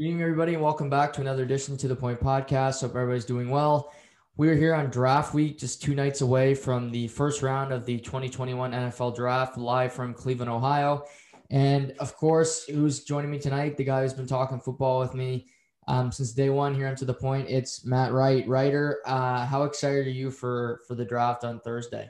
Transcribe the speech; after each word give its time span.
Evening, 0.00 0.22
everybody, 0.22 0.54
and 0.54 0.62
welcome 0.62 0.88
back 0.88 1.12
to 1.12 1.20
another 1.20 1.42
edition 1.42 1.76
to 1.76 1.86
the 1.86 1.94
Point 1.94 2.18
Podcast. 2.18 2.80
Hope 2.80 2.92
everybody's 2.96 3.26
doing 3.26 3.50
well. 3.50 3.92
We're 4.38 4.54
here 4.54 4.74
on 4.74 4.88
draft 4.88 5.34
week, 5.34 5.58
just 5.58 5.82
two 5.82 5.94
nights 5.94 6.22
away 6.22 6.54
from 6.54 6.90
the 6.90 7.06
first 7.08 7.42
round 7.42 7.70
of 7.70 7.84
the 7.84 7.98
2021 7.98 8.72
NFL 8.72 9.14
draft, 9.14 9.58
live 9.58 9.92
from 9.92 10.14
Cleveland, 10.14 10.50
Ohio. 10.50 11.04
And 11.50 11.92
of 11.98 12.16
course, 12.16 12.64
who's 12.64 13.04
joining 13.04 13.30
me 13.30 13.38
tonight? 13.38 13.76
The 13.76 13.84
guy 13.84 14.00
who's 14.00 14.14
been 14.14 14.26
talking 14.26 14.58
football 14.58 15.00
with 15.00 15.12
me 15.12 15.48
um, 15.86 16.10
since 16.10 16.32
day 16.32 16.48
one 16.48 16.74
here 16.74 16.86
on 16.86 16.96
To 16.96 17.04
the 17.04 17.12
Point. 17.12 17.50
It's 17.50 17.84
Matt 17.84 18.14
Wright. 18.14 18.48
Writer, 18.48 19.02
uh, 19.04 19.44
how 19.44 19.64
excited 19.64 20.06
are 20.06 20.10
you 20.10 20.30
for 20.30 20.80
for 20.88 20.94
the 20.94 21.04
draft 21.04 21.44
on 21.44 21.60
Thursday? 21.60 22.08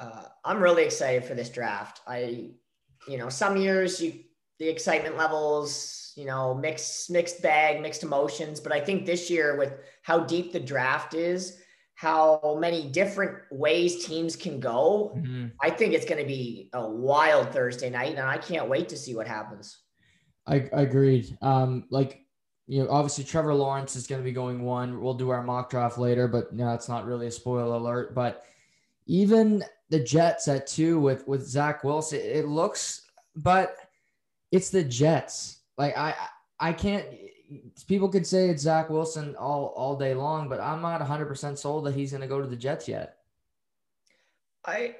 Uh, 0.00 0.22
I'm 0.46 0.62
really 0.62 0.84
excited 0.84 1.26
for 1.26 1.34
this 1.34 1.50
draft. 1.50 2.00
I, 2.06 2.52
you 3.06 3.18
know, 3.18 3.28
some 3.28 3.58
years 3.58 4.00
you 4.00 4.14
the 4.58 4.68
excitement 4.68 5.16
levels, 5.16 6.12
you 6.16 6.24
know, 6.24 6.54
mixed 6.54 7.10
mixed 7.10 7.42
bag, 7.42 7.80
mixed 7.80 8.02
emotions. 8.02 8.60
But 8.60 8.72
I 8.72 8.80
think 8.80 9.06
this 9.06 9.30
year, 9.30 9.56
with 9.56 9.72
how 10.02 10.20
deep 10.20 10.52
the 10.52 10.60
draft 10.60 11.14
is, 11.14 11.58
how 11.94 12.56
many 12.60 12.88
different 12.88 13.38
ways 13.50 14.04
teams 14.04 14.36
can 14.36 14.60
go, 14.60 15.12
mm-hmm. 15.16 15.46
I 15.60 15.70
think 15.70 15.94
it's 15.94 16.06
going 16.06 16.20
to 16.20 16.26
be 16.26 16.70
a 16.72 16.88
wild 16.88 17.52
Thursday 17.52 17.90
night, 17.90 18.10
and 18.10 18.20
I 18.20 18.38
can't 18.38 18.68
wait 18.68 18.88
to 18.90 18.96
see 18.96 19.14
what 19.14 19.26
happens. 19.26 19.78
I, 20.46 20.68
I 20.72 20.82
agreed. 20.82 21.36
Um, 21.42 21.86
like 21.90 22.24
you 22.68 22.84
know, 22.84 22.90
obviously 22.90 23.24
Trevor 23.24 23.54
Lawrence 23.54 23.96
is 23.96 24.06
going 24.06 24.20
to 24.20 24.24
be 24.24 24.32
going 24.32 24.62
one. 24.62 25.00
We'll 25.00 25.14
do 25.14 25.30
our 25.30 25.42
mock 25.42 25.70
draft 25.70 25.98
later, 25.98 26.28
but 26.28 26.52
no, 26.52 26.74
it's 26.74 26.88
not 26.88 27.06
really 27.06 27.26
a 27.26 27.30
spoiler 27.30 27.74
alert. 27.74 28.14
But 28.14 28.44
even 29.06 29.64
the 29.88 30.00
Jets 30.00 30.48
at 30.48 30.66
two 30.66 31.00
with 31.00 31.26
with 31.26 31.46
Zach 31.46 31.82
Wilson, 31.82 32.20
it 32.22 32.46
looks, 32.46 33.02
but 33.36 33.74
it's 34.50 34.70
the 34.70 34.84
Jets. 34.84 35.60
Like 35.76 35.96
I 35.96 36.14
I 36.58 36.72
can't. 36.72 37.06
People 37.86 38.08
could 38.08 38.26
say 38.26 38.48
it's 38.50 38.62
Zach 38.62 38.90
Wilson 38.90 39.34
all 39.36 39.72
all 39.76 39.96
day 39.96 40.14
long, 40.14 40.48
but 40.48 40.60
I'm 40.60 40.82
not 40.82 41.00
100 41.00 41.26
percent 41.26 41.58
sold 41.58 41.86
that 41.86 41.94
he's 41.94 42.10
going 42.10 42.20
to 42.20 42.26
go 42.26 42.40
to 42.40 42.46
the 42.46 42.56
Jets 42.56 42.88
yet. 42.88 43.18
I 44.64 44.96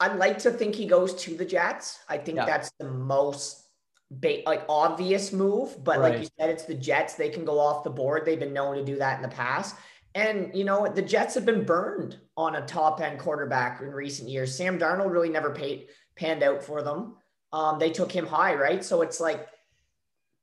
I'd 0.00 0.16
like 0.16 0.38
to 0.38 0.50
think 0.50 0.74
he 0.74 0.86
goes 0.86 1.14
to 1.22 1.36
the 1.36 1.44
Jets. 1.44 2.00
I 2.08 2.18
think 2.18 2.36
yeah. 2.36 2.46
that's 2.46 2.72
the 2.78 2.88
most 2.88 3.62
ba- 4.10 4.42
like 4.46 4.64
obvious 4.68 5.32
move, 5.32 5.82
but 5.84 5.98
right. 5.98 6.12
like 6.12 6.22
you 6.22 6.28
said, 6.38 6.50
it's 6.50 6.64
the 6.64 6.74
Jets. 6.74 7.14
They 7.14 7.28
can 7.28 7.44
go 7.44 7.58
off 7.58 7.84
the 7.84 7.90
board. 7.90 8.24
They've 8.24 8.38
been 8.40 8.52
known 8.52 8.76
to 8.76 8.84
do 8.84 8.96
that 8.96 9.16
in 9.16 9.22
the 9.22 9.34
past. 9.34 9.76
And 10.14 10.50
you 10.54 10.64
know 10.64 10.88
the 10.88 11.02
Jets 11.02 11.34
have 11.34 11.46
been 11.46 11.64
burned 11.64 12.18
on 12.36 12.56
a 12.56 12.66
top 12.66 13.00
end 13.00 13.18
quarterback 13.18 13.80
in 13.80 13.92
recent 13.92 14.28
years. 14.28 14.54
Sam 14.54 14.78
Darnold 14.78 15.12
really 15.12 15.30
never 15.30 15.50
paid 15.50 15.88
panned 16.16 16.42
out 16.42 16.62
for 16.62 16.82
them. 16.82 17.16
Um, 17.52 17.78
they 17.78 17.90
took 17.90 18.10
him 18.10 18.26
high, 18.26 18.54
right? 18.54 18.84
So 18.84 19.02
it's 19.02 19.20
like, 19.20 19.46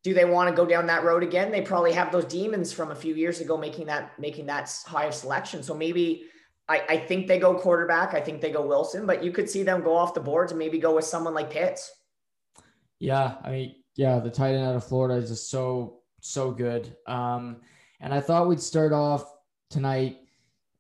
do 0.04 0.14
they 0.14 0.26
want 0.26 0.50
to 0.50 0.56
go 0.56 0.66
down 0.66 0.88
that 0.88 1.04
road 1.04 1.24
again? 1.24 1.52
They 1.52 1.62
probably 1.62 1.92
have 1.94 2.12
those 2.12 2.26
demons 2.26 2.72
from 2.72 2.92
a 2.92 2.96
few 2.96 3.16
years 3.16 3.42
ago 3.42 3.58
making 3.58 3.88
that 3.88 4.18
making 4.20 4.46
that 4.46 4.72
high 4.86 5.10
selection. 5.10 5.62
So 5.62 5.76
maybe 5.76 6.26
I, 6.70 6.84
I 6.88 6.98
think 6.98 7.28
they 7.28 7.40
go 7.40 7.56
quarterback. 7.56 8.14
I 8.14 8.22
think 8.22 8.42
they 8.42 8.52
go 8.52 8.66
Wilson, 8.66 9.06
but 9.06 9.24
you 9.24 9.32
could 9.32 9.50
see 9.50 9.64
them 9.64 9.82
go 9.82 9.96
off 9.96 10.14
the 10.14 10.22
boards 10.22 10.52
and 10.52 10.60
maybe 10.60 10.78
go 10.78 10.96
with 10.96 11.06
someone 11.06 11.34
like 11.34 11.50
Pitts. 11.50 11.92
Yeah, 13.00 13.36
I 13.44 13.52
mean, 13.52 13.76
yeah, 13.96 14.20
the 14.20 14.30
tight 14.30 14.54
end 14.54 14.66
out 14.66 14.76
of 14.76 14.84
Florida 14.84 15.16
is 15.16 15.30
just 15.30 15.50
so 15.50 16.02
so 16.22 16.52
good. 16.52 16.96
Um, 17.08 17.58
and 18.00 18.14
I 18.14 18.22
thought 18.22 18.48
we'd 18.48 18.62
start 18.62 18.94
off 18.94 19.26
tonight 19.70 20.18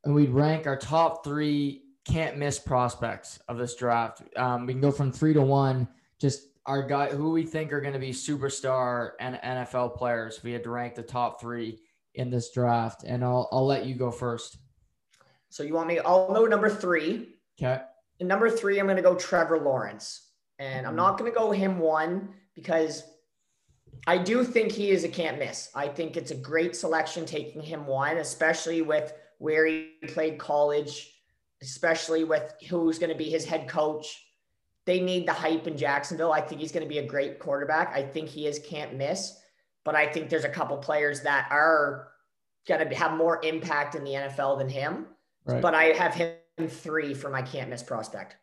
and 0.04 0.16
we'd 0.16 0.30
rank 0.30 0.68
our 0.68 0.78
top 0.78 1.24
three 1.26 1.84
can't 2.06 2.38
miss 2.38 2.58
prospects 2.58 3.40
of 3.48 3.58
this 3.58 3.76
draft. 3.76 4.24
Um, 4.36 4.66
we 4.66 4.74
can 4.74 4.82
go 4.82 4.92
from 4.92 5.12
three 5.12 5.34
to 5.34 5.42
one 5.42 5.88
just 6.20 6.44
our 6.66 6.84
guy 6.84 7.10
who 7.10 7.32
we 7.32 7.44
think 7.44 7.74
are 7.74 7.82
going 7.82 7.94
to 7.94 8.00
be 8.00 8.12
superstar 8.12 9.12
and 9.20 9.36
NFL 9.36 9.98
players. 9.98 10.44
We 10.44 10.52
had 10.52 10.64
to 10.64 10.70
rank 10.70 10.96
the 10.96 11.04
top 11.04 11.42
three 11.42 11.80
in 12.16 12.30
this 12.30 12.52
draft, 12.52 13.04
and 13.04 13.24
I'll 13.24 13.50
I'll 13.52 13.66
let 13.66 13.86
you 13.86 13.96
go 13.96 14.12
first. 14.12 14.58
So 15.50 15.64
you 15.64 15.74
want 15.74 15.88
me? 15.88 16.00
I'll 16.00 16.32
know 16.32 16.46
number 16.46 16.70
three. 16.70 17.36
Okay. 17.60 17.82
And 18.20 18.30
number 18.30 18.50
three, 18.50 18.80
I'm 18.80 18.86
going 18.86 18.98
to 18.98 19.02
go 19.02 19.16
Trevor 19.16 19.60
Lawrence, 19.60 20.30
and 20.60 20.86
I'm 20.86 20.96
not 20.96 21.18
going 21.18 21.32
to 21.32 21.38
go 21.38 21.52
him 21.52 21.80
one 21.80 22.30
because 22.54 23.04
I 24.06 24.18
do 24.18 24.44
think 24.44 24.72
he 24.72 24.92
is 24.92 25.04
a 25.04 25.10
can't 25.10 25.40
miss. 25.40 25.70
I 25.74 25.88
think 25.88 26.18
it's 26.18 26.32
a 26.32 26.36
great 26.36 26.76
selection 26.76 27.26
taking 27.26 27.62
him 27.62 27.86
one, 27.88 28.18
especially 28.18 28.82
with 28.82 29.14
where 29.40 29.66
he 29.66 29.92
played 30.08 30.38
college, 30.38 31.12
especially 31.62 32.26
with 32.26 32.54
who's 32.70 33.00
going 33.00 33.12
to 33.12 33.18
be 33.18 33.30
his 33.30 33.46
head 33.46 33.68
coach 33.68 34.22
they 34.90 35.00
need 35.00 35.28
the 35.28 35.34
hype 35.34 35.68
in 35.68 35.78
Jacksonville. 35.78 36.32
I 36.32 36.42
think 36.42 36.62
he's 36.62 36.72
going 36.72 36.82
to 36.84 36.90
be 36.90 36.98
a 36.98 37.06
great 37.06 37.38
quarterback. 37.38 37.96
I 37.96 38.02
think 38.02 38.28
he 38.28 38.48
is 38.48 38.58
can't 38.58 38.96
miss, 38.96 39.38
but 39.86 39.94
I 39.94 40.08
think 40.08 40.32
there's 40.32 40.46
a 40.46 40.50
couple 40.50 40.76
players 40.78 41.22
that 41.22 41.48
are 41.52 42.08
going 42.68 42.90
to 42.90 42.96
have 42.96 43.16
more 43.16 43.40
impact 43.44 43.94
in 43.94 44.04
the 44.04 44.14
NFL 44.14 44.58
than 44.58 44.68
him. 44.68 45.06
Right. 45.46 45.62
But 45.62 45.76
I 45.76 45.84
have 45.96 46.16
him 46.16 46.34
three 46.68 47.14
for 47.14 47.30
my 47.30 47.44
can't 47.44 47.70
miss 47.70 47.84
prospect. 47.84 48.38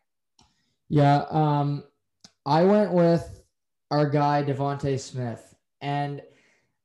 Yeah, 0.87 1.25
um, 1.31 1.83
I 2.45 2.63
went 2.63 2.93
with 2.93 3.43
our 3.91 4.09
guy 4.09 4.41
DeVonta 4.41 4.97
Smith, 4.97 5.53
and 5.81 6.21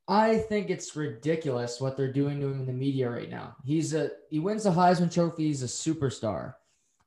I 0.09 0.39
think 0.39 0.71
it's 0.71 0.93
ridiculous 0.93 1.79
what 1.79 1.95
they're 1.95 2.11
doing 2.11 2.41
to 2.41 2.47
him 2.47 2.59
in 2.59 2.65
the 2.65 2.73
media 2.73 3.09
right 3.09 3.29
now. 3.29 3.55
He's 3.63 3.93
a 3.93 4.09
he 4.29 4.39
wins 4.39 4.63
the 4.63 4.71
Heisman 4.71 5.09
Trophy. 5.13 5.47
He's 5.47 5.63
a 5.63 5.67
superstar. 5.67 6.55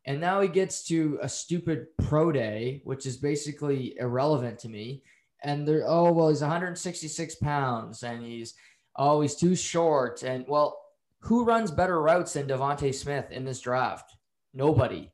And 0.06 0.21
now 0.21 0.41
he 0.41 0.49
gets 0.49 0.84
to 0.84 1.19
a 1.21 1.28
stupid 1.28 1.87
pro 1.99 2.31
day, 2.31 2.81
which 2.84 3.06
is 3.06 3.17
basically 3.17 3.97
irrelevant 3.99 4.59
to 4.61 4.69
me. 4.69 5.03
And 5.43 5.67
they're, 5.67 5.84
oh, 5.87 6.12
well, 6.12 6.28
he's 6.28 6.41
166 6.41 7.34
pounds 7.37 8.03
and 8.03 8.25
he's, 8.25 8.55
oh, 8.94 9.21
he's 9.21 9.34
too 9.34 9.56
short. 9.56 10.22
And 10.22 10.44
well, 10.49 10.78
who 11.21 11.44
runs 11.44 11.71
better 11.71 12.00
routes 12.00 12.34
than 12.34 12.47
DeVonta 12.47 12.94
Smith 12.94 13.33
in 13.33 13.44
this 13.44 13.61
draft? 13.61 14.17
Nobody. 14.55 15.11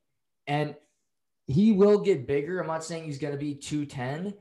And 0.46 0.74
he 1.46 1.72
will 1.72 1.98
get 1.98 2.26
bigger. 2.26 2.60
I'm 2.60 2.66
not 2.66 2.84
saying 2.84 3.04
he's 3.04 3.18
going 3.18 3.32
to 3.32 3.38
be 3.38 3.54
210, 3.54 4.34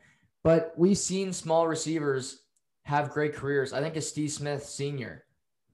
but 0.44 0.73
we've 0.78 0.97
seen 0.97 1.31
small 1.31 1.68
receivers 1.68 2.41
have 2.83 3.12
great 3.12 3.35
careers. 3.35 3.73
I 3.73 3.79
think 3.79 3.95
of 3.95 4.03
Steve 4.03 4.31
Smith 4.31 4.66
Sr. 4.66 5.23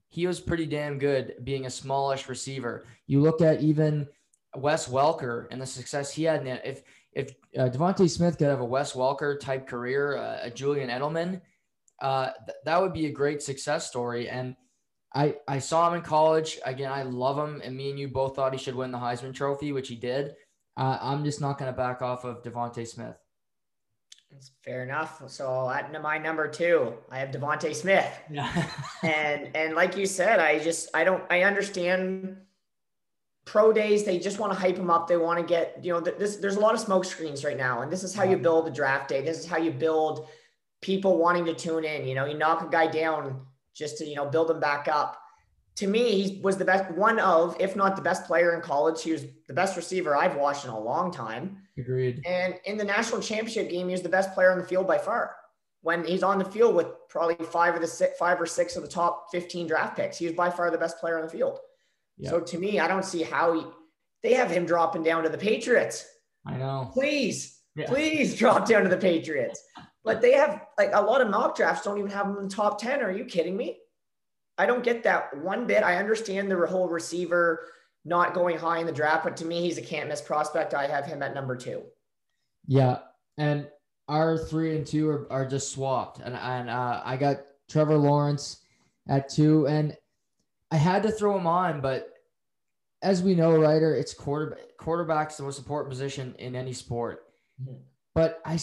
He 0.10 0.28
was 0.28 0.40
pretty 0.40 0.66
damn 0.66 1.00
good 1.00 1.36
being 1.44 1.66
a 1.66 1.70
smallish 1.70 2.30
receiver. 2.30 2.86
You 3.08 3.22
look 3.22 3.42
at 3.42 3.62
even 3.62 4.08
Wes 4.56 4.88
Welker 4.88 5.48
and 5.52 5.62
the 5.62 5.66
success 5.66 6.12
he 6.12 6.24
had. 6.24 6.46
In 6.46 6.60
if 6.64 6.84
if 7.14 7.32
uh, 7.58 7.70
DeVonta 7.70 8.10
Smith 8.10 8.38
could 8.38 8.48
have 8.48 8.62
a 8.62 8.66
Wes 8.66 8.94
Welker 8.94 9.40
type 9.40 9.68
career, 9.68 10.18
uh, 10.18 10.40
a 10.44 10.50
Julian 10.50 10.90
Edelman, 10.90 11.42
uh, 12.02 12.30
th- 12.46 12.58
that 12.66 12.82
would 12.82 12.94
be 12.94 13.08
a 13.08 13.12
great 13.12 13.42
success 13.42 13.88
story. 13.88 14.30
And 14.30 14.56
I 15.14 15.36
I 15.48 15.60
saw 15.60 15.90
him 15.90 15.96
in 15.96 16.02
college. 16.02 16.60
Again, 16.66 16.92
I 16.92 17.04
love 17.04 17.38
him, 17.38 17.62
and 17.64 17.76
me 17.76 17.90
and 17.90 18.00
you 18.00 18.08
both 18.08 18.36
thought 18.36 18.54
he 18.54 18.60
should 18.60 18.76
win 18.76 18.92
the 18.92 18.98
Heisman 18.98 19.34
Trophy, 19.34 19.72
which 19.72 19.88
he 19.88 19.96
did. 19.96 20.36
Uh, 20.76 20.98
I'm 21.02 21.24
just 21.24 21.42
not 21.42 21.58
going 21.58 21.72
to 21.72 21.78
back 21.78 22.02
off 22.04 22.24
of 22.24 22.44
DeVonta 22.44 22.88
Smith. 22.88 23.16
That's 24.32 24.52
fair 24.64 24.84
enough. 24.84 25.24
So 25.28 25.70
at 25.70 25.92
my 26.02 26.18
number 26.18 26.48
two, 26.48 26.94
I 27.10 27.20
have 27.20 27.30
DeVonta 27.30 27.74
Smith. 27.74 28.20
Yeah. 28.30 28.52
and 29.04 29.56
and 29.56 29.74
like 29.74 29.98
you 29.98 30.06
said, 30.06 30.40
I 30.40 30.60
just 30.60 30.90
I 30.94 31.04
don't 31.04 31.24
I 31.30 31.44
understand 31.44 32.38
pro 33.48 33.74
days 33.74 34.04
they 34.04 34.20
just 34.20 34.38
want 34.38 34.54
to 34.54 34.60
hype 34.60 34.76
them 34.76 34.92
up 34.92 35.08
they 35.08 35.18
want 35.18 35.40
to 35.40 35.46
get 35.46 35.80
you 35.82 35.92
know 35.92 36.00
this 36.00 36.36
there's 36.36 36.58
a 36.58 36.60
lot 36.60 36.74
of 36.74 36.80
smoke 36.80 37.06
screens 37.06 37.44
right 37.44 37.58
now 37.58 37.82
and 37.82 37.92
this 37.92 38.04
is 38.04 38.14
how 38.14 38.24
you 38.24 38.38
mm. 38.38 38.44
build 38.44 38.68
a 38.68 38.72
draft 38.72 39.08
day 39.08 39.22
this 39.22 39.40
is 39.40 39.48
how 39.48 39.58
you 39.58 39.72
build 39.72 40.28
people 40.82 41.18
wanting 41.18 41.46
to 41.46 41.54
tune 41.54 41.86
in 41.86 42.08
you 42.08 42.14
know 42.14 42.26
you 42.26 42.38
knock 42.38 42.62
a 42.62 42.70
guy 42.70 42.86
down 42.86 43.42
just 43.78 43.98
to 44.00 44.06
you 44.06 44.16
know 44.16 44.26
build 44.26 44.50
him 44.50 44.60
back 44.60 44.88
up. 44.88 45.22
To 45.76 45.88
me 45.88 46.22
he 46.22 46.42
was 46.42 46.58
the 46.58 46.66
best 46.66 46.90
one 46.92 47.20
of 47.20 47.56
if 47.60 47.76
not 47.76 47.96
the 47.96 48.02
best 48.02 48.26
player 48.26 48.56
in 48.56 48.62
college 48.62 49.04
he 49.04 49.12
was 49.12 49.26
the 49.48 49.54
best 49.54 49.78
receiver 49.78 50.18
i've 50.18 50.36
watched 50.36 50.66
in 50.66 50.72
a 50.72 50.80
long 50.80 51.12
time. 51.12 51.58
Agreed. 51.78 52.24
And 52.26 52.56
in 52.66 52.78
the 52.78 52.84
national 52.84 53.22
championship 53.22 53.70
game 53.70 53.88
he 53.88 53.92
was 53.92 54.02
the 54.02 54.10
best 54.10 54.34
player 54.34 54.52
on 54.52 54.58
the 54.58 54.64
field 54.64 54.88
by 54.88 54.98
far. 54.98 55.36
When 55.82 56.04
he's 56.04 56.24
on 56.24 56.40
the 56.40 56.46
field 56.46 56.74
with 56.74 56.88
probably 57.08 57.36
five 57.46 57.76
of 57.76 57.82
the 57.82 57.88
six, 57.88 58.18
five 58.18 58.42
or 58.42 58.48
six 58.48 58.76
of 58.76 58.82
the 58.82 58.90
top 58.90 59.28
15 59.32 59.68
draft 59.68 59.96
picks 59.96 60.18
he 60.18 60.26
was 60.26 60.34
by 60.34 60.50
far 60.50 60.72
the 60.72 60.78
best 60.80 61.00
player 61.00 61.20
on 61.20 61.26
the 61.26 61.32
field 61.32 61.60
so 62.24 62.40
to 62.40 62.58
me, 62.58 62.80
I 62.80 62.88
don't 62.88 63.06
see 63.06 63.24
how 63.24 63.54
he, 63.54 63.66
they 64.24 64.34
have 64.34 64.50
him 64.50 64.66
dropping 64.66 65.04
down 65.04 65.24
to 65.24 65.30
the 65.30 65.38
Patriots. 65.38 66.06
I 66.46 66.58
know. 66.58 66.90
Please, 66.94 67.60
yeah. 67.76 67.88
please 67.88 68.36
drop 68.36 68.68
down 68.68 68.84
to 68.84 68.90
the 68.90 68.98
Patriots. 68.98 69.62
But 70.04 70.22
they 70.22 70.32
have 70.34 70.62
like 70.78 70.92
a 70.94 71.02
lot 71.02 71.22
of 71.22 71.30
mock 71.30 71.56
drafts 71.56 71.84
don't 71.84 71.98
even 71.98 72.10
have 72.12 72.28
him 72.28 72.38
in 72.38 72.44
the 72.44 72.50
top 72.50 72.80
10. 72.80 73.02
Are 73.02 73.12
you 73.12 73.26
kidding 73.26 73.58
me? 73.58 73.80
I 74.58 74.66
don't 74.66 74.84
get 74.84 75.04
that 75.04 75.38
one 75.38 75.68
bit. 75.68 75.84
I 75.84 75.98
understand 75.98 76.50
the 76.50 76.66
whole 76.66 76.88
receiver 76.88 77.68
not 78.06 78.34
going 78.34 78.58
high 78.58 78.80
in 78.80 78.86
the 78.86 78.92
draft, 78.92 79.26
but 79.26 79.38
to 79.38 79.46
me, 79.46 79.62
he's 79.62 79.78
a 79.78 79.82
can't 79.82 80.08
miss 80.08 80.22
prospect. 80.22 80.74
I 80.74 80.88
have 80.88 81.06
him 81.06 81.22
at 81.22 81.36
number 81.36 81.56
two. 81.56 81.84
Yeah. 82.66 83.00
And 83.38 83.68
our 84.08 84.38
three 84.38 84.76
and 84.78 84.88
two 84.88 85.10
are, 85.10 85.32
are 85.32 85.46
just 85.46 85.72
swapped. 85.72 86.20
And, 86.20 86.36
and 86.36 86.70
uh, 86.70 87.02
I 87.04 87.18
got 87.18 87.42
Trevor 87.70 87.98
Lawrence 87.98 88.62
at 89.10 89.30
two. 89.30 89.68
And 89.68 89.96
I 90.72 90.76
had 90.76 91.04
to 91.04 91.12
throw 91.12 91.38
him 91.38 91.48
on, 91.48 91.82
but 91.82 92.14
as 93.02 93.22
we 93.22 93.36
know, 93.36 93.56
Ryder, 93.56 93.96
it's 93.96 94.14
quarterback. 94.14 94.60
Quarterback's 94.78 95.38
the 95.38 95.44
most 95.44 95.60
important 95.60 95.90
position 95.90 96.36
in 96.40 96.56
any 96.56 96.74
sport. 96.74 97.26
Mm-hmm. 97.62 97.78
But 98.16 98.42
I, 98.46 98.60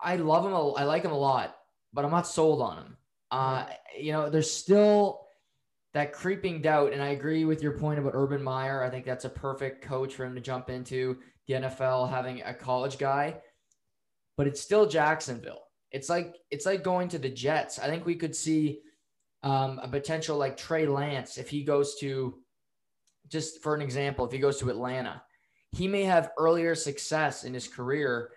I 0.00 0.16
love 0.16 0.44
him. 0.44 0.54
I 0.54 0.84
like 0.84 1.04
him 1.04 1.12
a 1.12 1.18
lot, 1.18 1.56
but 1.92 2.04
I'm 2.04 2.10
not 2.10 2.26
sold 2.26 2.60
on 2.60 2.78
him. 2.78 2.96
Uh, 3.30 3.66
you 3.98 4.12
know, 4.12 4.28
there's 4.28 4.50
still 4.50 5.26
that 5.94 6.12
creeping 6.12 6.60
doubt. 6.60 6.92
And 6.92 7.02
I 7.02 7.08
agree 7.08 7.44
with 7.44 7.62
your 7.62 7.78
point 7.78 7.98
about 7.98 8.12
Urban 8.14 8.42
Meyer. 8.42 8.82
I 8.82 8.90
think 8.90 9.04
that's 9.04 9.24
a 9.24 9.30
perfect 9.30 9.82
coach 9.82 10.14
for 10.14 10.24
him 10.24 10.34
to 10.34 10.40
jump 10.40 10.70
into 10.70 11.18
the 11.46 11.54
NFL, 11.54 12.10
having 12.10 12.42
a 12.42 12.54
college 12.54 12.98
guy. 12.98 13.36
But 14.36 14.46
it's 14.46 14.60
still 14.60 14.86
Jacksonville. 14.86 15.62
It's 15.90 16.08
like 16.08 16.36
it's 16.50 16.66
like 16.66 16.84
going 16.84 17.08
to 17.08 17.18
the 17.18 17.28
Jets. 17.28 17.78
I 17.78 17.88
think 17.88 18.06
we 18.06 18.14
could 18.14 18.34
see 18.34 18.80
um, 19.42 19.80
a 19.82 19.88
potential 19.88 20.36
like 20.36 20.56
Trey 20.56 20.86
Lance 20.86 21.38
if 21.38 21.48
he 21.48 21.62
goes 21.62 21.96
to, 22.00 22.34
just 23.28 23.62
for 23.62 23.74
an 23.74 23.82
example, 23.82 24.24
if 24.26 24.32
he 24.32 24.38
goes 24.38 24.58
to 24.58 24.70
Atlanta, 24.70 25.22
he 25.72 25.88
may 25.88 26.02
have 26.02 26.32
earlier 26.38 26.74
success 26.74 27.44
in 27.44 27.54
his 27.54 27.68
career 27.68 28.30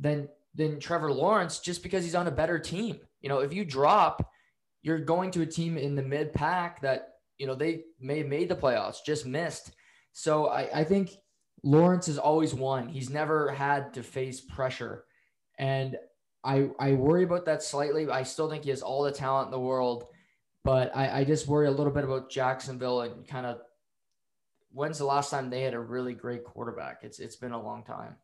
than 0.00 0.28
than 0.54 0.80
Trevor 0.80 1.12
Lawrence 1.12 1.58
just 1.58 1.82
because 1.82 2.02
he's 2.02 2.14
on 2.14 2.26
a 2.26 2.30
better 2.32 2.58
team. 2.58 2.98
You 3.20 3.28
know, 3.28 3.40
if 3.40 3.52
you 3.52 3.64
drop, 3.64 4.30
you're 4.82 4.98
going 4.98 5.30
to 5.32 5.42
a 5.42 5.46
team 5.46 5.76
in 5.76 5.94
the 5.94 6.02
mid 6.02 6.32
pack 6.32 6.80
that 6.80 7.14
you 7.38 7.46
know 7.46 7.54
they 7.54 7.84
may 8.00 8.18
have 8.18 8.26
made 8.26 8.48
the 8.48 8.56
playoffs, 8.56 9.04
just 9.04 9.26
missed. 9.26 9.72
So 10.12 10.46
I, 10.48 10.80
I 10.80 10.84
think 10.84 11.10
Lawrence 11.62 12.06
has 12.06 12.18
always 12.18 12.54
won. 12.54 12.88
He's 12.88 13.10
never 13.10 13.50
had 13.50 13.92
to 13.94 14.02
face 14.02 14.40
pressure, 14.40 15.04
and 15.58 15.96
I 16.42 16.70
I 16.78 16.92
worry 16.92 17.24
about 17.24 17.44
that 17.46 17.62
slightly. 17.62 18.08
I 18.08 18.22
still 18.22 18.48
think 18.48 18.64
he 18.64 18.70
has 18.70 18.82
all 18.82 19.02
the 19.02 19.12
talent 19.12 19.48
in 19.48 19.52
the 19.52 19.60
world, 19.60 20.06
but 20.66 20.94
I, 20.96 21.20
I 21.20 21.24
just 21.24 21.46
worry 21.46 21.68
a 21.68 21.70
little 21.70 21.92
bit 21.92 22.02
about 22.02 22.28
Jacksonville 22.28 23.02
and 23.02 23.26
kind 23.26 23.46
of 23.46 23.60
when's 24.72 24.98
the 24.98 25.04
last 25.04 25.30
time 25.30 25.48
they 25.48 25.62
had 25.62 25.74
a 25.74 25.78
really 25.78 26.12
great 26.12 26.42
quarterback? 26.42 26.98
It's 27.02 27.20
it's 27.20 27.36
been 27.36 27.52
a 27.52 27.62
long 27.62 27.84
time. 27.84 28.16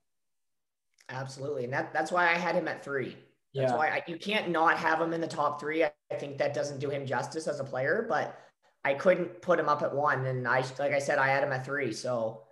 Absolutely, 1.09 1.65
and 1.65 1.73
that 1.73 1.93
that's 1.93 2.11
why 2.11 2.25
I 2.25 2.35
had 2.35 2.57
him 2.57 2.67
at 2.67 2.85
three. 2.85 3.17
That's 3.55 3.71
yeah. 3.71 3.77
why 3.77 3.89
I, 3.89 4.03
you 4.09 4.17
can't 4.17 4.51
not 4.51 4.77
have 4.77 5.01
him 5.01 5.13
in 5.13 5.21
the 5.21 5.29
top 5.29 5.61
three. 5.61 5.85
I, 5.85 5.93
I 6.11 6.17
think 6.17 6.37
that 6.39 6.53
doesn't 6.53 6.81
do 6.81 6.91
him 6.91 7.07
justice 7.07 7.47
as 7.47 7.61
a 7.61 7.65
player, 7.65 8.07
but 8.09 8.37
I 8.85 8.95
couldn't 8.95 9.41
put 9.41 9.61
him 9.61 9.69
up 9.69 9.83
at 9.83 9.95
one. 9.95 10.27
And 10.27 10.49
I, 10.49 10.65
like 10.79 10.93
I 10.93 10.99
said, 10.99 11.19
I 11.19 11.29
had 11.29 11.45
him 11.45 11.53
at 11.53 11.65
three. 11.65 11.93
So, 11.93 12.43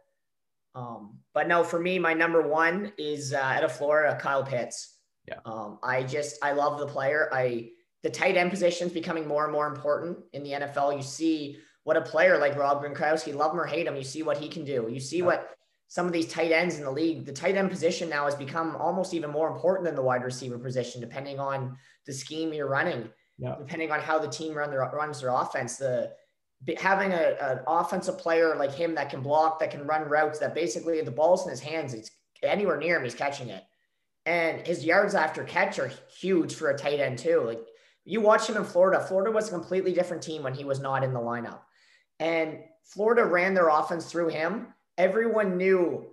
um, 0.74 1.18
but 1.34 1.48
no, 1.48 1.64
for 1.64 1.80
me, 1.80 1.98
my 1.98 2.14
number 2.14 2.46
one 2.46 2.92
is 2.96 3.32
uh, 3.32 3.38
out 3.38 3.64
of 3.64 3.72
Florida, 3.72 4.16
Kyle 4.20 4.44
Pitts. 4.44 4.98
Yeah. 5.26 5.38
Um, 5.44 5.78
I 5.82 6.04
just, 6.04 6.36
I 6.44 6.52
love 6.52 6.78
the 6.78 6.86
player. 6.86 7.28
I, 7.32 7.70
the 8.02 8.10
tight 8.10 8.36
end 8.36 8.50
position 8.50 8.86
is 8.86 8.92
becoming 8.92 9.26
more 9.26 9.44
and 9.44 9.52
more 9.52 9.66
important 9.66 10.18
in 10.32 10.42
the 10.42 10.52
NFL. 10.52 10.96
You 10.96 11.02
see 11.02 11.58
what 11.84 11.96
a 11.96 12.00
player 12.00 12.38
like 12.38 12.56
Rob 12.56 12.82
Gronkowski, 12.82 13.34
love 13.34 13.52
him 13.52 13.60
or 13.60 13.66
hate 13.66 13.86
him, 13.86 13.96
you 13.96 14.04
see 14.04 14.22
what 14.22 14.38
he 14.38 14.48
can 14.48 14.64
do. 14.64 14.88
You 14.90 15.00
see 15.00 15.22
what 15.22 15.56
some 15.88 16.06
of 16.06 16.12
these 16.12 16.28
tight 16.28 16.52
ends 16.52 16.78
in 16.78 16.84
the 16.84 16.90
league, 16.90 17.26
the 17.26 17.32
tight 17.32 17.56
end 17.56 17.68
position 17.68 18.08
now 18.08 18.24
has 18.24 18.34
become 18.36 18.76
almost 18.76 19.12
even 19.12 19.30
more 19.30 19.50
important 19.50 19.84
than 19.84 19.96
the 19.96 20.02
wide 20.02 20.22
receiver 20.22 20.58
position, 20.58 21.00
depending 21.00 21.40
on 21.40 21.76
the 22.06 22.12
scheme 22.12 22.52
you're 22.52 22.68
running, 22.68 23.08
yeah. 23.38 23.56
depending 23.58 23.90
on 23.90 23.98
how 23.98 24.18
the 24.18 24.28
team 24.28 24.54
run 24.54 24.70
their, 24.70 24.88
runs 24.92 25.20
their 25.20 25.30
offense. 25.30 25.78
The 25.78 26.12
having 26.78 27.12
a, 27.12 27.36
an 27.40 27.60
offensive 27.66 28.18
player 28.18 28.54
like 28.56 28.72
him 28.72 28.94
that 28.94 29.10
can 29.10 29.22
block, 29.22 29.58
that 29.60 29.70
can 29.70 29.86
run 29.86 30.08
routes, 30.08 30.38
that 30.38 30.54
basically 30.54 31.00
the 31.00 31.10
ball's 31.10 31.44
in 31.44 31.50
his 31.50 31.60
hands, 31.60 31.94
it's 31.94 32.10
anywhere 32.42 32.76
near 32.76 32.96
him, 32.96 33.04
he's 33.04 33.14
catching 33.14 33.48
it. 33.48 33.64
And 34.26 34.64
his 34.66 34.84
yards 34.84 35.14
after 35.14 35.42
catch 35.44 35.78
are 35.78 35.90
huge 36.20 36.54
for 36.54 36.70
a 36.70 36.78
tight 36.78 37.00
end 37.00 37.18
too. 37.18 37.42
Like 37.44 37.60
you 38.04 38.20
watch 38.20 38.48
him 38.48 38.56
in 38.56 38.64
Florida. 38.64 39.04
Florida 39.06 39.30
was 39.30 39.48
a 39.48 39.52
completely 39.52 39.92
different 39.92 40.22
team 40.22 40.42
when 40.42 40.54
he 40.54 40.64
was 40.64 40.80
not 40.80 41.04
in 41.04 41.12
the 41.12 41.20
lineup. 41.20 41.60
And 42.18 42.58
Florida 42.84 43.24
ran 43.24 43.54
their 43.54 43.68
offense 43.68 44.10
through 44.10 44.28
him 44.28 44.68
everyone 45.00 45.56
knew 45.56 46.06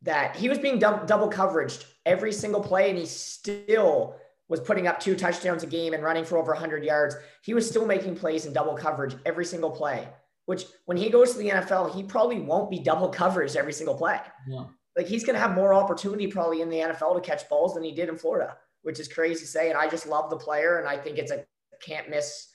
that 0.00 0.34
he 0.34 0.48
was 0.48 0.58
being 0.58 0.78
double, 0.78 1.04
double 1.04 1.28
coveraged 1.28 1.84
every 2.06 2.32
single 2.32 2.62
play, 2.62 2.88
and 2.88 2.98
he 2.98 3.04
still 3.04 4.16
was 4.48 4.58
putting 4.58 4.86
up 4.86 4.98
two 4.98 5.14
touchdowns 5.14 5.62
a 5.62 5.66
game 5.66 5.92
and 5.92 6.02
running 6.02 6.24
for 6.24 6.38
over 6.38 6.52
100 6.52 6.82
yards. 6.82 7.14
He 7.42 7.52
was 7.52 7.68
still 7.68 7.86
making 7.86 8.16
plays 8.16 8.46
in 8.46 8.52
double 8.54 8.74
coverage 8.74 9.14
every 9.26 9.44
single 9.44 9.70
play, 9.70 10.08
which 10.46 10.64
when 10.86 10.96
he 10.96 11.10
goes 11.10 11.32
to 11.32 11.38
the 11.38 11.50
NFL, 11.50 11.94
he 11.94 12.02
probably 12.02 12.40
won't 12.40 12.70
be 12.70 12.78
double 12.78 13.08
coverage 13.08 13.54
every 13.54 13.72
single 13.72 13.94
play. 13.94 14.18
Yeah. 14.48 14.64
Like 14.96 15.06
he's 15.06 15.24
going 15.24 15.34
to 15.34 15.40
have 15.40 15.54
more 15.54 15.74
opportunity 15.74 16.26
probably 16.26 16.62
in 16.62 16.70
the 16.70 16.78
NFL 16.78 17.14
to 17.14 17.20
catch 17.20 17.48
balls 17.48 17.74
than 17.74 17.84
he 17.84 17.92
did 17.92 18.08
in 18.08 18.16
Florida, 18.16 18.56
which 18.82 19.00
is 19.00 19.08
crazy 19.08 19.40
to 19.40 19.46
say. 19.46 19.70
And 19.70 19.78
I 19.78 19.88
just 19.88 20.06
love 20.06 20.30
the 20.30 20.36
player, 20.36 20.78
and 20.78 20.88
I 20.88 20.96
think 20.96 21.18
it's 21.18 21.30
a 21.30 21.44
can't 21.84 22.08
miss 22.08 22.52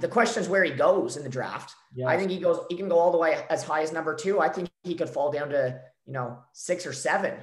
the 0.00 0.08
question 0.08 0.42
is 0.42 0.48
where 0.48 0.64
he 0.64 0.70
goes 0.70 1.16
in 1.16 1.22
the 1.22 1.28
draft. 1.28 1.74
Yes. 1.94 2.08
I 2.08 2.16
think 2.16 2.30
he 2.30 2.38
goes, 2.38 2.64
he 2.68 2.76
can 2.76 2.88
go 2.88 2.98
all 2.98 3.10
the 3.10 3.18
way 3.18 3.44
as 3.50 3.62
high 3.62 3.82
as 3.82 3.92
number 3.92 4.14
two. 4.14 4.40
I 4.40 4.48
think 4.48 4.68
he 4.82 4.94
could 4.94 5.08
fall 5.08 5.30
down 5.30 5.50
to, 5.50 5.80
you 6.06 6.12
know, 6.12 6.38
six 6.52 6.86
or 6.86 6.92
seven, 6.92 7.34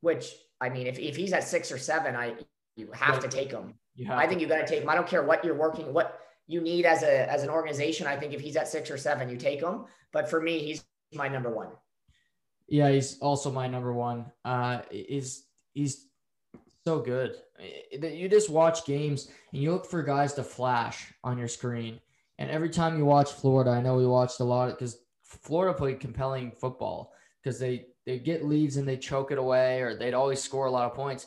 which 0.00 0.32
I 0.60 0.68
mean, 0.68 0.86
if, 0.86 0.98
if 0.98 1.16
he's 1.16 1.32
at 1.32 1.44
six 1.44 1.72
or 1.72 1.78
seven, 1.78 2.14
I, 2.16 2.34
you 2.76 2.90
have 2.92 3.20
to 3.20 3.28
take 3.28 3.50
him. 3.50 3.74
I 4.08 4.26
think 4.26 4.40
you 4.40 4.46
got 4.46 4.58
to 4.58 4.66
take 4.66 4.82
him. 4.82 4.88
I 4.88 4.94
don't 4.94 5.06
care 5.06 5.22
what 5.22 5.44
you're 5.44 5.56
working, 5.56 5.92
what 5.92 6.20
you 6.46 6.60
need 6.60 6.86
as 6.86 7.02
a, 7.02 7.30
as 7.30 7.42
an 7.42 7.50
organization. 7.50 8.06
I 8.06 8.16
think 8.16 8.32
if 8.32 8.40
he's 8.40 8.56
at 8.56 8.68
six 8.68 8.90
or 8.90 8.96
seven, 8.96 9.28
you 9.28 9.36
take 9.36 9.60
him. 9.60 9.84
But 10.12 10.30
for 10.30 10.40
me, 10.40 10.58
he's 10.60 10.84
my 11.12 11.28
number 11.28 11.50
one. 11.50 11.68
Yeah. 12.66 12.90
He's 12.90 13.18
also 13.18 13.50
my 13.50 13.66
number 13.66 13.92
one. 13.92 14.32
Uh, 14.44 14.80
is 14.90 15.44
he's 15.74 16.06
so 16.84 17.00
good. 17.00 17.36
You 17.92 18.28
just 18.28 18.50
watch 18.50 18.86
games 18.86 19.28
and 19.52 19.62
you 19.62 19.72
look 19.72 19.86
for 19.86 20.02
guys 20.02 20.32
to 20.34 20.42
flash 20.42 21.12
on 21.22 21.38
your 21.38 21.48
screen. 21.48 22.00
And 22.38 22.50
every 22.50 22.70
time 22.70 22.96
you 22.96 23.04
watch 23.04 23.32
Florida, 23.32 23.70
I 23.70 23.82
know 23.82 23.96
we 23.96 24.06
watched 24.06 24.40
a 24.40 24.44
lot 24.44 24.70
because 24.70 24.98
Florida 25.22 25.76
played 25.76 26.00
compelling 26.00 26.52
football 26.52 27.12
because 27.42 27.58
they 27.58 27.86
they 28.06 28.18
get 28.18 28.46
leads 28.46 28.76
and 28.76 28.88
they 28.88 28.96
choke 28.96 29.30
it 29.30 29.38
away, 29.38 29.82
or 29.82 29.94
they'd 29.94 30.14
always 30.14 30.42
score 30.42 30.66
a 30.66 30.70
lot 30.70 30.90
of 30.90 30.96
points. 30.96 31.26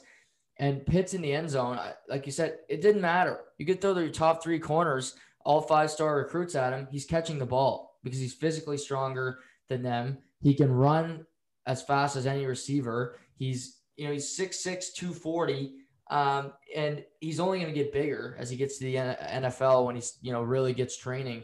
And 0.57 0.85
Pitts 0.85 1.13
in 1.13 1.21
the 1.21 1.31
end 1.31 1.49
zone, 1.49 1.79
like 2.09 2.25
you 2.25 2.31
said, 2.31 2.57
it 2.67 2.81
didn't 2.81 3.01
matter. 3.01 3.39
You 3.57 3.65
could 3.65 3.79
throw 3.79 3.97
your 3.97 4.09
top 4.09 4.43
three 4.43 4.59
corners, 4.59 5.15
all 5.45 5.61
five 5.61 5.91
star 5.91 6.17
recruits 6.17 6.55
at 6.55 6.73
him. 6.73 6.87
He's 6.91 7.05
catching 7.05 7.37
the 7.37 7.45
ball 7.45 7.99
because 8.03 8.19
he's 8.19 8.33
physically 8.33 8.77
stronger 8.77 9.39
than 9.69 9.83
them. 9.83 10.17
He 10.41 10.55
can 10.55 10.71
run 10.71 11.25
as 11.65 11.81
fast 11.81 12.15
as 12.15 12.25
any 12.25 12.45
receiver. 12.45 13.17
He's 13.35 13.77
you 13.97 14.07
know, 14.07 14.13
he's 14.13 14.37
6'6, 14.37 14.93
240. 14.95 15.73
Um, 16.09 16.53
and 16.75 17.03
he's 17.21 17.39
only 17.39 17.59
going 17.59 17.73
to 17.73 17.79
get 17.79 17.93
bigger 17.93 18.35
as 18.37 18.49
he 18.49 18.57
gets 18.57 18.77
to 18.77 18.85
the 18.85 18.95
NFL 18.95 19.85
when 19.85 19.95
he's, 19.95 20.17
you 20.21 20.31
know, 20.31 20.41
really 20.41 20.73
gets 20.73 20.97
training. 20.97 21.43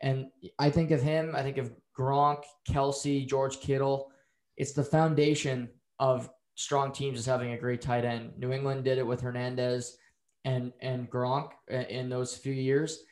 And 0.00 0.28
I 0.58 0.70
think 0.70 0.90
of 0.90 1.02
him, 1.02 1.34
I 1.36 1.42
think 1.42 1.58
of 1.58 1.72
Gronk, 1.98 2.44
Kelce, 2.68 3.28
George 3.28 3.60
Kittle. 3.60 4.10
It's 4.56 4.72
the 4.72 4.84
foundation 4.84 5.68
of 5.98 6.30
strong 6.54 6.92
teams 6.92 7.18
is 7.18 7.26
having 7.26 7.52
a 7.52 7.58
great 7.58 7.80
tight 7.80 8.04
end. 8.04 8.32
New 8.38 8.52
England 8.52 8.84
did 8.84 8.98
it 8.98 9.06
with 9.06 9.20
Hernandez 9.20 9.96
and 10.44 10.72
and 10.80 11.10
Gronk 11.10 11.50
in 11.68 12.08
those 12.08 12.36
few 12.36 12.52
years. 12.52 13.02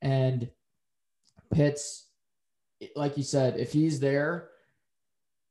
And 0.00 0.50
Pitts, 1.52 2.08
like 2.96 3.16
you 3.16 3.22
said, 3.22 3.58
if 3.58 3.72
he's 3.72 4.00
there, 4.00 4.48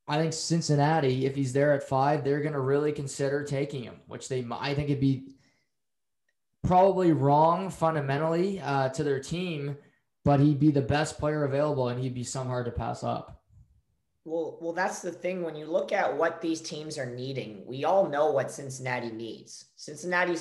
I 0.07 0.17
think 0.17 0.33
Cincinnati, 0.33 1.25
if 1.25 1.35
he's 1.35 1.53
there 1.53 1.73
at 1.73 1.87
five, 1.87 2.23
they're 2.23 2.41
going 2.41 2.53
to 2.53 2.59
really 2.59 2.91
consider 2.91 3.43
taking 3.43 3.83
him, 3.83 3.95
which 4.07 4.27
they 4.27 4.45
I 4.51 4.73
think 4.73 4.89
it'd 4.89 4.99
be 4.99 5.35
probably 6.63 7.11
wrong 7.11 7.69
fundamentally 7.69 8.59
uh, 8.59 8.89
to 8.89 9.03
their 9.03 9.19
team, 9.19 9.77
but 10.25 10.39
he'd 10.39 10.59
be 10.59 10.71
the 10.71 10.81
best 10.81 11.17
player 11.17 11.45
available 11.45 11.89
and 11.89 11.99
he'd 11.99 12.13
be 12.13 12.23
some 12.23 12.47
hard 12.47 12.65
to 12.65 12.71
pass 12.71 13.03
up. 13.03 13.41
Well, 14.23 14.59
well, 14.61 14.73
that's 14.73 15.01
the 15.01 15.11
thing. 15.11 15.43
When 15.43 15.55
you 15.55 15.65
look 15.65 15.91
at 15.91 16.15
what 16.15 16.41
these 16.41 16.61
teams 16.61 16.99
are 16.99 17.07
needing, 17.07 17.63
we 17.65 17.85
all 17.85 18.07
know 18.07 18.31
what 18.31 18.51
Cincinnati 18.51 19.11
needs. 19.11 19.65
Cincinnati 19.75 20.35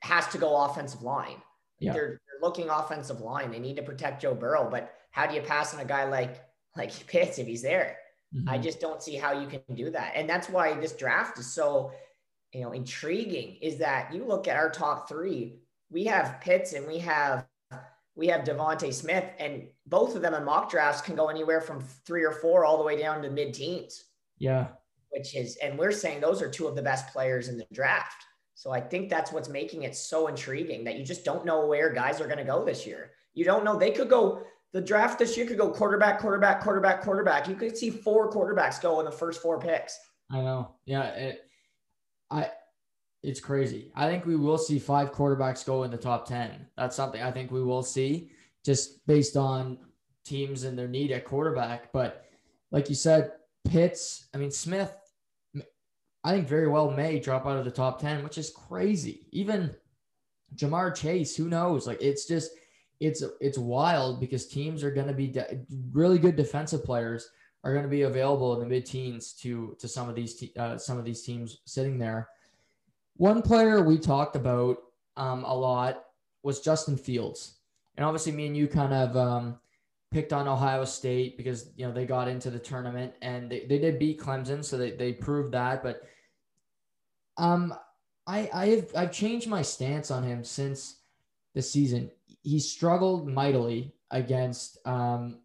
has 0.00 0.26
to 0.28 0.38
go 0.38 0.64
offensive 0.64 1.02
line. 1.02 1.36
Yeah. 1.78 1.92
They're, 1.92 2.08
they're 2.08 2.40
looking 2.40 2.70
offensive 2.70 3.20
line. 3.20 3.50
They 3.50 3.58
need 3.58 3.76
to 3.76 3.82
protect 3.82 4.22
Joe 4.22 4.34
Burrow, 4.34 4.68
but 4.70 4.94
how 5.10 5.26
do 5.26 5.34
you 5.34 5.42
pass 5.42 5.74
on 5.74 5.80
a 5.80 5.84
guy 5.84 6.04
like 6.04 6.42
like 6.74 6.92
Pitts 7.06 7.38
if 7.38 7.46
he's 7.46 7.62
there? 7.62 7.98
Mm-hmm. 8.36 8.48
I 8.48 8.58
just 8.58 8.80
don't 8.80 9.02
see 9.02 9.16
how 9.16 9.32
you 9.32 9.46
can 9.46 9.62
do 9.74 9.90
that. 9.90 10.12
And 10.14 10.28
that's 10.28 10.48
why 10.48 10.74
this 10.74 10.92
draft 10.92 11.38
is 11.38 11.46
so, 11.46 11.92
you 12.52 12.62
know, 12.62 12.72
intriguing 12.72 13.56
is 13.62 13.78
that 13.78 14.12
you 14.12 14.24
look 14.24 14.46
at 14.46 14.56
our 14.56 14.70
top 14.70 15.08
three, 15.08 15.56
we 15.90 16.04
have 16.04 16.40
Pitts 16.40 16.72
and 16.72 16.86
we 16.86 16.98
have 16.98 17.46
we 18.16 18.26
have 18.28 18.44
DeVonta 18.44 18.92
Smith, 18.92 19.26
and 19.38 19.68
both 19.86 20.16
of 20.16 20.22
them 20.22 20.32
in 20.32 20.42
mock 20.42 20.70
drafts 20.70 21.02
can 21.02 21.14
go 21.14 21.28
anywhere 21.28 21.60
from 21.60 21.82
three 22.06 22.24
or 22.24 22.32
four 22.32 22.64
all 22.64 22.78
the 22.78 22.82
way 22.82 22.98
down 22.98 23.20
to 23.22 23.30
mid 23.30 23.52
teens. 23.52 24.04
Yeah. 24.38 24.68
Which 25.10 25.36
is, 25.36 25.56
and 25.56 25.78
we're 25.78 25.92
saying 25.92 26.20
those 26.20 26.42
are 26.42 26.48
two 26.48 26.66
of 26.66 26.74
the 26.74 26.82
best 26.82 27.12
players 27.12 27.48
in 27.48 27.58
the 27.58 27.66
draft. 27.72 28.24
So 28.54 28.72
I 28.72 28.80
think 28.80 29.10
that's 29.10 29.32
what's 29.32 29.50
making 29.50 29.82
it 29.82 29.94
so 29.94 30.28
intriguing 30.28 30.82
that 30.84 30.96
you 30.96 31.04
just 31.04 31.26
don't 31.26 31.44
know 31.44 31.66
where 31.66 31.92
guys 31.92 32.20
are 32.20 32.26
going 32.26 32.38
to 32.38 32.44
go 32.44 32.64
this 32.64 32.86
year. 32.86 33.10
You 33.34 33.44
don't 33.44 33.64
know. 33.64 33.76
They 33.76 33.90
could 33.90 34.08
go 34.08 34.44
the 34.76 34.82
draft 34.82 35.18
this 35.18 35.38
year 35.38 35.46
could 35.46 35.56
go 35.56 35.70
quarterback, 35.70 36.20
quarterback, 36.20 36.60
quarterback, 36.60 37.00
quarterback. 37.00 37.48
You 37.48 37.54
could 37.54 37.78
see 37.78 37.88
four 37.88 38.30
quarterbacks 38.30 38.78
go 38.78 39.00
in 39.00 39.06
the 39.06 39.10
first 39.10 39.40
four 39.40 39.58
picks. 39.58 39.98
I 40.30 40.42
know. 40.42 40.74
Yeah. 40.84 41.04
It, 41.14 41.48
I, 42.30 42.50
it's 43.22 43.40
crazy. 43.40 43.90
I 43.96 44.06
think 44.06 44.26
we 44.26 44.36
will 44.36 44.58
see 44.58 44.78
five 44.78 45.12
quarterbacks 45.12 45.64
go 45.64 45.84
in 45.84 45.90
the 45.90 45.96
top 45.96 46.28
10. 46.28 46.66
That's 46.76 46.94
something 46.94 47.22
I 47.22 47.30
think 47.30 47.50
we 47.50 47.62
will 47.62 47.82
see 47.82 48.32
just 48.66 49.06
based 49.06 49.34
on 49.34 49.78
teams 50.26 50.64
and 50.64 50.78
their 50.78 50.88
need 50.88 51.10
at 51.10 51.24
quarterback. 51.24 51.90
But 51.90 52.26
like 52.70 52.90
you 52.90 52.94
said, 52.94 53.32
Pitts, 53.66 54.26
I 54.34 54.36
mean, 54.36 54.50
Smith, 54.50 54.94
I 56.22 56.32
think 56.32 56.46
very 56.46 56.68
well 56.68 56.90
may 56.90 57.18
drop 57.18 57.46
out 57.46 57.56
of 57.56 57.64
the 57.64 57.70
top 57.70 57.98
10, 57.98 58.22
which 58.22 58.36
is 58.36 58.50
crazy. 58.50 59.26
Even 59.32 59.74
Ja'Marr 60.54 60.94
Chase, 60.94 61.34
who 61.34 61.48
knows? 61.48 61.86
Like 61.86 62.02
it's 62.02 62.26
just 62.26 62.50
it's 63.00 63.22
it's 63.40 63.58
wild 63.58 64.20
because 64.20 64.46
teams 64.46 64.82
are 64.82 64.90
going 64.90 65.06
to 65.06 65.12
be 65.12 65.28
de- 65.28 65.60
really 65.92 66.18
good 66.18 66.36
defensive 66.36 66.84
players 66.84 67.30
are 67.64 67.72
going 67.72 67.84
to 67.84 67.90
be 67.90 68.02
available 68.02 68.54
in 68.54 68.60
the 68.60 68.66
mid-teens 68.66 69.32
to 69.32 69.76
to 69.78 69.88
some 69.88 70.08
of 70.08 70.14
these 70.14 70.34
te- 70.34 70.52
uh, 70.58 70.78
some 70.78 70.98
of 70.98 71.04
these 71.04 71.22
teams 71.22 71.58
sitting 71.64 71.98
there. 71.98 72.28
One 73.16 73.42
player 73.42 73.82
we 73.82 73.98
talked 73.98 74.36
about 74.36 74.78
um, 75.16 75.44
a 75.44 75.54
lot 75.54 76.04
was 76.42 76.60
Justin 76.60 76.96
Fields, 76.96 77.56
and 77.96 78.06
obviously 78.06 78.32
me 78.32 78.46
and 78.46 78.56
you 78.56 78.68
kind 78.68 78.92
of 78.92 79.16
um, 79.16 79.58
picked 80.10 80.32
on 80.32 80.48
Ohio 80.48 80.84
State 80.84 81.36
because 81.36 81.70
you 81.76 81.86
know 81.86 81.92
they 81.92 82.06
got 82.06 82.28
into 82.28 82.50
the 82.50 82.58
tournament 82.58 83.12
and 83.20 83.50
they, 83.50 83.66
they 83.66 83.78
did 83.78 83.98
beat 83.98 84.20
Clemson, 84.20 84.64
so 84.64 84.78
they, 84.78 84.92
they 84.92 85.12
proved 85.12 85.52
that. 85.52 85.82
But 85.82 86.02
um, 87.36 87.74
I 88.26 88.48
I 88.54 88.66
have 88.68 88.86
I've 88.96 89.12
changed 89.12 89.48
my 89.48 89.62
stance 89.62 90.10
on 90.10 90.22
him 90.22 90.44
since 90.44 90.96
the 91.54 91.62
season. 91.62 92.10
He 92.46 92.60
struggled 92.60 93.28
mightily 93.28 93.92
against 94.10 94.78
um, 94.86 95.40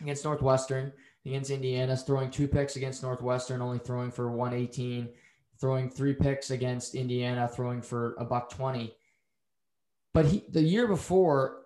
against 0.00 0.24
Northwestern, 0.24 0.92
against 1.24 1.50
Indiana, 1.50 1.96
throwing 1.96 2.30
two 2.30 2.48
picks 2.48 2.76
against 2.76 3.02
Northwestern, 3.02 3.62
only 3.62 3.78
throwing 3.78 4.10
for 4.10 4.30
118, 4.30 5.08
throwing 5.60 5.88
three 5.88 6.14
picks 6.14 6.50
against 6.50 6.94
Indiana, 6.94 7.48
throwing 7.48 7.80
for 7.80 8.14
a 8.18 8.24
buck 8.24 8.50
20. 8.50 8.94
But 10.12 10.26
he 10.26 10.44
the 10.48 10.62
year 10.62 10.86
before, 10.88 11.62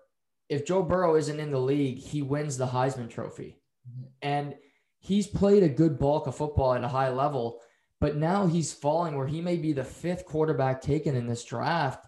if 0.47 0.65
Joe 0.65 0.83
Burrow 0.83 1.15
isn't 1.15 1.39
in 1.39 1.51
the 1.51 1.59
league, 1.59 1.97
he 1.97 2.21
wins 2.21 2.57
the 2.57 2.67
Heisman 2.67 3.09
Trophy. 3.09 3.57
Mm-hmm. 3.89 4.07
And 4.21 4.55
he's 4.99 5.27
played 5.27 5.63
a 5.63 5.69
good 5.69 5.97
bulk 5.97 6.27
of 6.27 6.35
football 6.35 6.73
at 6.73 6.83
a 6.83 6.87
high 6.87 7.09
level 7.09 7.61
but 8.01 8.17
now 8.17 8.47
he's 8.47 8.73
falling 8.73 9.15
where 9.15 9.27
he 9.27 9.41
may 9.41 9.57
be 9.57 9.73
the 9.73 9.83
fifth 9.83 10.25
quarterback 10.25 10.81
taken 10.81 11.15
in 11.15 11.27
this 11.27 11.45
draft. 11.45 12.07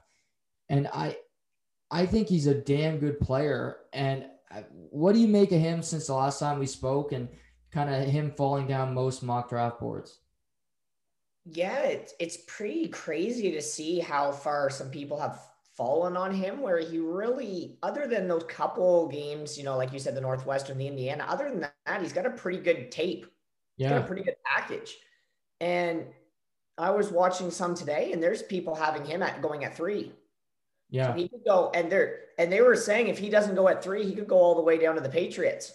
And 0.68 0.88
I 0.92 1.18
I 1.94 2.08
think 2.08 2.28
he's 2.28 2.48
a 2.48 2.56
damn 2.56 2.98
good 2.98 3.20
player. 3.20 3.78
And 3.94 4.26
uh, 4.50 4.62
what 4.90 5.14
do 5.14 5.20
you 5.20 5.28
make 5.28 5.52
of 5.52 5.62
him 5.62 5.84
since 5.84 6.08
the 6.08 6.16
last 6.16 6.40
time 6.40 6.58
we 6.58 6.66
spoke 6.66 7.12
and 7.12 7.30
kind 7.72 7.94
of 7.94 8.10
him 8.10 8.32
falling 8.32 8.66
down 8.66 8.96
most 8.96 9.22
mock 9.22 9.48
draft 9.50 9.80
boards? 9.80 10.20
Yeah, 11.46 11.84
it's 11.84 12.16
it's 12.20 12.38
pretty 12.48 12.88
crazy 12.88 13.52
to 13.52 13.62
see 13.62 14.00
how 14.00 14.32
far 14.32 14.72
some 14.72 14.90
people 14.90 15.20
have 15.20 15.40
fallen 15.76 16.18
on 16.18 16.34
him 16.34 16.62
where 16.62 16.80
he 16.80 16.98
really 16.98 17.78
other 17.84 18.08
than 18.08 18.28
those 18.28 18.46
couple 18.46 19.08
games, 19.10 19.56
you 19.56 19.64
know, 19.64 19.78
like 19.78 19.94
you 19.94 20.00
said, 20.00 20.16
the 20.16 20.22
Northwestern, 20.22 20.80
the 20.80 20.88
Indiana, 20.88 21.26
other 21.28 21.50
than 21.50 21.60
that, 21.60 22.02
he's 22.02 22.14
got 22.14 22.26
a 22.26 22.32
pretty 22.32 22.60
good 22.60 22.92
tape. 22.92 23.28
He's 23.78 23.86
yeah. 23.86 23.90
got 23.90 24.02
a 24.02 24.08
pretty 24.08 24.24
good 24.24 24.38
package. 24.44 24.98
And 25.62 26.06
I 26.80 26.90
was 26.90 27.12
watching 27.12 27.52
some 27.52 27.76
today, 27.76 28.14
and 28.14 28.24
there's 28.24 28.42
people 28.42 28.74
having 28.74 29.06
him 29.06 29.22
at 29.22 29.44
going 29.44 29.64
at 29.64 29.78
three. 29.78 30.12
Yeah, 30.90 31.08
so 31.08 31.14
he 31.14 31.28
could 31.28 31.44
go, 31.46 31.72
and 31.74 31.92
they're 31.92 32.20
and 32.38 32.52
they 32.52 32.62
were 32.62 32.76
saying 32.76 33.08
if 33.08 33.18
he 33.18 33.30
doesn't 33.30 33.56
go 33.56 33.68
at 33.68 33.84
three, 33.84 34.06
he 34.06 34.16
could 34.16 34.28
go 34.28 34.38
all 34.38 34.56
the 34.56 34.62
way 34.62 34.78
down 34.78 34.96
to 34.96 35.02
the 35.02 35.10
Patriots, 35.10 35.74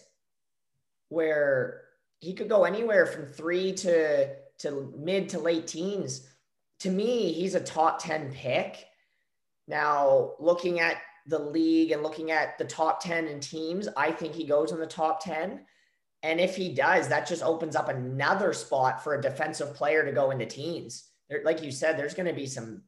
where 1.08 1.82
he 2.20 2.34
could 2.34 2.48
go 2.48 2.64
anywhere 2.64 3.06
from 3.06 3.26
three 3.26 3.72
to 3.74 4.34
to 4.58 4.92
mid 4.96 5.28
to 5.30 5.38
late 5.38 5.66
teens. 5.66 6.26
To 6.80 6.90
me, 6.90 7.32
he's 7.32 7.54
a 7.54 7.60
top 7.60 8.02
ten 8.02 8.32
pick. 8.32 8.84
Now, 9.66 10.32
looking 10.38 10.80
at 10.80 10.96
the 11.28 11.38
league 11.38 11.92
and 11.92 12.02
looking 12.02 12.30
at 12.30 12.56
the 12.56 12.64
top 12.64 13.02
10 13.02 13.26
in 13.26 13.38
teams, 13.38 13.86
I 13.96 14.10
think 14.10 14.34
he 14.34 14.44
goes 14.44 14.72
in 14.72 14.80
the 14.80 14.86
top 14.86 15.22
10. 15.22 15.60
And 16.22 16.40
if 16.40 16.56
he 16.56 16.74
does, 16.74 17.08
that 17.08 17.28
just 17.28 17.42
opens 17.42 17.76
up 17.76 17.88
another 17.88 18.52
spot 18.52 19.04
for 19.04 19.14
a 19.14 19.22
defensive 19.22 19.74
player 19.74 20.04
to 20.04 20.10
go 20.10 20.30
into 20.30 20.46
teens. 20.46 21.04
There, 21.28 21.42
like 21.44 21.62
you 21.62 21.70
said, 21.70 21.96
there's 21.96 22.14
going 22.14 22.26
to 22.28 22.32
be 22.32 22.46
some 22.46 22.82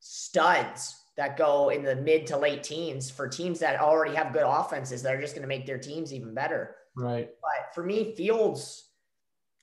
studs 0.00 0.96
that 1.16 1.36
go 1.36 1.68
in 1.68 1.84
the 1.84 1.96
mid 1.96 2.26
to 2.26 2.36
late 2.36 2.62
teens 2.62 3.10
for 3.10 3.28
teams 3.28 3.60
that 3.60 3.80
already 3.80 4.14
have 4.14 4.32
good 4.32 4.44
offenses 4.46 5.02
that 5.02 5.14
are 5.14 5.20
just 5.20 5.34
going 5.34 5.42
to 5.42 5.48
make 5.48 5.66
their 5.66 5.78
teams 5.78 6.12
even 6.12 6.34
better. 6.34 6.76
Right. 6.96 7.28
But 7.40 7.74
for 7.74 7.84
me, 7.84 8.14
Fields, 8.16 8.88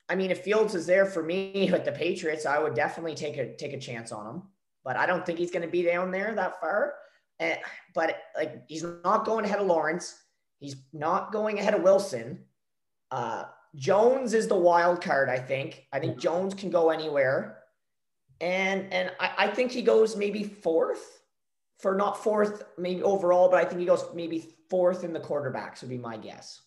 I 0.07 0.15
mean, 0.15 0.31
if 0.31 0.43
Fields 0.43 0.75
is 0.75 0.85
there 0.85 1.05
for 1.05 1.23
me 1.23 1.69
with 1.71 1.85
the 1.85 1.91
Patriots, 1.91 2.45
I 2.45 2.59
would 2.59 2.73
definitely 2.73 3.15
take 3.15 3.37
a 3.37 3.55
take 3.55 3.73
a 3.73 3.79
chance 3.79 4.11
on 4.11 4.27
him. 4.27 4.43
But 4.83 4.97
I 4.97 5.05
don't 5.05 5.25
think 5.25 5.39
he's 5.39 5.51
going 5.51 5.65
to 5.65 5.71
be 5.71 5.83
down 5.83 6.11
there 6.11 6.33
that 6.33 6.59
far. 6.59 6.95
And, 7.39 7.59
but 7.93 8.17
like 8.35 8.63
he's 8.67 8.85
not 9.03 9.25
going 9.25 9.45
ahead 9.45 9.59
of 9.59 9.67
Lawrence. 9.67 10.17
He's 10.59 10.75
not 10.93 11.31
going 11.31 11.59
ahead 11.59 11.73
of 11.73 11.81
Wilson. 11.81 12.45
Uh, 13.09 13.45
Jones 13.75 14.33
is 14.33 14.47
the 14.47 14.55
wild 14.55 15.01
card, 15.01 15.29
I 15.29 15.37
think. 15.37 15.85
I 15.91 15.99
think 15.99 16.17
Jones 16.17 16.53
can 16.53 16.69
go 16.69 16.89
anywhere. 16.89 17.59
And 18.39 18.91
and 18.91 19.11
I, 19.19 19.31
I 19.37 19.47
think 19.47 19.71
he 19.71 19.81
goes 19.81 20.15
maybe 20.15 20.43
fourth 20.43 21.20
for 21.81 21.95
not 21.95 22.23
fourth, 22.23 22.63
maybe 22.77 23.01
overall, 23.03 23.49
but 23.49 23.59
I 23.59 23.65
think 23.65 23.79
he 23.79 23.85
goes 23.85 24.05
maybe 24.13 24.55
fourth 24.69 25.03
in 25.03 25.13
the 25.13 25.19
quarterbacks 25.19 25.81
would 25.81 25.89
be 25.89 25.97
my 25.97 26.17
guess. 26.17 26.61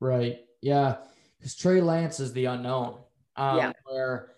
Right. 0.00 0.38
Yeah. 0.60 0.96
Because 1.38 1.56
Trey 1.56 1.80
Lance 1.80 2.20
is 2.20 2.32
the 2.32 2.46
unknown. 2.46 2.98
Um, 3.36 3.58
yeah. 3.58 3.72
Where, 3.84 4.34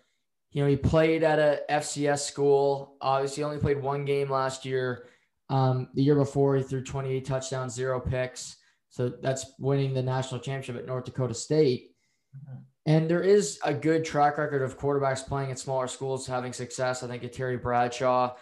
you 0.51 0.63
know, 0.63 0.69
he 0.69 0.75
played 0.75 1.23
at 1.23 1.39
a 1.39 1.61
FCS 1.69 2.19
school. 2.19 2.97
Obviously, 3.01 3.43
only 3.43 3.57
played 3.57 3.81
one 3.81 4.05
game 4.05 4.29
last 4.29 4.65
year. 4.65 5.07
Um, 5.49 5.89
the 5.93 6.01
year 6.01 6.15
before, 6.15 6.55
he 6.55 6.63
threw 6.63 6.83
28 6.83 7.25
touchdowns, 7.25 7.73
zero 7.73 7.99
picks. 7.99 8.57
So 8.89 9.09
that's 9.09 9.53
winning 9.59 9.93
the 9.93 10.01
national 10.01 10.39
championship 10.39 10.77
at 10.77 10.87
North 10.87 11.05
Dakota 11.05 11.33
State. 11.33 11.91
Mm-hmm. 12.35 12.61
And 12.87 13.09
there 13.09 13.21
is 13.21 13.59
a 13.63 13.73
good 13.73 14.05
track 14.05 14.37
record 14.37 14.61
of 14.61 14.77
quarterbacks 14.77 15.25
playing 15.25 15.51
at 15.51 15.59
smaller 15.59 15.87
schools 15.87 16.27
having 16.27 16.53
success. 16.53 17.03
I 17.03 17.07
think 17.07 17.23
at 17.23 17.33
Terry 17.33 17.57
Bradshaw, 17.57 18.35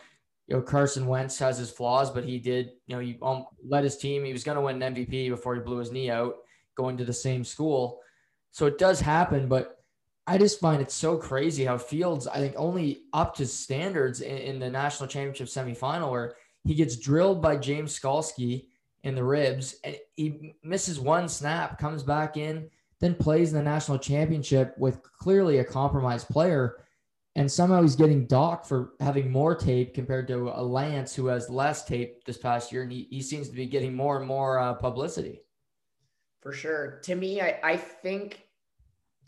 you 0.47 0.55
know, 0.55 0.61
Carson 0.61 1.07
Wentz 1.07 1.39
has 1.39 1.57
his 1.57 1.71
flaws, 1.71 2.11
but 2.11 2.25
he 2.25 2.39
did, 2.39 2.71
you 2.87 2.95
know, 2.95 3.01
he 3.01 3.17
um, 3.21 3.45
led 3.65 3.83
his 3.83 3.97
team. 3.97 4.23
He 4.25 4.33
was 4.33 4.43
going 4.43 4.57
to 4.57 4.61
win 4.61 4.81
an 4.81 4.95
MVP 4.95 5.29
before 5.29 5.55
he 5.55 5.61
blew 5.61 5.77
his 5.77 5.91
knee 5.91 6.09
out 6.09 6.35
going 6.75 6.97
to 6.97 7.05
the 7.05 7.13
same 7.13 7.43
school. 7.43 7.99
So 8.51 8.65
it 8.65 8.77
does 8.77 8.99
happen, 8.99 9.47
but 9.47 9.83
I 10.25 10.37
just 10.37 10.59
find 10.59 10.81
it 10.81 10.91
so 10.91 11.17
crazy 11.17 11.65
how 11.65 11.77
Fields, 11.77 12.27
I 12.27 12.37
think, 12.37 12.55
only 12.57 13.03
up 13.13 13.35
to 13.35 13.45
standards 13.45 14.21
in, 14.21 14.37
in 14.37 14.59
the 14.59 14.69
national 14.69 15.09
championship 15.09 15.47
semifinal 15.47 16.11
where 16.11 16.35
he 16.63 16.75
gets 16.75 16.95
drilled 16.95 17.41
by 17.41 17.57
James 17.57 17.97
Skalski 17.99 18.67
in 19.03 19.15
the 19.15 19.23
ribs, 19.23 19.75
and 19.83 19.97
he 20.15 20.53
misses 20.63 20.99
one 20.99 21.27
snap, 21.27 21.77
comes 21.77 22.03
back 22.03 22.37
in, 22.37 22.69
then 23.01 23.15
plays 23.15 23.51
in 23.51 23.57
the 23.57 23.63
national 23.63 23.99
championship 23.99 24.73
with 24.77 25.03
clearly 25.19 25.57
a 25.57 25.63
compromised 25.63 26.29
player. 26.29 26.77
And 27.35 27.51
somehow 27.51 27.81
he's 27.81 27.95
getting 27.95 28.27
docked 28.27 28.67
for 28.67 28.93
having 28.99 29.31
more 29.31 29.55
tape 29.55 29.95
compared 29.95 30.27
to 30.27 30.51
a 30.53 30.61
Lance 30.61 31.15
who 31.15 31.27
has 31.27 31.49
less 31.49 31.83
tape 31.83 32.23
this 32.25 32.37
past 32.37 32.71
year. 32.71 32.83
And 32.83 32.91
he, 32.91 33.07
he 33.09 33.21
seems 33.21 33.49
to 33.49 33.55
be 33.55 33.65
getting 33.65 33.95
more 33.95 34.17
and 34.17 34.27
more 34.27 34.59
uh, 34.59 34.73
publicity. 34.75 35.41
For 36.41 36.51
sure. 36.51 36.99
To 37.05 37.15
me, 37.15 37.41
I, 37.41 37.59
I 37.63 37.77
think 37.77 38.43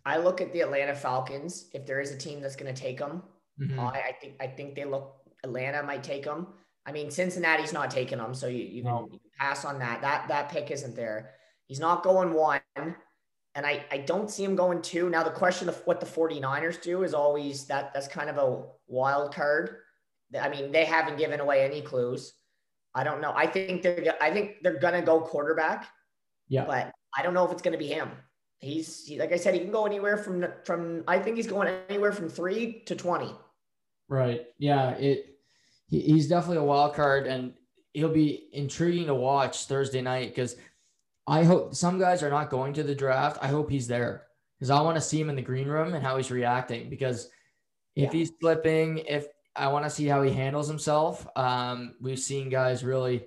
I 0.06 0.18
look 0.18 0.40
at 0.40 0.54
the 0.54 0.62
Atlanta 0.62 0.94
Falcons. 0.94 1.70
If 1.74 1.86
there 1.86 2.00
is 2.00 2.12
a 2.12 2.18
team 2.18 2.42
that's 2.42 2.56
going 2.56 2.74
to 2.74 2.80
take 2.80 3.00
them, 3.00 3.24
mm-hmm. 3.60 3.80
I, 3.80 4.04
I 4.10 4.16
think 4.22 4.36
I 4.40 4.48
think 4.48 4.76
they 4.76 4.86
look 4.86 5.16
Atlanta 5.44 5.82
might 5.82 6.04
take 6.04 6.26
them. 6.26 6.48
I 6.86 6.92
mean, 6.92 7.10
Cincinnati's 7.10 7.74
not 7.74 7.90
taking 7.90 8.20
them, 8.20 8.36
so 8.36 8.48
you, 8.48 8.64
you, 8.64 8.84
can, 8.84 8.92
no. 8.92 9.10
you, 9.12 9.20
can, 9.20 9.32
pass 9.40 9.66
on 9.66 9.80
that. 9.80 10.02
That 10.02 10.28
that 10.28 10.50
pick 10.50 10.70
isn't 10.70 10.96
there. 10.96 11.32
He's 11.68 11.80
not 11.80 12.04
going 12.04 12.34
one, 12.34 12.62
and 13.56 13.66
I, 13.66 13.86
I 13.90 14.00
don't 14.00 14.30
see 14.30 14.44
him 14.44 14.56
going 14.56 14.82
two. 14.82 15.10
Now 15.10 15.24
the 15.24 15.32
question 15.32 15.70
of 15.70 15.82
what 15.86 16.00
the 16.00 16.06
49ers 16.06 16.82
do 16.82 17.04
is 17.04 17.14
always 17.14 17.66
that 17.66 17.94
that's 17.94 18.08
kind 18.08 18.30
of 18.30 18.38
a 18.38 18.64
wild 18.88 19.34
card. 19.34 19.78
I 20.40 20.50
mean, 20.50 20.72
they 20.72 20.84
haven't 20.84 21.18
given 21.18 21.40
away 21.40 21.64
any 21.64 21.82
clues. 21.82 22.34
I 22.94 23.04
don't 23.04 23.22
know. 23.22 23.34
I 23.36 23.48
think 23.48 23.82
they're 23.82 24.16
I 24.22 24.32
think 24.32 24.58
they're 24.62 24.80
gonna 24.80 25.02
go 25.02 25.22
quarterback. 25.22 25.88
Yeah. 26.50 26.66
But 26.66 26.92
I 27.18 27.24
don't 27.24 27.34
know 27.34 27.46
if 27.46 27.52
it's 27.52 27.62
gonna 27.62 27.78
be 27.78 27.88
him. 27.88 28.12
He's 28.60 29.06
he, 29.06 29.20
like 29.20 29.32
I 29.32 29.38
said, 29.38 29.54
he 29.54 29.62
can 29.62 29.72
go 29.72 29.86
anywhere 29.86 30.18
from 30.18 30.46
from 30.66 31.04
I 31.08 31.20
think 31.20 31.38
he's 31.38 31.48
going 31.48 31.74
anywhere 31.90 32.12
from 32.12 32.30
three 32.30 32.84
to 32.86 32.96
twenty. 32.96 33.34
Right. 34.10 34.46
Yeah. 34.58 34.92
It 34.92 35.38
he, 35.88 36.02
he's 36.02 36.28
definitely 36.28 36.58
a 36.58 36.64
wild 36.64 36.94
card, 36.94 37.28
and 37.28 37.54
he'll 37.94 38.10
be 38.10 38.50
intriguing 38.52 39.08
to 39.08 39.16
watch 39.16 39.66
Thursday 39.66 40.02
night 40.02 40.30
because 40.30 40.56
I 41.28 41.44
hope 41.44 41.76
some 41.76 42.00
guys 42.00 42.24
are 42.24 42.30
not 42.30 42.50
going 42.50 42.74
to 42.74 42.84
the 42.84 42.96
draft. 42.96 43.38
I 43.42 43.48
hope 43.48 43.70
he's 43.70 43.88
there 43.88 44.28
because 44.58 44.70
I 44.70 44.82
want 44.82 44.96
to 44.96 45.02
see 45.02 45.20
him 45.20 45.30
in 45.30 45.36
the 45.36 45.42
green 45.42 45.68
room 45.68 45.94
and 45.94 46.04
how 46.04 46.18
he's 46.18 46.32
reacting. 46.32 46.90
Because 46.90 47.30
if 47.96 48.06
yeah. 48.06 48.12
he's 48.12 48.32
flipping, 48.40 49.00
if 49.00 49.28
I 49.56 49.68
want 49.68 49.86
to 49.86 49.90
see 49.90 50.06
how 50.06 50.22
he 50.22 50.32
handles 50.32 50.68
himself, 50.68 51.28
um, 51.36 51.96
we've 52.00 52.20
seen 52.20 52.50
guys 52.50 52.84
really 52.84 53.26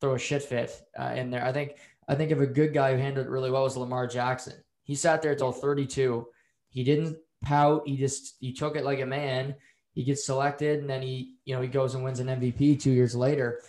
throw 0.00 0.14
a 0.14 0.18
shit 0.18 0.42
fit 0.42 0.80
uh, 0.98 1.14
in 1.16 1.30
there. 1.30 1.44
I 1.44 1.52
think 1.52 1.76
I 2.08 2.14
think 2.14 2.30
of 2.30 2.40
a 2.40 2.46
good 2.46 2.72
guy 2.72 2.92
who 2.92 2.98
handled 2.98 3.26
it 3.26 3.30
really 3.30 3.50
well 3.50 3.64
was 3.64 3.76
Lamar 3.76 4.06
Jackson. 4.06 4.54
He 4.84 4.94
sat 4.94 5.22
there 5.22 5.32
until 5.32 5.50
32. 5.50 6.26
He 6.68 6.84
didn't 6.84 7.18
pout. 7.42 7.82
He 7.86 7.96
just 7.96 8.36
he 8.38 8.52
took 8.52 8.76
it 8.76 8.84
like 8.84 9.00
a 9.00 9.06
man 9.06 9.56
he 9.96 10.04
gets 10.04 10.26
selected 10.26 10.80
and 10.80 10.90
then 10.90 11.00
he, 11.00 11.36
you 11.46 11.56
know, 11.56 11.62
he 11.62 11.68
goes 11.68 11.94
and 11.94 12.04
wins 12.04 12.20
an 12.20 12.26
MVP 12.26 12.78
two 12.78 12.90
years 12.90 13.16
later. 13.16 13.62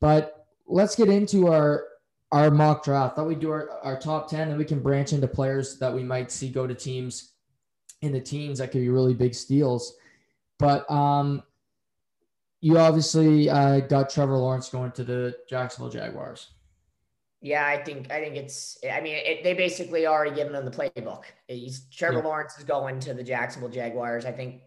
But 0.00 0.46
let's 0.66 0.96
get 0.96 1.08
into 1.08 1.46
our 1.46 1.84
our 2.34 2.50
mock 2.50 2.84
draft. 2.84 3.12
I 3.12 3.16
thought 3.16 3.28
we'd 3.28 3.38
do 3.38 3.52
our, 3.52 3.70
our 3.84 3.96
top 3.96 4.28
10, 4.28 4.48
then 4.48 4.58
we 4.58 4.64
can 4.64 4.80
branch 4.80 5.12
into 5.12 5.28
players 5.28 5.78
that 5.78 5.94
we 5.94 6.02
might 6.02 6.32
see 6.32 6.48
go 6.48 6.66
to 6.66 6.74
teams 6.74 7.30
in 8.02 8.12
the 8.12 8.20
teens 8.20 8.58
that 8.58 8.72
could 8.72 8.80
be 8.80 8.88
really 8.88 9.14
big 9.14 9.34
steals. 9.34 9.94
But 10.58 10.90
um, 10.90 11.44
you 12.60 12.76
obviously 12.76 13.48
uh, 13.48 13.80
got 13.80 14.10
Trevor 14.10 14.36
Lawrence 14.36 14.68
going 14.68 14.90
to 14.92 15.04
the 15.04 15.36
Jacksonville 15.48 15.92
Jaguars. 15.92 16.50
Yeah, 17.40 17.64
I 17.64 17.76
think 17.84 18.10
I 18.10 18.20
think 18.20 18.36
it's. 18.36 18.78
I 18.90 19.00
mean, 19.00 19.16
it, 19.16 19.44
they 19.44 19.52
basically 19.52 20.06
already 20.06 20.34
given 20.34 20.54
him 20.54 20.64
the 20.64 20.70
playbook. 20.70 21.24
He's 21.46 21.86
Trevor 21.90 22.18
yeah. 22.18 22.24
Lawrence 22.24 22.58
is 22.58 22.64
going 22.64 22.98
to 23.00 23.14
the 23.14 23.22
Jacksonville 23.22 23.68
Jaguars. 23.68 24.24
I 24.24 24.32
think 24.32 24.62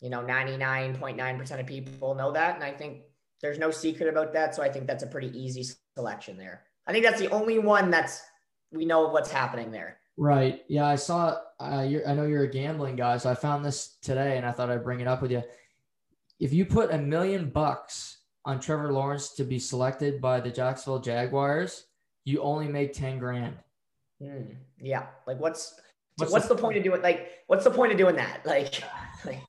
you 0.00 0.08
know 0.08 0.22
ninety 0.22 0.56
nine 0.56 0.96
point 0.96 1.18
nine 1.18 1.38
percent 1.38 1.60
of 1.60 1.66
people 1.66 2.14
know 2.14 2.32
that, 2.32 2.54
and 2.54 2.64
I 2.64 2.72
think 2.72 3.02
there's 3.42 3.58
no 3.58 3.70
secret 3.70 4.08
about 4.08 4.32
that. 4.32 4.54
So 4.54 4.62
I 4.62 4.70
think 4.70 4.86
that's 4.86 5.02
a 5.02 5.06
pretty 5.06 5.28
easy 5.38 5.62
selection 5.94 6.38
there. 6.38 6.62
I 6.86 6.92
think 6.92 7.04
that's 7.04 7.20
the 7.20 7.30
only 7.30 7.58
one 7.58 7.90
that's 7.90 8.22
we 8.70 8.84
know 8.84 9.08
what's 9.08 9.30
happening 9.30 9.70
there. 9.70 9.98
Right. 10.16 10.62
Yeah, 10.68 10.86
I 10.86 10.96
saw. 10.96 11.38
Uh, 11.60 11.86
I 12.06 12.14
know 12.14 12.26
you're 12.26 12.44
a 12.44 12.50
gambling 12.50 12.96
guy, 12.96 13.16
so 13.16 13.30
I 13.30 13.34
found 13.34 13.64
this 13.64 13.96
today, 14.02 14.36
and 14.36 14.44
I 14.44 14.52
thought 14.52 14.70
I'd 14.70 14.84
bring 14.84 15.00
it 15.00 15.06
up 15.06 15.22
with 15.22 15.30
you. 15.30 15.42
If 16.40 16.52
you 16.52 16.64
put 16.64 16.92
a 16.92 16.98
million 16.98 17.50
bucks 17.50 18.18
on 18.44 18.58
Trevor 18.58 18.92
Lawrence 18.92 19.34
to 19.34 19.44
be 19.44 19.58
selected 19.58 20.20
by 20.20 20.40
the 20.40 20.50
Jacksonville 20.50 20.98
Jaguars 20.98 21.84
you 22.24 22.40
only 22.40 22.68
make 22.68 22.92
10 22.92 23.18
grand. 23.18 23.56
Mm, 24.22 24.54
yeah. 24.78 25.06
Like 25.26 25.40
what's, 25.40 25.74
what's, 26.16 26.32
what's 26.32 26.48
the, 26.48 26.54
the 26.54 26.60
point 26.60 26.76
of 26.78 26.84
doing 26.84 27.02
like, 27.02 27.30
what's 27.46 27.64
the 27.64 27.70
point 27.70 27.92
of 27.92 27.98
doing 27.98 28.16
that? 28.16 28.44
Like, 28.44 28.82
like, 29.26 29.40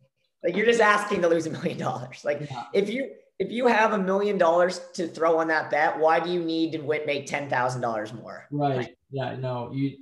like 0.44 0.56
you're 0.56 0.66
just 0.66 0.82
asking 0.82 1.22
to 1.22 1.28
lose 1.28 1.46
a 1.46 1.52
million 1.52 1.78
dollars. 1.78 2.24
Like 2.26 2.48
yeah. 2.50 2.64
if 2.74 2.90
you, 2.90 3.12
if 3.44 3.52
you 3.52 3.68
have 3.68 3.92
a 3.92 3.98
million 3.98 4.38
dollars 4.38 4.80
to 4.94 5.08
throw 5.08 5.38
on 5.40 5.48
that 5.50 5.70
bet, 5.70 6.00
why 6.00 6.20
do 6.20 6.32
you 6.32 6.42
need 6.42 6.72
to 6.72 6.82
make 6.82 7.28
$10,000 7.28 8.22
more? 8.22 8.48
Right. 8.52 8.78
Like, 8.78 8.98
yeah. 9.12 9.36
No, 9.36 9.72
you 9.74 9.98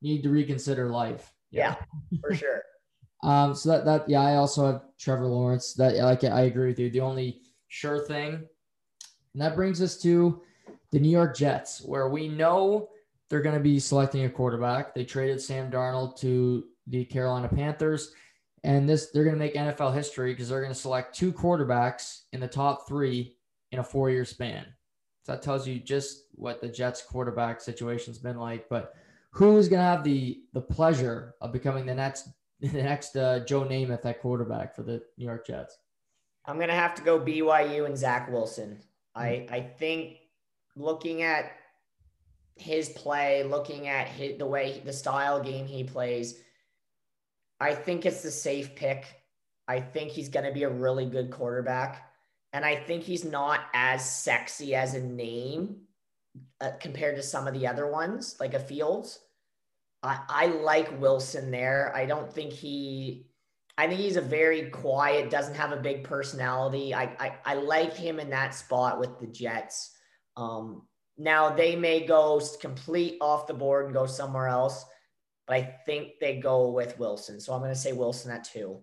need 0.00 0.22
to 0.22 0.30
reconsider 0.30 0.88
life. 0.88 1.32
Yeah, 1.50 1.74
yeah 2.12 2.18
for 2.20 2.34
sure. 2.34 2.62
um, 3.22 3.54
so 3.54 3.70
that, 3.70 3.84
that, 3.84 4.08
yeah, 4.08 4.22
I 4.22 4.36
also 4.36 4.66
have 4.66 4.82
Trevor 4.98 5.26
Lawrence 5.26 5.74
that 5.74 5.96
like, 5.96 6.22
I 6.24 6.42
agree 6.42 6.68
with 6.68 6.78
you. 6.78 6.90
The 6.90 7.00
only 7.00 7.42
sure 7.68 8.06
thing, 8.06 8.34
and 9.34 9.42
that 9.42 9.56
brings 9.56 9.82
us 9.82 10.00
to 10.02 10.40
the 10.92 11.00
New 11.00 11.10
York 11.10 11.36
Jets, 11.36 11.82
where 11.82 12.08
we 12.08 12.28
know 12.28 12.90
they're 13.28 13.42
going 13.42 13.56
to 13.56 13.60
be 13.60 13.80
selecting 13.80 14.24
a 14.24 14.30
quarterback. 14.30 14.94
They 14.94 15.04
traded 15.04 15.40
Sam 15.40 15.70
Darnold 15.70 16.16
to 16.20 16.64
the 16.86 17.04
Carolina 17.04 17.48
Panthers. 17.48 18.12
And 18.64 18.88
this 18.88 19.10
they're 19.10 19.24
going 19.24 19.36
to 19.36 19.38
make 19.38 19.54
NFL 19.54 19.94
history 19.94 20.32
because 20.32 20.48
they're 20.48 20.62
going 20.62 20.72
to 20.72 20.78
select 20.78 21.14
two 21.14 21.32
quarterbacks 21.32 22.22
in 22.32 22.40
the 22.40 22.48
top 22.48 22.88
three 22.88 23.36
in 23.70 23.78
a 23.78 23.84
four-year 23.84 24.24
span. 24.24 24.64
So 25.22 25.32
that 25.32 25.42
tells 25.42 25.68
you 25.68 25.78
just 25.78 26.24
what 26.34 26.60
the 26.60 26.68
Jets 26.68 27.02
quarterback 27.02 27.60
situation's 27.60 28.18
been 28.18 28.38
like. 28.38 28.68
But 28.68 28.94
who 29.30 29.58
is 29.58 29.68
going 29.68 29.80
to 29.80 29.84
have 29.84 30.02
the 30.02 30.42
the 30.54 30.60
pleasure 30.60 31.34
of 31.40 31.52
becoming 31.52 31.84
the 31.84 31.94
next 31.94 32.28
the 32.60 32.82
next 32.82 33.16
uh, 33.16 33.40
Joe 33.40 33.64
Namath 33.64 34.06
at 34.06 34.20
quarterback 34.20 34.74
for 34.74 34.82
the 34.82 35.02
New 35.18 35.26
York 35.26 35.46
Jets? 35.46 35.78
I'm 36.46 36.56
going 36.56 36.68
to 36.68 36.74
have 36.74 36.94
to 36.96 37.02
go 37.02 37.20
BYU 37.20 37.86
and 37.86 37.96
Zach 37.96 38.30
Wilson. 38.30 38.80
I 39.14 39.46
I 39.50 39.60
think 39.60 40.18
looking 40.74 41.22
at 41.22 41.52
his 42.56 42.90
play, 42.90 43.42
looking 43.42 43.88
at 43.88 44.08
his, 44.08 44.38
the 44.38 44.46
way 44.46 44.80
the 44.84 44.92
style 44.92 45.42
game 45.42 45.66
he 45.66 45.84
plays, 45.84 46.40
I 47.60 47.74
think 47.74 48.04
it's 48.04 48.22
the 48.22 48.30
safe 48.30 48.74
pick. 48.74 49.04
I 49.66 49.80
think 49.80 50.10
he's 50.10 50.28
going 50.28 50.46
to 50.46 50.52
be 50.52 50.64
a 50.64 50.70
really 50.70 51.06
good 51.06 51.30
quarterback. 51.30 52.10
And 52.52 52.64
I 52.64 52.76
think 52.76 53.02
he's 53.02 53.24
not 53.24 53.60
as 53.74 54.08
sexy 54.08 54.74
as 54.74 54.94
a 54.94 55.00
name 55.00 55.76
uh, 56.60 56.72
compared 56.80 57.16
to 57.16 57.22
some 57.22 57.46
of 57.46 57.54
the 57.54 57.66
other 57.66 57.90
ones, 57.90 58.36
like 58.38 58.54
a 58.54 58.60
Fields. 58.60 59.18
I, 60.02 60.20
I 60.28 60.46
like 60.46 61.00
Wilson 61.00 61.50
there. 61.50 61.92
I 61.96 62.06
don't 62.06 62.32
think 62.32 62.52
he, 62.52 63.26
I 63.76 63.88
think 63.88 64.00
he's 64.00 64.16
a 64.16 64.20
very 64.20 64.70
quiet, 64.70 65.30
doesn't 65.30 65.56
have 65.56 65.72
a 65.72 65.76
big 65.76 66.04
personality. 66.04 66.94
I, 66.94 67.04
I, 67.18 67.34
I 67.44 67.54
like 67.54 67.96
him 67.96 68.20
in 68.20 68.30
that 68.30 68.54
spot 68.54 69.00
with 69.00 69.18
the 69.18 69.26
Jets. 69.26 69.90
Um, 70.36 70.82
now 71.16 71.50
they 71.50 71.74
may 71.74 72.06
go 72.06 72.40
complete 72.60 73.18
off 73.20 73.46
the 73.46 73.54
board 73.54 73.86
and 73.86 73.94
go 73.94 74.06
somewhere 74.06 74.48
else, 74.48 74.84
but 75.46 75.56
I 75.56 75.62
think 75.84 76.18
they 76.20 76.38
go 76.38 76.70
with 76.70 76.98
Wilson. 76.98 77.40
So 77.40 77.52
I'm 77.52 77.60
going 77.60 77.72
to 77.72 77.78
say 77.78 77.92
Wilson 77.92 78.30
at 78.30 78.44
two. 78.44 78.80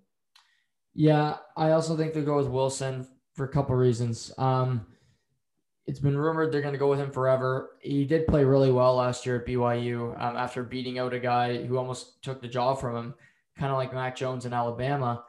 Yeah, 0.94 1.38
I 1.56 1.72
also 1.72 1.96
think 1.96 2.14
they 2.14 2.22
go 2.22 2.38
with 2.38 2.48
Wilson 2.48 3.08
for 3.34 3.46
a 3.46 3.50
couple 3.50 3.76
reasons. 3.76 4.32
Um, 4.38 4.86
it's 5.88 6.00
been 6.00 6.18
rumored 6.18 6.52
they're 6.52 6.62
going 6.62 6.74
to 6.74 6.80
go 6.80 6.90
with 6.90 7.00
him 7.00 7.12
forever. 7.12 7.72
He 7.80 8.06
did 8.06 8.28
play 8.28 8.44
really 8.44 8.72
well 8.72 8.96
last 8.96 9.26
year 9.26 9.38
at 9.38 9.46
BYU 9.46 10.14
um, 10.22 10.38
after 10.38 10.64
beating 10.64 11.00
out 11.00 11.14
a 11.14 11.20
guy 11.20 11.64
who 11.66 11.78
almost 11.78 12.22
took 12.24 12.42
the 12.42 12.48
job 12.48 12.80
from 12.80 12.96
him, 12.96 13.14
kind 13.58 13.72
of 13.72 13.78
like 13.78 13.94
Mac 13.94 14.16
Jones 14.16 14.46
in 14.46 14.54
Alabama. 14.54 15.24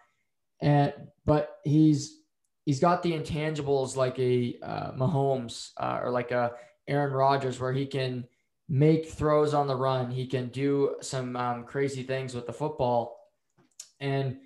And 0.61 0.93
but 1.25 1.59
he's 1.65 2.21
he's 2.65 2.81
got 2.81 3.03
the 3.03 3.13
intangibles 3.13 3.97
like 3.97 4.19
a 4.19 4.57
uh, 4.63 4.93
Mahomes 4.93 5.71
uh, 5.79 6.01
or 6.03 6.11
like 6.11 6.31
a 6.31 6.53
Aaron 6.87 7.13
Rodgers, 7.13 7.59
where 7.59 7.73
he 7.73 7.87
can 7.87 8.27
make 8.69 9.11
throws 9.11 9.55
on 9.55 9.67
the 9.67 9.77
run. 9.77 10.11
He 10.11 10.27
can 10.27 10.49
do 10.49 10.97
some 11.01 11.37
um, 11.37 11.65
crazy 11.65 12.03
things 12.03 12.35
with 12.35 12.47
the 12.47 12.53
football, 12.53 13.19
and 14.01 14.39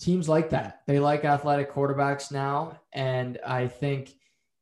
teams 0.00 0.28
like 0.28 0.50
that. 0.50 0.82
They 0.86 0.98
like 0.98 1.24
athletic 1.24 1.72
quarterbacks 1.72 2.32
now, 2.32 2.80
and 2.92 3.38
I 3.46 3.66
think 3.66 4.14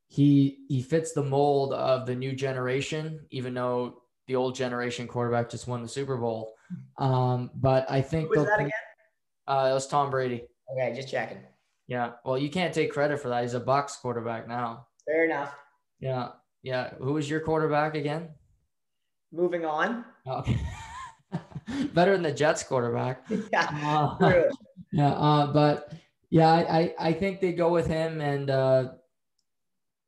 he 0.08 0.64
he 0.68 0.82
fits 0.82 1.12
the 1.12 1.22
mold 1.22 1.72
of 1.72 2.06
the 2.06 2.14
new 2.14 2.32
generation. 2.32 3.26
Even 3.30 3.54
though 3.54 4.02
the 4.26 4.36
old 4.36 4.54
generation 4.54 5.06
quarterback 5.06 5.50
just 5.50 5.68
won 5.68 5.82
the 5.82 5.88
Super 5.88 6.16
Bowl, 6.16 6.54
um, 6.98 7.50
but 7.54 7.90
I 7.90 8.00
think 8.00 8.28
Who 8.32 8.40
was 8.40 8.48
that 8.48 8.60
again? 8.60 8.70
Uh, 9.46 9.68
it 9.70 9.74
was 9.74 9.86
Tom 9.86 10.10
Brady. 10.10 10.44
Okay, 10.72 10.94
just 10.94 11.10
checking. 11.10 11.38
Yeah. 11.86 12.12
Well, 12.24 12.38
you 12.38 12.48
can't 12.50 12.72
take 12.72 12.92
credit 12.92 13.20
for 13.20 13.28
that. 13.28 13.42
He's 13.42 13.54
a 13.54 13.60
Bucs 13.60 14.00
quarterback 14.00 14.48
now. 14.48 14.86
Fair 15.04 15.24
enough. 15.26 15.54
Yeah. 16.00 16.30
Yeah. 16.62 16.94
Who 16.98 17.12
was 17.12 17.28
your 17.28 17.40
quarterback 17.40 17.94
again? 17.94 18.30
Moving 19.34 19.64
on. 19.64 20.04
Okay. 20.26 20.60
Better 21.92 22.12
than 22.12 22.22
the 22.22 22.32
Jets 22.32 22.62
quarterback. 22.62 23.24
Yeah. 23.52 24.16
Uh, 24.20 24.42
yeah. 24.92 25.12
Uh, 25.12 25.46
but 25.48 25.92
yeah, 26.30 26.48
I, 26.48 26.78
I, 26.78 26.94
I, 27.00 27.12
think 27.12 27.40
they 27.40 27.52
go 27.52 27.70
with 27.70 27.86
him. 27.86 28.20
And 28.20 28.48
uh, 28.48 28.92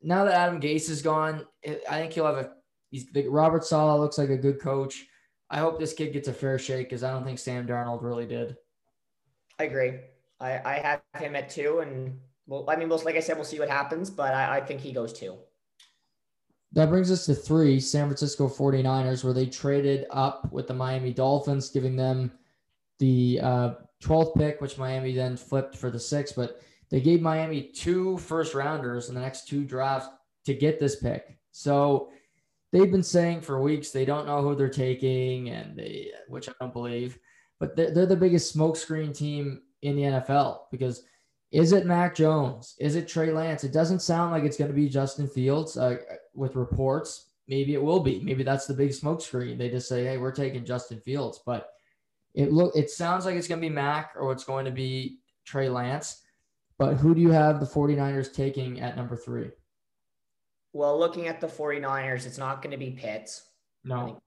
now 0.01 0.23
that 0.23 0.33
Adam 0.33 0.61
Gase 0.61 0.89
is 0.89 1.01
gone, 1.01 1.45
I 1.65 1.99
think 1.99 2.13
he'll 2.13 2.25
have 2.25 2.37
a. 2.37 2.51
He's 2.89 3.07
Robert 3.27 3.65
Saleh 3.65 3.99
looks 3.99 4.17
like 4.17 4.29
a 4.29 4.37
good 4.37 4.61
coach. 4.61 5.05
I 5.49 5.57
hope 5.57 5.77
this 5.77 5.93
kid 5.93 6.13
gets 6.13 6.29
a 6.29 6.33
fair 6.33 6.57
shake 6.57 6.87
because 6.87 7.03
I 7.03 7.11
don't 7.11 7.25
think 7.25 7.37
Sam 7.37 7.67
Darnold 7.67 8.01
really 8.01 8.25
did. 8.25 8.55
I 9.59 9.65
agree. 9.65 9.99
I, 10.39 10.61
I 10.63 10.73
have 10.79 11.01
him 11.21 11.35
at 11.35 11.49
two, 11.49 11.79
and 11.79 12.17
well, 12.45 12.65
I 12.69 12.77
mean, 12.77 12.87
we'll, 12.87 13.01
like 13.03 13.17
I 13.17 13.19
said, 13.19 13.35
we'll 13.35 13.45
see 13.45 13.59
what 13.59 13.69
happens, 13.69 14.09
but 14.09 14.33
I, 14.33 14.57
I 14.57 14.61
think 14.61 14.79
he 14.79 14.93
goes 14.93 15.11
two. 15.11 15.35
That 16.73 16.89
brings 16.89 17.11
us 17.11 17.25
to 17.25 17.33
three 17.33 17.79
San 17.79 18.07
Francisco 18.07 18.47
49ers, 18.47 19.23
where 19.23 19.33
they 19.33 19.45
traded 19.45 20.05
up 20.11 20.51
with 20.51 20.67
the 20.67 20.73
Miami 20.73 21.13
Dolphins, 21.13 21.69
giving 21.69 21.95
them 21.95 22.31
the 22.99 23.39
uh, 23.41 23.73
12th 24.03 24.35
pick, 24.35 24.61
which 24.61 24.77
Miami 24.77 25.13
then 25.13 25.37
flipped 25.37 25.77
for 25.77 25.89
the 25.89 25.99
sixth. 25.99 26.35
But 26.35 26.61
they 26.89 27.01
gave 27.01 27.21
Miami 27.21 27.63
two 27.63 28.17
first 28.17 28.53
rounders 28.53 29.09
in 29.09 29.15
the 29.15 29.21
next 29.21 29.47
two 29.47 29.63
drafts 29.63 30.09
to 30.45 30.53
get 30.53 30.79
this 30.79 30.97
pick. 30.97 31.37
So 31.51 32.09
they've 32.71 32.91
been 32.91 33.03
saying 33.03 33.41
for 33.41 33.61
weeks 33.61 33.91
they 33.91 34.05
don't 34.05 34.27
know 34.27 34.41
who 34.41 34.55
they're 34.55 34.69
taking, 34.69 35.49
and 35.49 35.77
they, 35.77 36.11
which 36.27 36.49
I 36.49 36.53
don't 36.59 36.73
believe, 36.73 37.17
but 37.59 37.75
they're, 37.75 37.93
they're 37.93 38.05
the 38.05 38.15
biggest 38.15 38.55
smokescreen 38.55 39.15
team 39.15 39.61
in 39.81 39.95
the 39.95 40.03
NFL 40.03 40.59
because 40.71 41.03
is 41.51 41.71
it 41.71 41.85
Mac 41.85 42.13
Jones? 42.13 42.75
Is 42.79 42.95
it 42.95 43.07
Trey 43.07 43.31
Lance? 43.31 43.63
It 43.63 43.71
doesn't 43.71 44.01
sound 44.01 44.31
like 44.31 44.43
it's 44.43 44.57
going 44.57 44.69
to 44.69 44.75
be 44.75 44.89
Justin 44.89 45.27
Fields 45.27 45.77
uh, 45.77 45.97
with 46.37 46.55
reports. 46.55 47.25
Maybe 47.47 47.73
it 47.73 47.81
will 47.81 47.99
be. 47.99 48.19
Maybe 48.19 48.43
that's 48.43 48.67
the 48.67 48.73
big 48.73 48.91
smokescreen. 48.91 49.57
They 49.57 49.69
just 49.69 49.89
say, 49.89 50.05
"Hey, 50.05 50.17
we're 50.17 50.31
taking 50.31 50.65
Justin 50.65 50.99
Fields," 50.99 51.41
but 51.45 51.69
it 52.33 52.51
look 52.51 52.75
it 52.75 52.89
sounds 52.89 53.25
like 53.25 53.35
it's 53.35 53.47
going 53.47 53.61
to 53.61 53.67
be 53.67 53.73
Mac 53.73 54.11
or 54.17 54.31
it's 54.31 54.43
going 54.43 54.65
to 54.65 54.71
be 54.71 55.19
Trey 55.45 55.69
Lance. 55.69 56.23
But 56.77 56.95
who 56.95 57.15
do 57.15 57.21
you 57.21 57.31
have 57.31 57.59
the 57.59 57.65
49ers 57.65 58.33
taking 58.33 58.79
at 58.81 58.95
number 58.95 59.15
three? 59.15 59.49
Well, 60.73 60.99
looking 60.99 61.27
at 61.27 61.41
the 61.41 61.47
49ers, 61.47 62.27
it's 62.27 62.37
not 62.37 62.61
going 62.61 62.71
to 62.71 62.77
be 62.77 62.91
Pitts. 62.91 63.49
No. 63.83 64.19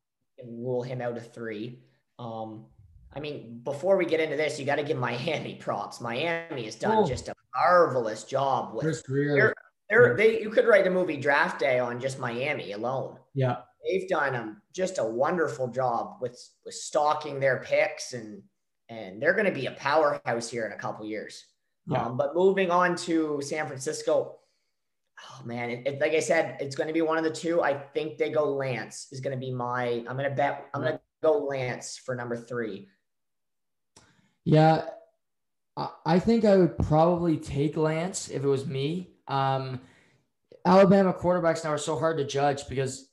rule 0.44 0.82
him 0.82 1.00
out 1.00 1.16
of 1.16 1.32
three. 1.32 1.78
Um, 2.18 2.64
I 3.14 3.20
mean, 3.20 3.60
before 3.62 3.96
we 3.96 4.04
get 4.04 4.20
into 4.20 4.36
this, 4.36 4.58
you 4.58 4.64
got 4.64 4.76
to 4.76 4.82
give 4.82 4.96
Miami 4.96 5.54
props. 5.56 6.00
Miami 6.00 6.64
has 6.64 6.74
done 6.74 7.04
oh. 7.04 7.06
just 7.06 7.28
a 7.28 7.34
marvelous 7.54 8.24
job 8.24 8.74
with. 8.74 8.82
Chris 8.82 9.02
Grier. 9.02 9.54
They 9.90 10.40
you 10.40 10.50
could 10.50 10.66
write 10.66 10.86
a 10.86 10.90
movie 10.90 11.16
Draft 11.16 11.58
Day 11.58 11.78
on 11.78 12.00
just 12.00 12.18
Miami 12.18 12.72
alone. 12.72 13.16
Yeah, 13.34 13.58
they've 13.84 14.08
done 14.08 14.36
um, 14.36 14.62
just 14.72 14.98
a 14.98 15.04
wonderful 15.04 15.68
job 15.68 16.18
with 16.20 16.40
with 16.64 16.74
stalking 16.74 17.40
their 17.40 17.62
picks 17.64 18.12
and 18.12 18.42
and 18.88 19.22
they're 19.22 19.34
going 19.34 19.46
to 19.46 19.52
be 19.52 19.66
a 19.66 19.72
powerhouse 19.72 20.50
here 20.50 20.66
in 20.66 20.72
a 20.72 20.76
couple 20.76 21.06
years. 21.06 21.44
Yeah. 21.86 22.04
Um, 22.04 22.16
but 22.16 22.34
moving 22.34 22.70
on 22.70 22.96
to 22.96 23.40
San 23.40 23.66
Francisco, 23.66 24.36
oh 25.20 25.44
man, 25.44 25.70
it, 25.70 25.86
it, 25.86 26.00
like 26.00 26.12
I 26.12 26.20
said, 26.20 26.56
it's 26.60 26.76
going 26.76 26.88
to 26.88 26.92
be 26.92 27.02
one 27.02 27.16
of 27.16 27.24
the 27.24 27.30
two. 27.30 27.62
I 27.62 27.74
think 27.74 28.18
they 28.18 28.30
go 28.30 28.52
Lance 28.52 29.08
is 29.12 29.20
going 29.20 29.34
to 29.34 29.40
be 29.40 29.52
my. 29.52 30.04
I'm 30.08 30.16
going 30.16 30.28
to 30.28 30.34
bet. 30.34 30.68
I'm 30.74 30.82
going 30.82 30.94
to 30.94 31.00
go 31.22 31.38
Lance 31.38 31.96
for 31.96 32.14
number 32.14 32.36
three. 32.36 32.88
Yeah, 34.44 34.86
I 36.04 36.18
think 36.18 36.44
I 36.44 36.56
would 36.56 36.76
probably 36.78 37.36
take 37.36 37.76
Lance 37.76 38.28
if 38.28 38.42
it 38.42 38.48
was 38.48 38.66
me. 38.66 39.10
Um, 39.30 39.80
Alabama 40.66 41.14
quarterbacks 41.14 41.64
now 41.64 41.70
are 41.70 41.78
so 41.78 41.98
hard 41.98 42.18
to 42.18 42.24
judge 42.24 42.68
because 42.68 43.08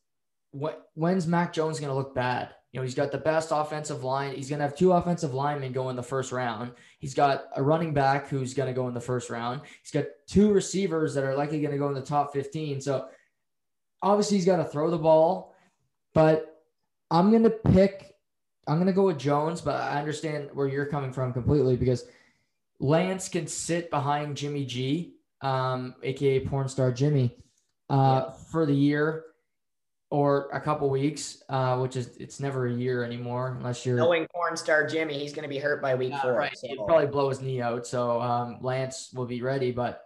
when's 0.52 1.28
Mac 1.28 1.54
Jones 1.54 1.80
going 1.80 1.90
to 1.90 1.96
look 1.96 2.14
bad? 2.14 2.50
You 2.72 2.80
know, 2.80 2.84
he's 2.84 2.96
got 2.96 3.12
the 3.12 3.18
best 3.18 3.50
offensive 3.52 4.04
line. 4.04 4.36
He's 4.36 4.50
going 4.50 4.60
to 4.60 4.66
have 4.66 4.76
two 4.76 4.92
offensive 4.92 5.34
linemen 5.34 5.72
go 5.72 5.90
in 5.90 5.96
the 5.96 6.04
first 6.04 6.32
round. 6.32 6.74
He's 7.00 7.14
got 7.14 7.46
a 7.56 7.64
running 7.64 7.94
back 7.94 8.28
who's 8.28 8.54
going 8.54 8.68
to 8.68 8.74
go 8.74 8.88
in 8.88 8.94
the 8.94 9.00
first 9.00 9.30
round. 9.30 9.62
He's 9.82 9.92
got 9.92 10.06
two 10.28 10.52
receivers 10.52 11.14
that 11.14 11.24
are 11.24 11.36
likely 11.36 11.62
going 11.62 11.72
to 11.72 11.78
go 11.78 11.88
in 11.88 11.94
the 11.94 12.02
top 12.02 12.34
15. 12.34 12.82
So 12.82 13.08
obviously 14.02 14.38
he's 14.38 14.46
got 14.46 14.58
to 14.58 14.66
throw 14.66 14.92
the 14.92 14.98
ball, 14.98 15.56
but 16.14 16.64
I'm 17.10 17.32
going 17.32 17.44
to 17.44 17.50
pick, 17.50 18.14
I'm 18.68 18.76
going 18.76 18.88
to 18.88 18.94
go 18.94 19.06
with 19.06 19.18
Jones, 19.18 19.62
but 19.62 19.76
I 19.76 19.98
understand 19.98 20.50
where 20.54 20.68
you're 20.68 20.86
coming 20.86 21.14
from 21.14 21.32
completely 21.32 21.78
because 21.78 22.06
Lance 22.80 23.30
can 23.30 23.48
sit 23.48 23.90
behind 23.90 24.36
Jimmy 24.36 24.66
G, 24.66 25.16
um, 25.42 25.96
aka 26.04 26.40
porn 26.42 26.68
star 26.68 26.92
Jimmy, 26.92 27.36
uh, 27.90 28.26
yeah. 28.28 28.34
for 28.52 28.66
the 28.66 28.74
year 28.74 29.24
or 30.10 30.50
a 30.54 30.62
couple 30.62 30.90
weeks, 30.90 31.44
uh, 31.50 31.78
which 31.78 31.96
is 31.96 32.16
it's 32.18 32.40
never 32.40 32.68
a 32.68 32.74
year 32.74 33.04
anymore 33.04 33.56
unless 33.58 33.86
you're 33.86 33.98
knowing 33.98 34.26
porn 34.34 34.56
star 34.56 34.88
Jimmy, 34.88 35.20
he's 35.20 35.34
going 35.34 35.44
to 35.44 35.50
be 35.50 35.58
hurt 35.58 35.82
by 35.82 35.96
week 35.96 36.14
four. 36.22 36.34
Right, 36.34 36.58
so. 36.58 36.68
he'll 36.68 36.86
probably 36.86 37.08
blow 37.08 37.30
his 37.30 37.42
knee 37.42 37.62
out, 37.62 37.86
so 37.86 38.22
um, 38.22 38.58
Lance 38.62 39.12
will 39.14 39.26
be 39.26 39.42
ready. 39.42 39.72
But 39.72 40.04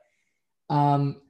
um, 0.69 1.21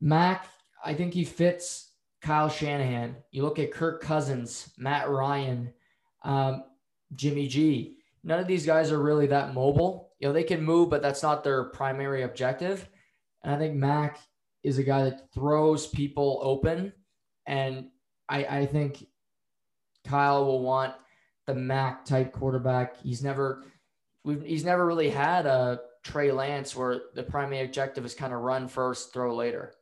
Mac, 0.00 0.46
I 0.84 0.94
think 0.94 1.12
he 1.12 1.24
fits 1.24 1.90
Kyle 2.22 2.48
Shanahan. 2.48 3.16
You 3.32 3.42
look 3.42 3.58
at 3.58 3.72
Kirk 3.72 4.00
Cousins, 4.00 4.72
Matt 4.78 5.08
Ryan, 5.08 5.72
um, 6.22 6.64
Jimmy 7.14 7.48
G. 7.48 7.98
None 8.22 8.38
of 8.38 8.46
these 8.46 8.64
guys 8.64 8.92
are 8.92 9.02
really 9.02 9.26
that 9.26 9.54
mobile. 9.54 10.12
You 10.18 10.28
know, 10.28 10.32
they 10.32 10.44
can 10.44 10.62
move, 10.62 10.88
but 10.88 11.02
that's 11.02 11.22
not 11.22 11.44
their 11.44 11.64
primary 11.64 12.22
objective. 12.22 12.88
And 13.44 13.54
I 13.54 13.58
think 13.58 13.74
Mac 13.74 14.18
is 14.62 14.78
a 14.78 14.82
guy 14.82 15.04
that 15.04 15.32
throws 15.32 15.86
people 15.86 16.40
open 16.42 16.92
and 17.46 17.88
I, 18.28 18.44
I 18.44 18.66
think 18.66 19.06
Kyle 20.04 20.44
will 20.44 20.62
want 20.62 20.94
the 21.46 21.54
Mac 21.54 22.04
type 22.04 22.32
quarterback. 22.32 22.96
He's 23.02 23.22
never 23.22 23.64
we've 24.24 24.42
he's 24.42 24.64
never 24.64 24.86
really 24.86 25.10
had 25.10 25.46
a 25.46 25.80
Trey 26.02 26.32
Lance 26.32 26.74
where 26.74 27.02
the 27.14 27.22
primary 27.22 27.64
objective 27.64 28.04
is 28.04 28.14
kind 28.14 28.32
of 28.32 28.40
run 28.40 28.68
first, 28.68 29.12
throw 29.12 29.34
later. 29.34 29.74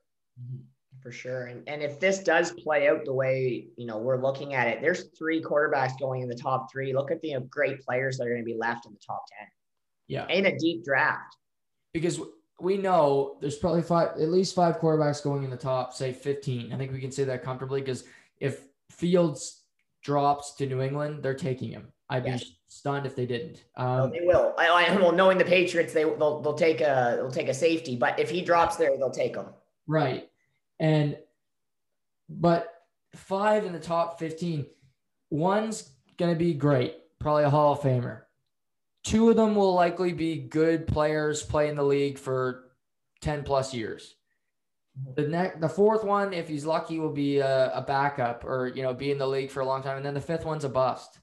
For 1.01 1.11
sure. 1.11 1.47
And 1.47 1.69
and 1.69 1.83
if 1.83 1.99
this 1.99 2.21
does 2.21 2.53
play 2.53 2.89
out 2.89 3.05
the 3.05 3.15
way, 3.15 3.67
you 3.77 3.87
know, 3.87 3.99
we're 3.99 4.21
looking 4.21 4.55
at 4.55 4.69
it, 4.69 4.81
there's 4.81 5.11
three 5.19 5.43
quarterbacks 5.43 5.99
going 5.99 6.23
in 6.23 6.29
the 6.29 6.37
top 6.37 6.71
three. 6.71 6.93
Look 6.93 7.11
at 7.11 7.21
the 7.23 7.37
great 7.51 7.81
players 7.83 8.19
that 8.19 8.27
are 8.27 8.31
going 8.31 8.43
to 8.43 8.45
be 8.45 8.57
left 8.57 8.87
in 8.87 8.93
the 8.93 9.01
top 9.05 9.25
10. 9.39 9.49
Yeah. 10.09 10.27
In 10.29 10.47
a 10.47 10.57
deep 10.57 10.85
draft. 10.85 11.37
Because 11.93 12.21
we 12.63 12.79
know 12.79 13.37
there's 13.41 13.57
probably 13.57 13.83
five, 13.83 14.11
at 14.11 14.29
least 14.29 14.55
five 14.55 14.79
quarterbacks 14.79 15.23
going 15.23 15.43
in 15.43 15.51
the 15.51 15.57
top, 15.57 15.93
say 15.93 16.13
15. 16.13 16.73
I 16.73 16.77
think 16.77 16.93
we 16.93 17.01
can 17.01 17.11
say 17.11 17.25
that 17.25 17.43
comfortably 17.43 17.81
because 17.81 18.05
if 18.39 18.61
Fields 18.91 19.63
drops 20.03 20.55
to 20.55 20.67
New 20.67 20.81
England, 20.81 21.25
they're 21.25 21.35
taking 21.35 21.71
him. 21.71 21.89
I'd 22.09 22.25
yes. 22.25 22.45
be 22.45 22.57
stunned 22.69 23.05
if 23.05 23.17
they 23.17 23.27
didn't. 23.27 23.65
Um, 23.77 23.87
no, 23.87 24.11
they 24.11 24.21
will. 24.25 24.55
I, 24.59 24.69
I 24.69 24.97
well, 24.97 25.13
knowing 25.13 25.39
the 25.39 25.45
Patriots, 25.45 25.93
they 25.93 26.05
they'll, 26.05 26.41
they'll 26.41 26.55
take 26.55 26.81
a 26.81 27.15
they'll 27.17 27.31
take 27.31 27.49
a 27.49 27.55
safety, 27.55 27.97
but 27.97 28.19
if 28.19 28.31
he 28.31 28.43
drops 28.43 28.77
there, 28.77 28.97
they'll 28.97 29.11
take 29.11 29.35
him. 29.35 29.47
Right, 29.87 30.29
and 30.79 31.17
but 32.29 32.69
five 33.17 33.65
in 33.65 33.73
the 33.73 33.81
top 33.81 34.19
fifteen, 34.19 34.67
one's 35.31 35.91
gonna 36.19 36.35
be 36.35 36.53
great, 36.53 36.97
probably 37.19 37.45
a 37.45 37.51
Hall 37.51 37.73
of 37.73 37.81
Famer. 37.81 38.23
Two 39.05 39.31
of 39.31 39.37
them 39.37 39.55
will 39.55 39.75
likely 39.75 40.13
be 40.13 40.39
good 40.39 40.87
players, 40.87 41.43
play 41.43 41.69
in 41.69 41.77
the 41.77 41.83
league 41.83 42.19
for 42.19 42.73
ten 43.21 43.43
plus 43.43 43.75
years. 43.75 44.15
The 45.17 45.27
next, 45.27 45.61
the 45.61 45.69
fourth 45.69 46.05
one, 46.05 46.33
if 46.35 46.49
he's 46.49 46.67
lucky, 46.67 46.99
will 46.99 47.13
be 47.13 47.39
a, 47.39 47.73
a, 47.75 47.81
backup 47.81 48.45
or 48.45 48.71
you 48.75 48.83
know 48.83 48.93
be 48.93 49.11
in 49.11 49.19
the 49.19 49.27
league 49.27 49.51
for 49.51 49.61
a 49.61 49.67
long 49.67 49.83
time, 49.83 49.97
and 49.97 50.05
then 50.05 50.15
the 50.15 50.21
fifth 50.21 50.45
one's 50.45 50.65
a 50.65 50.69
bust. 50.69 51.19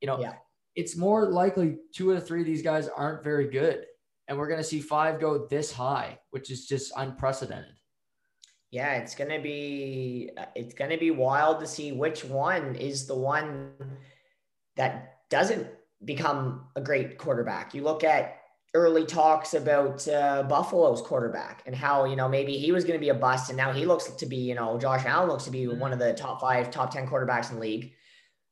You 0.00 0.06
know, 0.06 0.18
yeah. 0.18 0.32
it's 0.74 0.96
more 0.96 1.30
likely 1.30 1.76
two 1.94 2.10
of 2.10 2.18
the 2.18 2.26
three 2.26 2.40
of 2.40 2.46
these 2.46 2.62
guys 2.62 2.88
aren't 2.88 3.22
very 3.22 3.48
good, 3.48 3.84
and 4.26 4.38
we're 4.38 4.48
going 4.48 4.60
to 4.60 4.64
see 4.64 4.80
five 4.80 5.20
go 5.20 5.46
this 5.46 5.70
high, 5.70 6.18
which 6.30 6.50
is 6.50 6.66
just 6.66 6.92
unprecedented. 6.96 7.74
Yeah, 8.70 8.94
it's 8.94 9.16
gonna 9.16 9.40
be 9.40 10.30
it's 10.54 10.74
gonna 10.74 10.98
be 10.98 11.10
wild 11.10 11.60
to 11.60 11.66
see 11.66 11.90
which 11.90 12.24
one 12.24 12.76
is 12.76 13.06
the 13.06 13.16
one 13.16 13.72
that 14.76 15.16
doesn't 15.28 15.66
become 16.04 16.66
a 16.76 16.80
great 16.80 17.18
quarterback. 17.18 17.74
You 17.74 17.82
look 17.82 18.04
at 18.04 18.36
early 18.72 19.04
talks 19.04 19.54
about 19.54 20.06
uh, 20.06 20.44
Buffalo's 20.44 21.02
quarterback 21.02 21.62
and 21.66 21.74
how 21.74 22.04
you 22.04 22.16
know 22.16 22.28
maybe 22.28 22.56
he 22.56 22.72
was 22.72 22.84
going 22.84 22.98
to 22.98 23.04
be 23.04 23.08
a 23.08 23.14
bust, 23.14 23.50
and 23.50 23.56
now 23.56 23.72
he 23.72 23.86
looks 23.86 24.04
to 24.04 24.26
be 24.26 24.36
you 24.36 24.54
know 24.54 24.78
Josh 24.78 25.04
Allen 25.04 25.28
looks 25.28 25.44
to 25.44 25.50
be 25.50 25.64
mm-hmm. 25.64 25.78
one 25.78 25.92
of 25.92 25.98
the 25.98 26.12
top 26.12 26.40
five, 26.40 26.70
top 26.70 26.92
ten 26.92 27.06
quarterbacks 27.06 27.50
in 27.50 27.56
the 27.56 27.62
league. 27.62 27.92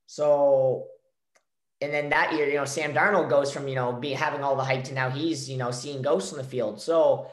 So, 0.06 0.86
and 1.80 1.92
then 1.92 2.08
that 2.10 2.32
year, 2.32 2.48
you 2.48 2.56
know, 2.56 2.64
Sam 2.64 2.94
Darnold 2.94 3.28
goes 3.28 3.52
from 3.52 3.68
you 3.68 3.74
know 3.74 3.92
be 3.92 4.12
having 4.12 4.42
all 4.42 4.56
the 4.56 4.64
hype 4.64 4.84
to 4.84 4.94
now 4.94 5.10
he's 5.10 5.48
you 5.48 5.56
know 5.56 5.70
seeing 5.70 6.02
ghosts 6.02 6.32
in 6.32 6.38
the 6.38 6.44
field. 6.44 6.80
So 6.80 7.30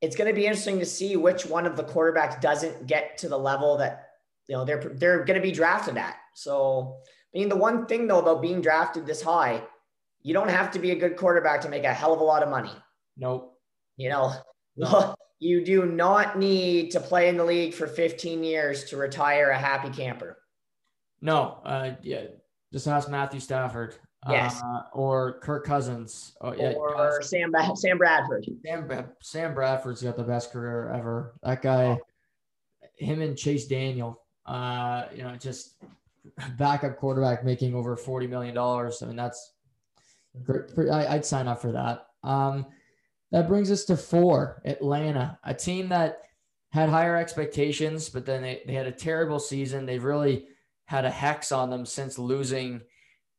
it's 0.00 0.16
going 0.16 0.28
to 0.28 0.34
be 0.34 0.46
interesting 0.46 0.78
to 0.78 0.86
see 0.86 1.16
which 1.16 1.46
one 1.46 1.66
of 1.66 1.76
the 1.76 1.84
quarterbacks 1.84 2.40
doesn't 2.40 2.86
get 2.86 3.18
to 3.18 3.28
the 3.28 3.38
level 3.38 3.78
that 3.78 4.10
you 4.48 4.56
know 4.56 4.64
they're 4.64 4.92
they're 4.94 5.24
going 5.24 5.40
to 5.40 5.46
be 5.46 5.52
drafted 5.52 5.96
at. 5.96 6.16
So, 6.34 6.98
I 7.38 7.40
mean, 7.40 7.48
the 7.48 7.56
one 7.56 7.86
thing 7.86 8.08
though 8.08 8.18
about 8.18 8.42
being 8.42 8.60
drafted 8.60 9.06
this 9.06 9.22
high 9.22 9.62
you 10.22 10.34
don't 10.34 10.50
have 10.50 10.70
to 10.72 10.78
be 10.78 10.90
a 10.90 10.96
good 10.96 11.16
quarterback 11.16 11.60
to 11.62 11.68
make 11.68 11.84
a 11.84 11.94
hell 11.94 12.12
of 12.12 12.20
a 12.20 12.24
lot 12.24 12.42
of 12.42 12.48
money. 12.48 12.72
Nope. 13.16 13.58
You 13.96 14.10
know, 14.10 14.32
no. 14.76 15.14
you 15.38 15.64
do 15.64 15.86
not 15.86 16.38
need 16.38 16.90
to 16.92 17.00
play 17.00 17.28
in 17.28 17.36
the 17.36 17.44
league 17.44 17.74
for 17.74 17.86
15 17.86 18.42
years 18.42 18.84
to 18.84 18.96
retire 18.96 19.50
a 19.50 19.58
happy 19.58 19.90
camper. 19.90 20.36
No, 21.20 21.58
uh, 21.64 21.92
yeah, 22.02 22.24
just 22.72 22.86
ask 22.86 23.08
Matthew 23.08 23.40
Stafford. 23.40 23.96
Yes. 24.28 24.60
Uh, 24.62 24.82
or 24.92 25.38
Kirk 25.40 25.64
Cousins. 25.64 26.36
Oh, 26.40 26.52
yeah, 26.52 26.72
or 26.72 27.22
Sam 27.22 27.52
Sam 27.74 27.98
Bradford. 27.98 28.46
Sam 28.64 28.90
Sam 29.22 29.54
Bradford's 29.54 30.02
got 30.02 30.16
the 30.16 30.24
best 30.24 30.52
career 30.52 30.92
ever. 30.92 31.34
That 31.42 31.62
guy, 31.62 31.98
him 32.96 33.22
and 33.22 33.36
Chase 33.36 33.66
Daniel. 33.66 34.20
Uh, 34.44 35.04
you 35.14 35.22
know, 35.22 35.34
just 35.36 35.76
backup 36.58 36.96
quarterback 36.96 37.44
making 37.44 37.74
over 37.74 37.96
forty 37.96 38.26
million 38.26 38.54
dollars. 38.54 39.02
I 39.02 39.06
mean, 39.06 39.16
that's 39.16 39.52
great. 40.44 40.90
I, 40.90 41.14
would 41.14 41.24
sign 41.24 41.48
up 41.48 41.60
for 41.60 41.72
that. 41.72 42.06
Um, 42.22 42.66
that 43.30 43.48
brings 43.48 43.70
us 43.70 43.84
to 43.84 43.96
four, 43.96 44.62
Atlanta, 44.64 45.38
a 45.44 45.54
team 45.54 45.88
that 45.90 46.22
had 46.70 46.88
higher 46.88 47.16
expectations, 47.16 48.08
but 48.08 48.26
then 48.26 48.42
they, 48.42 48.62
they 48.66 48.74
had 48.74 48.86
a 48.86 48.92
terrible 48.92 49.38
season. 49.38 49.86
They've 49.86 50.02
really 50.02 50.46
had 50.86 51.04
a 51.04 51.10
hex 51.10 51.52
on 51.52 51.70
them 51.70 51.84
since 51.84 52.18
losing 52.18 52.80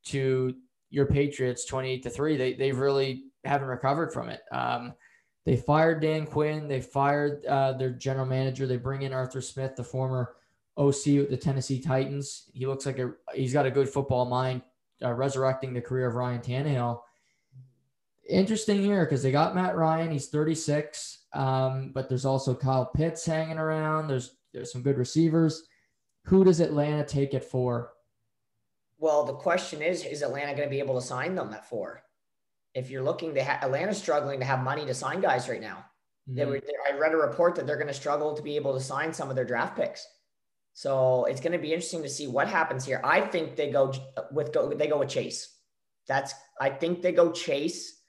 to 0.06 0.56
your 0.89 1.06
Patriots 1.06 1.65
28 1.65 2.04
to 2.04 2.10
3. 2.10 2.38
They, 2.38 2.54
they 2.54 2.71
really 2.71 3.25
haven't 3.43 3.67
recovered 3.67 4.13
from 4.13 4.30
it. 4.30 4.41
Um, 4.52 4.93
they 5.45 5.56
fired 5.56 6.02
Dan 6.02 6.25
Quinn. 6.25 6.67
They 6.67 6.82
fired 6.82 7.45
uh, 7.45 7.73
their 7.73 7.91
general 7.91 8.25
manager. 8.25 8.67
They 8.67 8.78
bring 8.78 9.04
in 9.04 9.13
Arthur 9.13 9.41
Smith, 9.41 9.75
the 9.75 9.84
former 9.84 10.36
OC 10.80 11.06
with 11.18 11.30
the 11.30 11.38
Tennessee 11.38 11.80
Titans. 11.80 12.50
He 12.54 12.65
looks 12.65 12.86
like 12.86 13.00
a 13.00 13.12
he's 13.36 13.54
got 13.54 13.65
a 13.65 13.72
good 13.72 13.89
football 13.89 14.26
mind 14.26 14.62
uh, 15.04 15.13
resurrecting 15.13 15.74
the 15.74 15.82
career 15.82 16.08
of 16.08 16.15
Ryan 16.15 16.39
Tannehill. 16.39 17.02
Interesting 18.28 18.82
here 18.82 19.06
because 19.06 19.22
they 19.22 19.32
got 19.32 19.56
Matt 19.56 19.76
Ryan. 19.76 20.12
He's 20.12 20.30
36, 20.30 21.26
um, 21.34 21.92
but 21.94 22.08
there's 22.08 22.26
also 22.26 22.56
Kyle 22.56 22.86
Pitts 22.86 23.26
hanging 23.26 23.58
around. 23.58 24.08
There's 24.08 24.36
there's 24.54 24.72
some 24.72 24.82
good 24.82 24.98
receivers. 24.98 25.63
Who 26.24 26.44
does 26.44 26.60
Atlanta 26.60 27.04
take 27.04 27.34
it 27.34 27.44
for? 27.44 27.92
Well, 29.00 29.26
the 29.26 29.34
question 29.34 29.82
is, 29.82 30.06
is 30.06 30.22
Atlanta 30.22 30.54
going 30.54 30.68
to 30.68 30.70
be 30.70 30.80
able 30.80 31.00
to 31.00 31.06
sign 31.06 31.36
them 31.36 31.54
at 31.54 31.68
four? 31.68 32.04
If 32.74 32.89
you're 32.89 33.04
looking, 33.04 33.34
they 33.34 33.44
ha- 33.44 33.60
Atlanta's 33.62 33.98
struggling 33.98 34.39
to 34.39 34.46
have 34.46 34.63
money 34.63 34.86
to 34.86 34.94
sign 34.94 35.22
guys 35.22 35.50
right 35.50 35.62
now. 35.62 35.86
Mm-hmm. 36.30 36.36
They 36.36 36.46
were, 36.46 36.62
I 36.88 36.98
read 36.98 37.13
a 37.13 37.18
report 37.18 37.56
that 37.56 37.65
they're 37.65 37.78
going 37.78 37.88
to 37.88 37.94
struggle 37.94 38.34
to 38.34 38.44
be 38.44 38.58
able 38.58 38.74
to 38.74 38.80
sign 38.80 39.13
some 39.13 39.30
of 39.30 39.36
their 39.36 39.46
draft 39.46 39.76
picks. 39.76 40.06
So 40.80 41.26
it's 41.26 41.42
going 41.42 41.52
to 41.52 41.60
be 41.60 41.74
interesting 41.74 42.04
to 42.04 42.10
see 42.10 42.28
what 42.28 42.48
happens 42.48 42.86
here. 42.86 43.02
I 43.04 43.20
think 43.20 43.58
they 43.58 43.70
go 43.70 43.94
with 44.32 44.54
go 44.54 44.74
they 44.74 44.88
go 44.88 45.00
with 45.00 45.10
Chase. 45.10 45.54
That's 46.08 46.34
I 46.58 46.70
think 46.70 47.02
they 47.02 47.12
go 47.12 47.34
Chase. 47.34 48.00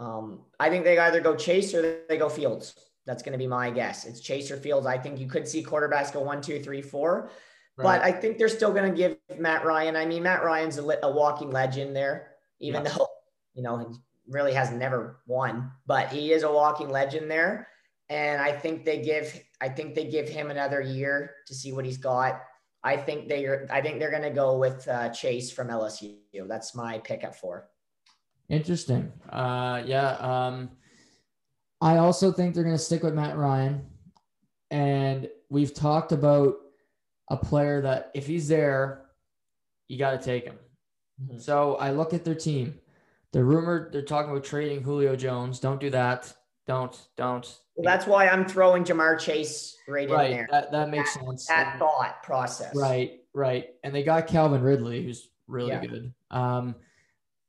Um, 0.00 0.40
I 0.58 0.68
think 0.68 0.82
they 0.82 0.98
either 0.98 1.20
go 1.20 1.36
Chase 1.36 1.72
or 1.74 2.00
they 2.08 2.16
go 2.16 2.28
Fields. 2.28 2.74
That's 3.06 3.22
going 3.22 3.34
to 3.34 3.38
be 3.38 3.46
my 3.46 3.70
guess. 3.70 4.04
It's 4.04 4.18
Chase 4.18 4.50
or 4.50 4.56
Fields. 4.56 4.84
I 4.84 4.98
think 4.98 5.20
you 5.20 5.28
could 5.28 5.46
see 5.46 5.62
quarterbacks 5.62 6.12
go 6.12 6.20
one, 6.20 6.40
two, 6.42 6.60
three, 6.60 6.82
four. 6.82 7.30
Right. 7.76 7.84
But 7.84 8.02
I 8.02 8.10
think 8.10 8.36
they're 8.36 8.48
still 8.48 8.72
going 8.72 8.90
to 8.90 8.96
give 8.96 9.16
Matt 9.38 9.64
Ryan. 9.64 9.94
I 9.94 10.04
mean, 10.04 10.24
Matt 10.24 10.42
Ryan's 10.42 10.76
a, 10.76 10.98
a 11.04 11.12
walking 11.12 11.52
legend 11.52 11.94
there, 11.94 12.32
even 12.58 12.84
yeah. 12.84 12.94
though 12.96 13.06
you 13.54 13.62
know 13.62 13.78
he 13.78 13.86
really 14.28 14.54
has 14.54 14.72
never 14.72 15.20
won, 15.28 15.70
but 15.86 16.08
he 16.08 16.32
is 16.32 16.42
a 16.42 16.50
walking 16.50 16.88
legend 16.88 17.30
there 17.30 17.68
and 18.10 18.40
I 18.40 18.52
think 18.52 18.84
they 18.84 19.02
give 19.02 19.40
I 19.60 19.68
think 19.68 19.94
they 19.94 20.04
give 20.04 20.28
him 20.28 20.50
another 20.50 20.80
year 20.80 21.34
to 21.46 21.54
see 21.54 21.72
what 21.72 21.84
he's 21.84 21.98
got. 21.98 22.40
I 22.84 22.96
think 22.96 23.28
they 23.28 23.44
are 23.46 23.66
I 23.70 23.80
think 23.80 23.98
they're 23.98 24.10
going 24.10 24.22
to 24.22 24.30
go 24.30 24.56
with 24.56 24.86
uh, 24.88 25.10
Chase 25.10 25.50
from 25.50 25.68
LSU. 25.68 26.16
That's 26.46 26.74
my 26.74 26.98
pick 26.98 27.24
at 27.24 27.38
four. 27.38 27.68
Interesting. 28.48 29.12
Uh, 29.30 29.82
yeah. 29.84 30.12
Um, 30.12 30.70
I 31.80 31.98
also 31.98 32.32
think 32.32 32.54
they're 32.54 32.64
going 32.64 32.76
to 32.76 32.82
stick 32.82 33.02
with 33.02 33.14
Matt 33.14 33.36
Ryan. 33.36 33.84
And 34.70 35.28
we've 35.50 35.74
talked 35.74 36.12
about 36.12 36.56
a 37.30 37.36
player 37.36 37.80
that 37.82 38.10
if 38.14 38.26
he's 38.26 38.48
there, 38.48 39.04
you 39.88 39.98
got 39.98 40.12
to 40.12 40.18
take 40.18 40.44
him. 40.44 40.58
Mm-hmm. 41.22 41.38
So 41.38 41.76
I 41.76 41.90
look 41.90 42.14
at 42.14 42.24
their 42.24 42.34
team. 42.34 42.78
They're 43.32 43.44
rumored, 43.44 43.92
they're 43.92 44.02
talking 44.02 44.30
about 44.30 44.44
trading 44.44 44.82
Julio 44.82 45.14
Jones. 45.14 45.60
Don't 45.60 45.80
do 45.80 45.90
that. 45.90 46.32
Don't, 46.68 46.94
don't. 47.16 47.58
Well, 47.76 47.84
that's 47.84 48.06
why 48.06 48.28
I'm 48.28 48.46
throwing 48.46 48.84
Ja'Marr 48.84 49.18
Chase 49.18 49.74
right, 49.88 50.08
right. 50.10 50.30
in 50.30 50.36
there. 50.36 50.48
That, 50.50 50.70
that 50.70 50.90
makes 50.90 51.14
that, 51.14 51.24
sense. 51.24 51.46
That 51.46 51.78
thought 51.78 52.22
process. 52.22 52.76
Right, 52.76 53.20
right. 53.32 53.70
And 53.82 53.94
they 53.94 54.02
got 54.02 54.26
Calvin 54.26 54.60
Ridley, 54.60 55.02
who's 55.02 55.30
really 55.46 55.70
yeah. 55.70 55.80
good. 55.80 56.12
Um, 56.30 56.74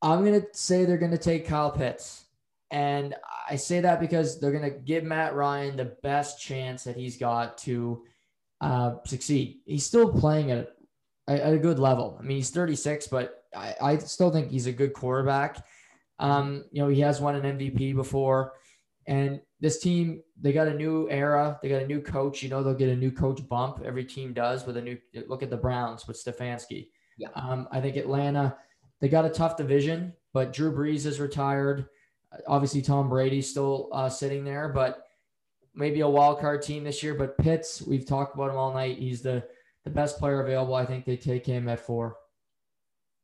I'm 0.02 0.24
going 0.24 0.40
to 0.40 0.48
say 0.54 0.86
they're 0.86 0.98
going 0.98 1.12
to 1.12 1.18
take 1.18 1.46
Kyle 1.46 1.70
Pitts. 1.70 2.24
And 2.72 3.14
I 3.50 3.58
say 3.58 3.82
that 3.82 4.00
because 4.00 4.40
they're 4.40 4.54
going 4.54 4.72
to 4.72 4.80
give 4.80 5.04
Matt 5.04 5.36
Ryan 5.36 5.76
the 5.76 5.98
best 6.02 6.40
chance 6.40 6.86
that 6.86 6.96
he's 6.96 7.18
got 7.18 7.58
to 7.60 8.06
uh, 8.62 8.96
succeed. 9.06 9.60
He's 9.66 9.86
still 9.86 10.14
playing 10.14 10.52
at, 10.52 10.70
at 11.28 11.52
a 11.52 11.58
good 11.58 11.78
level. 11.78 12.16
I 12.18 12.24
mean, 12.24 12.38
he's 12.38 12.52
36, 12.52 13.08
but 13.08 13.44
I, 13.54 13.76
I 13.82 13.98
still 13.98 14.32
think 14.32 14.50
he's 14.50 14.68
a 14.68 14.72
good 14.72 14.94
quarterback. 14.94 15.66
Um, 16.20 16.64
you 16.72 16.82
know, 16.82 16.88
he 16.88 17.02
has 17.02 17.20
won 17.20 17.36
an 17.36 17.58
MVP 17.58 17.96
before. 17.96 18.54
And 19.10 19.42
this 19.60 19.80
team, 19.80 20.22
they 20.40 20.54
got 20.54 20.68
a 20.68 20.74
new 20.74 21.10
era. 21.10 21.60
They 21.64 21.68
got 21.68 21.82
a 21.82 21.88
new 21.88 22.00
coach. 22.00 22.44
You 22.44 22.50
know, 22.50 22.62
they'll 22.62 22.76
get 22.76 22.90
a 22.90 22.96
new 22.96 23.12
coach 23.12 23.46
bump. 23.50 23.82
Every 23.84 24.06
team 24.06 24.34
does 24.34 24.68
with 24.68 24.78
a 24.78 24.82
new 24.82 25.00
look 25.28 25.42
at 25.42 25.50
the 25.50 25.58
Browns 25.58 26.08
with 26.08 26.24
Stefanski. 26.24 26.90
Yeah. 27.18 27.30
Um, 27.34 27.68
I 27.72 27.82
think 27.82 27.96
Atlanta, 27.96 28.56
they 29.02 29.10
got 29.10 29.26
a 29.26 29.30
tough 29.30 29.58
division, 29.58 30.14
but 30.32 30.54
Drew 30.54 30.72
Brees 30.72 31.08
is 31.08 31.20
retired. 31.20 31.88
Obviously, 32.48 32.84
Tom 32.84 33.10
Brady's 33.10 33.50
still 33.50 33.90
uh, 33.92 34.10
sitting 34.10 34.46
there, 34.46 34.70
but 34.70 35.08
maybe 35.74 36.02
a 36.02 36.08
wild 36.08 36.40
card 36.40 36.62
team 36.62 36.84
this 36.84 37.02
year. 37.02 37.16
But 37.16 37.36
Pitts, 37.40 37.82
we've 37.82 38.06
talked 38.06 38.36
about 38.36 38.52
him 38.52 38.58
all 38.58 38.74
night. 38.74 39.00
He's 39.00 39.24
the 39.24 39.44
the 39.86 39.90
best 39.90 40.20
player 40.20 40.44
available. 40.44 40.76
I 40.76 40.86
think 40.86 41.06
they 41.06 41.18
take 41.18 41.48
him 41.48 41.68
at 41.68 41.80
four. 41.80 42.16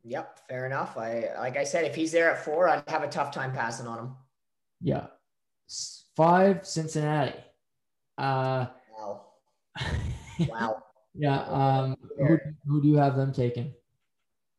Yep, 0.03 0.39
fair 0.49 0.65
enough. 0.65 0.97
I 0.97 1.29
like 1.37 1.57
I 1.57 1.63
said, 1.63 1.85
if 1.85 1.93
he's 1.93 2.11
there 2.11 2.31
at 2.31 2.43
four, 2.43 2.67
I'd 2.67 2.89
have 2.89 3.03
a 3.03 3.07
tough 3.07 3.31
time 3.31 3.51
passing 3.51 3.85
on 3.85 3.99
him. 3.99 4.15
Yeah, 4.81 5.07
five 6.15 6.65
Cincinnati. 6.65 7.38
Uh, 8.17 8.67
wow. 8.97 9.25
wow. 10.49 10.84
Yeah. 11.13 11.41
Um, 11.43 11.95
who, 12.17 12.38
who 12.67 12.82
do 12.82 12.88
you 12.88 12.97
have 12.97 13.15
them 13.15 13.32
taking? 13.32 13.73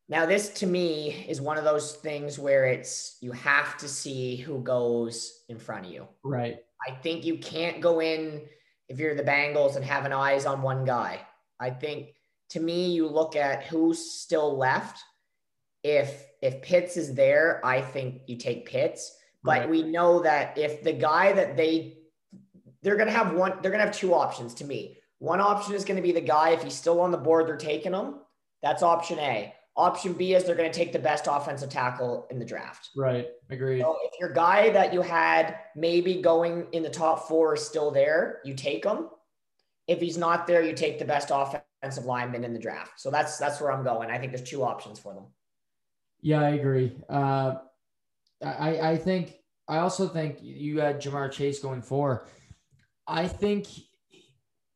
Now, 0.09 0.25
this 0.25 0.49
to 0.59 0.67
me 0.67 1.25
is 1.27 1.41
one 1.41 1.57
of 1.57 1.65
those 1.65 1.93
things 1.93 2.39
where 2.39 2.65
it's 2.65 3.17
you 3.19 3.33
have 3.33 3.77
to 3.77 3.89
see 3.89 4.37
who 4.37 4.61
goes 4.61 5.43
in 5.49 5.57
front 5.57 5.85
of 5.85 5.91
you. 5.91 6.07
Right. 6.23 6.59
I 6.87 6.91
think 6.91 7.25
you 7.25 7.37
can't 7.37 7.81
go 7.81 7.99
in 7.99 8.43
if 8.87 8.99
you're 8.99 9.15
the 9.15 9.23
Bengals 9.23 9.75
and 9.75 9.83
have 9.83 10.05
an 10.05 10.13
eyes 10.13 10.45
on 10.45 10.61
one 10.61 10.85
guy. 10.85 11.19
I 11.59 11.71
think 11.71 12.13
to 12.51 12.59
me, 12.61 12.91
you 12.91 13.07
look 13.07 13.35
at 13.35 13.65
who's 13.65 14.11
still 14.11 14.57
left. 14.57 15.01
If 15.83 16.25
if 16.41 16.61
Pitts 16.61 16.95
is 16.95 17.13
there, 17.13 17.65
I 17.65 17.81
think 17.81 18.21
you 18.27 18.37
take 18.37 18.69
Pitts. 18.69 19.13
But 19.47 19.69
we 19.69 19.83
know 19.83 20.21
that 20.21 20.57
if 20.57 20.83
the 20.83 20.93
guy 20.93 21.33
that 21.33 21.57
they 21.57 21.97
they're 22.81 22.97
gonna 22.97 23.11
have 23.11 23.33
one, 23.33 23.53
they're 23.61 23.71
gonna 23.71 23.83
have 23.83 23.95
two 23.95 24.13
options 24.13 24.53
to 24.55 24.65
me. 24.65 24.97
One 25.19 25.41
option 25.41 25.73
is 25.73 25.83
going 25.83 25.95
to 25.95 26.03
be 26.03 26.11
the 26.11 26.21
guy 26.21 26.51
if 26.51 26.61
he's 26.63 26.75
still 26.75 27.01
on 27.01 27.11
the 27.11 27.17
board, 27.17 27.47
they're 27.47 27.57
taking 27.57 27.93
him. 27.93 28.15
That's 28.61 28.83
option 28.83 29.17
A. 29.19 29.53
Option 29.75 30.13
B 30.13 30.33
is 30.33 30.43
they're 30.43 30.55
going 30.55 30.71
to 30.71 30.77
take 30.77 30.91
the 30.91 30.99
best 30.99 31.27
offensive 31.29 31.69
tackle 31.69 32.27
in 32.31 32.39
the 32.39 32.45
draft. 32.45 32.89
Right. 32.95 33.27
Agreed. 33.49 33.81
So 33.81 33.97
if 34.03 34.19
your 34.19 34.33
guy 34.33 34.71
that 34.71 34.93
you 34.93 35.01
had 35.01 35.55
maybe 35.75 36.21
going 36.21 36.67
in 36.71 36.81
the 36.83 36.89
top 36.89 37.27
four 37.27 37.55
is 37.55 37.65
still 37.65 37.91
there, 37.91 38.39
you 38.43 38.55
take 38.55 38.83
him. 38.83 39.09
If 39.87 39.99
he's 39.99 40.17
not 40.17 40.47
there, 40.47 40.63
you 40.63 40.73
take 40.73 40.99
the 40.99 41.05
best 41.05 41.31
offensive 41.31 42.05
lineman 42.05 42.43
in 42.43 42.53
the 42.53 42.59
draft. 42.59 42.99
So 42.99 43.09
that's 43.11 43.37
that's 43.37 43.61
where 43.61 43.71
I'm 43.71 43.83
going. 43.83 44.09
I 44.09 44.17
think 44.17 44.31
there's 44.33 44.47
two 44.47 44.63
options 44.63 44.99
for 44.99 45.13
them. 45.13 45.25
Yeah, 46.21 46.41
I 46.41 46.49
agree. 46.49 46.97
Uh, 47.07 47.55
I 48.43 48.91
I 48.91 48.97
think 48.97 49.35
I 49.67 49.77
also 49.77 50.07
think 50.07 50.37
you 50.41 50.79
had 50.79 51.01
Ja'Marr 51.01 51.31
Chase 51.31 51.59
going 51.59 51.81
four. 51.81 52.27
I 53.07 53.27
think 53.27 53.67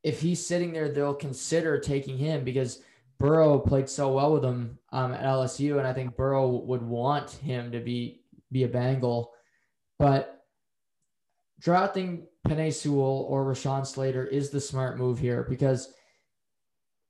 if 0.03 0.21
he's 0.21 0.45
sitting 0.45 0.73
there, 0.73 0.89
they'll 0.89 1.13
consider 1.13 1.79
taking 1.79 2.17
him 2.17 2.43
because 2.43 2.81
Burrow 3.19 3.59
played 3.59 3.87
so 3.87 4.13
well 4.13 4.33
with 4.33 4.43
him 4.43 4.79
um, 4.91 5.13
at 5.13 5.23
LSU, 5.23 5.77
and 5.77 5.87
I 5.87 5.93
think 5.93 6.17
Burrow 6.17 6.49
would 6.49 6.81
want 6.81 7.29
him 7.31 7.71
to 7.71 7.79
be 7.79 8.21
be 8.51 8.63
a 8.63 8.67
Bengal. 8.67 9.31
But 9.99 10.43
drafting 11.59 12.27
Penei 12.47 12.73
Sewell 12.73 13.27
or 13.29 13.45
Rashawn 13.45 13.85
Slater 13.85 14.25
is 14.25 14.49
the 14.49 14.59
smart 14.59 14.97
move 14.97 15.19
here 15.19 15.45
because 15.47 15.93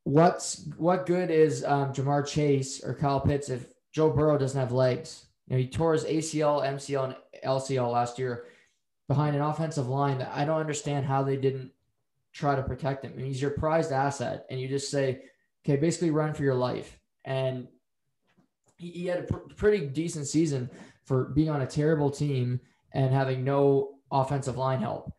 what's 0.03 0.67
what 0.77 1.05
good 1.05 1.31
is 1.31 1.63
um, 1.63 1.93
Ja'Marr 1.93 2.27
Chase 2.27 2.83
or 2.83 2.93
Kyle 2.93 3.21
Pitts 3.21 3.49
if 3.49 3.67
Joe 3.93 4.09
Burrow 4.09 4.37
doesn't 4.37 4.59
have 4.59 4.73
legs? 4.73 5.27
You 5.51 5.57
know, 5.57 5.63
he 5.63 5.67
tore 5.67 5.91
his 5.91 6.05
ACL, 6.05 6.65
MCL, 6.65 7.03
and 7.03 7.15
LCL 7.45 7.91
last 7.91 8.17
year 8.17 8.45
behind 9.09 9.35
an 9.35 9.41
offensive 9.41 9.89
line 9.89 10.17
that 10.19 10.31
I 10.33 10.45
don't 10.45 10.61
understand 10.61 11.05
how 11.05 11.23
they 11.23 11.35
didn't 11.35 11.71
try 12.31 12.55
to 12.55 12.63
protect 12.63 13.03
him. 13.03 13.11
I 13.13 13.17
mean, 13.17 13.25
he's 13.25 13.41
your 13.41 13.51
prized 13.51 13.91
asset, 13.91 14.45
and 14.49 14.61
you 14.61 14.69
just 14.69 14.89
say, 14.89 15.23
okay, 15.65 15.75
basically 15.75 16.09
run 16.09 16.33
for 16.33 16.43
your 16.43 16.55
life. 16.55 16.97
And 17.25 17.67
he, 18.77 18.91
he 18.91 19.05
had 19.07 19.19
a 19.19 19.23
pr- 19.23 19.53
pretty 19.57 19.87
decent 19.87 20.27
season 20.27 20.69
for 21.03 21.25
being 21.25 21.49
on 21.49 21.63
a 21.63 21.67
terrible 21.67 22.09
team 22.09 22.61
and 22.93 23.13
having 23.13 23.43
no 23.43 23.95
offensive 24.09 24.55
line 24.55 24.79
help. 24.79 25.11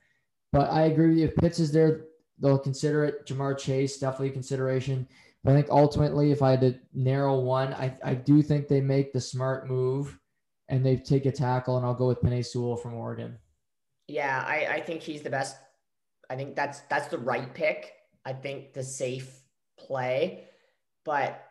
But 0.50 0.70
I 0.70 0.84
agree 0.84 1.08
with 1.08 1.18
you. 1.18 1.24
If 1.26 1.36
Pitts 1.36 1.58
is 1.58 1.72
there, 1.72 2.06
they'll 2.38 2.58
consider 2.58 3.04
it. 3.04 3.26
Ja'Marr 3.26 3.58
Chase, 3.58 3.98
definitely 3.98 4.30
consideration. 4.30 5.06
But 5.44 5.52
I 5.52 5.56
think 5.56 5.68
ultimately, 5.68 6.30
if 6.30 6.40
I 6.40 6.52
had 6.52 6.62
to 6.62 6.78
narrow 6.94 7.38
one, 7.38 7.74
I, 7.74 7.94
I 8.02 8.14
do 8.14 8.40
think 8.40 8.66
they 8.66 8.80
make 8.80 9.12
the 9.12 9.20
smart 9.20 9.68
move 9.68 10.18
and 10.68 10.84
they 10.84 10.96
take 10.96 11.26
a 11.26 11.32
tackle, 11.32 11.76
and 11.76 11.86
I'll 11.86 11.94
go 11.94 12.08
with 12.08 12.20
Penei 12.20 12.44
Sewell 12.44 12.76
from 12.76 12.94
Oregon. 12.94 13.38
Yeah, 14.08 14.44
I, 14.46 14.66
I 14.74 14.80
think 14.80 15.02
he's 15.02 15.22
the 15.22 15.30
best. 15.30 15.56
I 16.30 16.36
think 16.36 16.56
that's 16.56 16.80
that's 16.90 17.08
the 17.08 17.18
right 17.18 17.52
pick. 17.54 17.92
I 18.24 18.32
think 18.32 18.72
the 18.72 18.82
safe 18.82 19.42
play. 19.78 20.44
But 21.04 21.44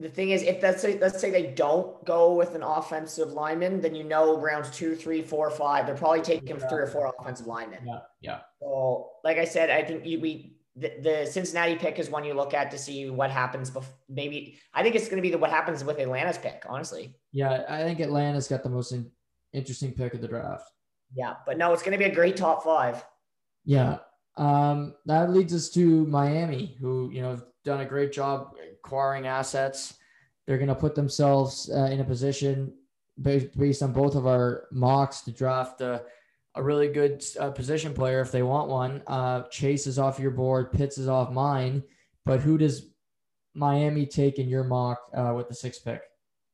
the 0.00 0.08
thing 0.08 0.30
is, 0.30 0.42
if 0.42 0.62
let's 0.62 0.82
say 0.82 0.98
let's 0.98 1.20
say 1.20 1.30
they 1.30 1.46
don't 1.48 2.04
go 2.04 2.34
with 2.34 2.54
an 2.54 2.62
offensive 2.62 3.32
lineman, 3.32 3.80
then 3.80 3.94
you 3.94 4.04
know 4.04 4.38
rounds 4.38 4.70
two, 4.70 4.94
three, 4.94 5.22
four, 5.22 5.50
five, 5.50 5.86
they're 5.86 5.94
probably 5.94 6.22
taking 6.22 6.58
yeah. 6.58 6.68
three 6.68 6.82
or 6.82 6.86
four 6.86 7.12
offensive 7.18 7.46
linemen. 7.46 7.80
Yeah, 7.86 8.00
yeah. 8.20 8.40
So, 8.60 9.10
like 9.22 9.38
I 9.38 9.44
said, 9.44 9.70
I 9.70 9.82
think 9.82 10.04
we 10.04 10.56
the, 10.76 10.92
the 11.00 11.26
Cincinnati 11.30 11.76
pick 11.76 11.98
is 11.98 12.10
one 12.10 12.24
you 12.24 12.34
look 12.34 12.52
at 12.52 12.70
to 12.72 12.78
see 12.78 13.08
what 13.08 13.30
happens. 13.30 13.70
Bef- 13.70 13.84
maybe 14.08 14.58
I 14.72 14.82
think 14.82 14.94
it's 14.94 15.06
going 15.06 15.16
to 15.16 15.22
be 15.22 15.30
the 15.30 15.38
what 15.38 15.50
happens 15.50 15.84
with 15.84 15.98
Atlanta's 15.98 16.38
pick. 16.38 16.64
Honestly. 16.68 17.14
Yeah, 17.32 17.64
I 17.68 17.82
think 17.82 18.00
Atlanta's 18.00 18.48
got 18.48 18.62
the 18.62 18.70
most 18.70 18.92
in, 18.92 19.10
interesting 19.52 19.92
pick 19.92 20.14
of 20.14 20.20
the 20.20 20.28
draft. 20.28 20.70
Yeah, 21.14 21.34
but 21.46 21.58
no, 21.58 21.72
it's 21.72 21.82
going 21.82 21.92
to 21.92 21.98
be 21.98 22.10
a 22.10 22.14
great 22.14 22.36
top 22.36 22.64
five. 22.64 23.04
Yeah, 23.64 23.98
um, 24.36 24.94
that 25.06 25.30
leads 25.30 25.54
us 25.54 25.70
to 25.70 26.06
Miami, 26.06 26.76
who 26.80 27.10
you 27.12 27.22
know 27.22 27.30
have 27.30 27.44
done 27.64 27.80
a 27.80 27.86
great 27.86 28.12
job 28.12 28.54
acquiring 28.84 29.26
assets. 29.26 29.94
They're 30.46 30.58
going 30.58 30.68
to 30.68 30.74
put 30.74 30.94
themselves 30.94 31.70
uh, 31.74 31.84
in 31.84 32.00
a 32.00 32.04
position 32.04 32.74
based, 33.20 33.56
based 33.56 33.82
on 33.82 33.92
both 33.92 34.14
of 34.14 34.26
our 34.26 34.64
mocks 34.72 35.20
to 35.22 35.32
draft 35.32 35.80
a, 35.80 36.02
a 36.54 36.62
really 36.62 36.88
good 36.88 37.24
uh, 37.38 37.50
position 37.50 37.92
player 37.92 38.20
if 38.20 38.30
they 38.30 38.42
want 38.42 38.68
one. 38.68 39.02
Uh, 39.06 39.42
Chase 39.48 39.86
is 39.86 39.98
off 39.98 40.18
your 40.18 40.30
board, 40.30 40.72
Pitts 40.72 40.98
is 40.98 41.08
off 41.08 41.32
mine, 41.32 41.82
but 42.24 42.40
who 42.40 42.56
does 42.56 42.86
Miami 43.54 44.06
take 44.06 44.38
in 44.38 44.48
your 44.48 44.64
mock 44.64 44.98
uh, 45.14 45.32
with 45.36 45.48
the 45.48 45.54
sixth 45.54 45.84
pick? 45.84 46.02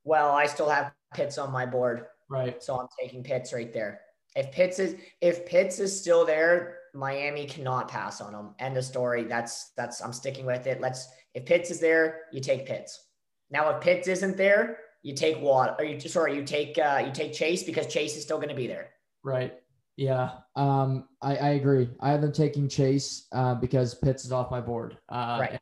Well, 0.05 0.31
I 0.31 0.47
still 0.47 0.69
have 0.69 0.93
Pitts 1.15 1.39
on 1.39 1.53
my 1.53 1.67
board, 1.67 2.07
right? 2.29 2.63
So 2.63 2.79
I'm 2.79 2.87
taking 3.01 3.23
Pitts 3.23 3.53
right 3.53 3.73
there. 3.73 4.01
If 4.37 4.53
Pitts 4.53 4.79
is 4.79 4.97
if 5.21 5.45
Pitts 5.47 5.81
is 5.81 5.99
still 5.99 6.25
there, 6.25 6.79
Miami 6.95 7.47
cannot 7.47 7.89
pass 7.89 8.21
on 8.21 8.35
him. 8.35 8.55
End 8.59 8.77
of 8.77 8.85
story. 8.85 9.25
That's 9.25 9.73
that's 9.77 10.01
I'm 10.01 10.13
sticking 10.13 10.47
with 10.47 10.67
it. 10.67 10.81
Let's 10.81 11.09
if 11.35 11.45
Pitts 11.45 11.71
is 11.71 11.81
there, 11.81 12.23
you 12.33 12.41
take 12.41 12.67
Pitts. 12.67 13.07
Now 13.51 13.69
if 13.71 13.83
Pitts 13.83 14.09
isn't 14.09 14.37
there, 14.37 14.79
you 15.03 15.15
take 15.15 15.41
Watt 15.41 15.77
or 15.79 15.85
you 15.85 15.99
sorry, 16.01 16.37
you 16.37 16.45
take 16.45 16.79
uh 16.79 17.03
you 17.05 17.13
take 17.13 17.33
Chase 17.33 17.63
because 17.63 17.87
Chase 17.87 18.17
is 18.17 18.23
still 18.23 18.39
going 18.39 18.49
to 18.49 18.55
be 18.55 18.67
there. 18.67 18.91
Right. 19.23 19.60
Yeah. 19.97 20.31
Um 20.57 21.09
I, 21.21 21.37
I 21.37 21.49
agree. 21.51 21.91
I 22.01 22.11
have 22.11 22.23
them 22.23 22.33
taking 22.33 22.69
Chase 22.69 23.27
uh 23.33 23.55
because 23.55 23.95
Pitts 23.95 24.25
is 24.25 24.33
off 24.33 24.51
my 24.51 24.61
board. 24.61 24.99
Uh 25.09 25.39
right. 25.41 25.61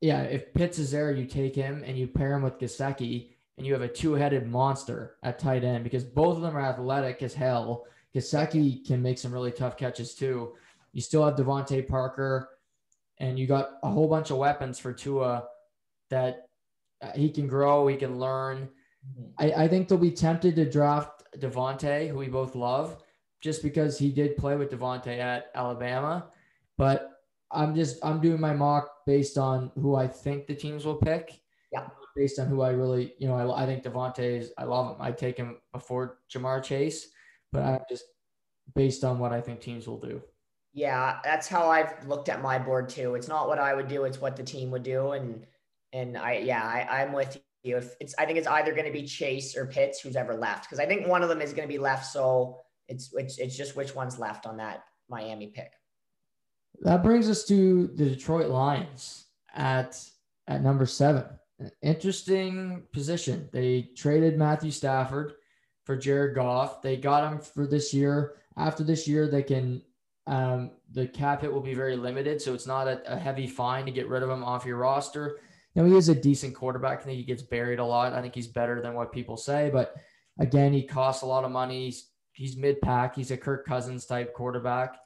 yeah, 0.00 0.22
if 0.22 0.52
Pitts 0.52 0.78
is 0.78 0.90
there, 0.90 1.12
you 1.12 1.26
take 1.26 1.54
him 1.54 1.82
and 1.86 1.96
you 1.98 2.06
pair 2.06 2.34
him 2.34 2.42
with 2.42 2.58
Gesicki 2.58 3.30
and 3.56 3.66
you 3.66 3.72
have 3.72 3.82
a 3.82 3.88
two-headed 3.88 4.46
monster 4.46 5.16
at 5.22 5.38
tight 5.38 5.64
end 5.64 5.82
because 5.82 6.04
both 6.04 6.36
of 6.36 6.42
them 6.42 6.56
are 6.56 6.60
athletic 6.60 7.22
as 7.22 7.32
hell 7.32 7.86
Gesicki 8.16 8.86
can 8.86 9.02
make 9.02 9.18
some 9.18 9.32
really 9.32 9.52
tough 9.52 9.76
catches 9.76 10.14
too. 10.14 10.54
You 10.94 11.02
still 11.02 11.24
have 11.24 11.36
DeVante 11.36 11.86
Parker, 11.86 12.48
and 13.18 13.38
you 13.38 13.46
got 13.46 13.72
a 13.82 13.90
whole 13.90 14.08
bunch 14.08 14.30
of 14.30 14.38
weapons 14.38 14.78
for 14.78 14.94
Tua 14.94 15.44
that 16.08 16.48
uh, 17.02 17.10
he 17.14 17.30
can 17.30 17.46
grow, 17.46 17.86
he 17.86 17.96
can 17.96 18.18
learn. 18.18 18.70
Mm-hmm. 19.06 19.24
I, 19.38 19.64
I 19.64 19.68
think 19.68 19.88
they'll 19.88 19.98
be 19.98 20.10
tempted 20.10 20.56
to 20.56 20.70
draft 20.70 21.15
DeVonta, 21.40 22.08
who 22.08 22.18
we 22.18 22.28
both 22.28 22.54
love, 22.54 23.02
just 23.40 23.62
because 23.62 23.98
he 23.98 24.10
did 24.10 24.36
play 24.36 24.56
with 24.56 24.70
DeVonta 24.70 25.18
at 25.18 25.50
Alabama. 25.54 26.30
but 26.78 27.12
I'm 27.52 27.74
just 27.74 28.04
I'm 28.04 28.20
doing 28.20 28.40
my 28.40 28.52
mock 28.52 28.90
based 29.06 29.38
on 29.38 29.70
who 29.76 29.94
I 29.94 30.08
think 30.08 30.46
the 30.46 30.54
teams 30.54 30.84
will 30.84 30.96
pick. 30.96 31.40
Yeah. 31.72 31.86
Based 32.16 32.38
on 32.38 32.48
who 32.48 32.62
I 32.62 32.70
really, 32.70 33.14
you 33.18 33.28
know, 33.28 33.36
I, 33.36 33.62
I 33.62 33.66
think 33.66 33.84
DeVonta 33.84 34.20
is 34.20 34.52
I 34.58 34.64
love 34.64 34.96
him. 34.96 35.02
I 35.02 35.12
take 35.12 35.36
him 35.36 35.58
before 35.72 36.18
Ja'Marr 36.32 36.62
Chase, 36.62 37.08
but 37.52 37.62
I'm 37.62 37.80
just 37.88 38.04
based 38.74 39.04
on 39.04 39.18
what 39.18 39.32
I 39.32 39.40
think 39.40 39.60
teams 39.60 39.86
will 39.86 40.00
do. 40.00 40.22
Yeah, 40.72 41.20
that's 41.24 41.46
how 41.48 41.70
I've 41.70 42.06
looked 42.06 42.28
at 42.28 42.42
my 42.42 42.58
board 42.58 42.88
too. 42.88 43.14
It's 43.14 43.28
not 43.28 43.48
what 43.48 43.58
I 43.58 43.74
would 43.74 43.88
do; 43.88 44.04
it's 44.04 44.20
what 44.20 44.36
the 44.36 44.42
team 44.42 44.70
would 44.72 44.82
do. 44.82 45.12
And 45.12 45.46
and 45.92 46.18
I, 46.18 46.38
yeah, 46.38 46.64
I, 46.64 47.02
I'm 47.02 47.12
with 47.12 47.40
If 47.74 47.94
it's, 48.00 48.14
I 48.18 48.26
think 48.26 48.38
it's 48.38 48.46
either 48.46 48.72
going 48.72 48.86
to 48.86 48.92
be 48.92 49.06
Chase 49.06 49.56
or 49.56 49.66
Pitts, 49.66 50.00
who's 50.00 50.16
ever 50.16 50.34
left, 50.34 50.64
because 50.64 50.78
I 50.78 50.86
think 50.86 51.06
one 51.06 51.22
of 51.22 51.28
them 51.28 51.40
is 51.40 51.52
going 51.52 51.68
to 51.68 51.72
be 51.72 51.78
left. 51.78 52.06
So 52.06 52.60
it's 52.88 53.12
it's 53.14 53.38
it's 53.38 53.56
just 53.56 53.76
which 53.76 53.94
one's 53.94 54.18
left 54.18 54.46
on 54.46 54.56
that 54.58 54.84
Miami 55.08 55.48
pick. 55.48 55.72
That 56.82 57.02
brings 57.02 57.28
us 57.28 57.44
to 57.44 57.88
the 57.88 58.10
Detroit 58.10 58.48
Lions 58.48 59.26
at 59.54 59.98
at 60.46 60.62
number 60.62 60.86
seven. 60.86 61.24
Interesting 61.82 62.82
position. 62.92 63.48
They 63.52 63.90
traded 63.96 64.38
Matthew 64.38 64.70
Stafford 64.70 65.32
for 65.84 65.96
Jared 65.96 66.34
Goff. 66.34 66.82
They 66.82 66.96
got 66.96 67.32
him 67.32 67.38
for 67.38 67.66
this 67.66 67.94
year. 67.94 68.34
After 68.58 68.84
this 68.84 69.08
year, 69.08 69.26
they 69.26 69.42
can 69.42 69.82
um, 70.26 70.72
the 70.92 71.06
cap 71.06 71.42
hit 71.42 71.52
will 71.52 71.60
be 71.60 71.74
very 71.74 71.96
limited, 71.96 72.42
so 72.42 72.52
it's 72.52 72.66
not 72.66 72.88
a, 72.88 73.12
a, 73.12 73.16
heavy 73.16 73.46
fine 73.46 73.86
to 73.86 73.92
get 73.92 74.08
rid 74.08 74.24
of 74.24 74.30
him 74.30 74.42
off 74.42 74.66
your 74.66 74.76
roster. 74.76 75.38
You 75.76 75.82
know, 75.82 75.90
he 75.90 75.96
is 75.96 76.08
a 76.08 76.14
decent 76.14 76.54
quarterback. 76.54 77.00
I 77.00 77.02
think 77.02 77.18
he 77.18 77.24
gets 77.24 77.42
buried 77.42 77.80
a 77.80 77.84
lot. 77.84 78.14
I 78.14 78.22
think 78.22 78.34
he's 78.34 78.46
better 78.46 78.80
than 78.80 78.94
what 78.94 79.12
people 79.12 79.36
say, 79.36 79.68
but 79.70 79.94
again, 80.40 80.72
he 80.72 80.82
costs 80.82 81.22
a 81.22 81.26
lot 81.26 81.44
of 81.44 81.50
money. 81.50 81.84
He's, 81.84 82.08
he's 82.32 82.56
mid 82.56 82.80
pack. 82.80 83.14
He's 83.14 83.30
a 83.30 83.36
Kirk 83.36 83.66
Cousins 83.66 84.06
type 84.06 84.32
quarterback. 84.32 84.96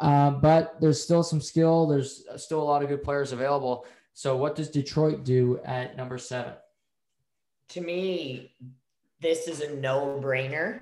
Um, 0.00 0.42
but 0.42 0.78
there's 0.78 1.02
still 1.02 1.22
some 1.22 1.40
skill. 1.40 1.86
There's 1.86 2.26
still 2.36 2.60
a 2.60 2.64
lot 2.64 2.82
of 2.82 2.90
good 2.90 3.02
players 3.02 3.32
available. 3.32 3.86
So, 4.12 4.36
what 4.36 4.54
does 4.54 4.68
Detroit 4.68 5.24
do 5.24 5.58
at 5.64 5.96
number 5.96 6.18
seven? 6.18 6.52
To 7.70 7.80
me, 7.80 8.54
this 9.20 9.48
is 9.48 9.62
a 9.62 9.74
no 9.74 10.20
brainer 10.22 10.80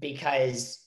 because 0.00 0.86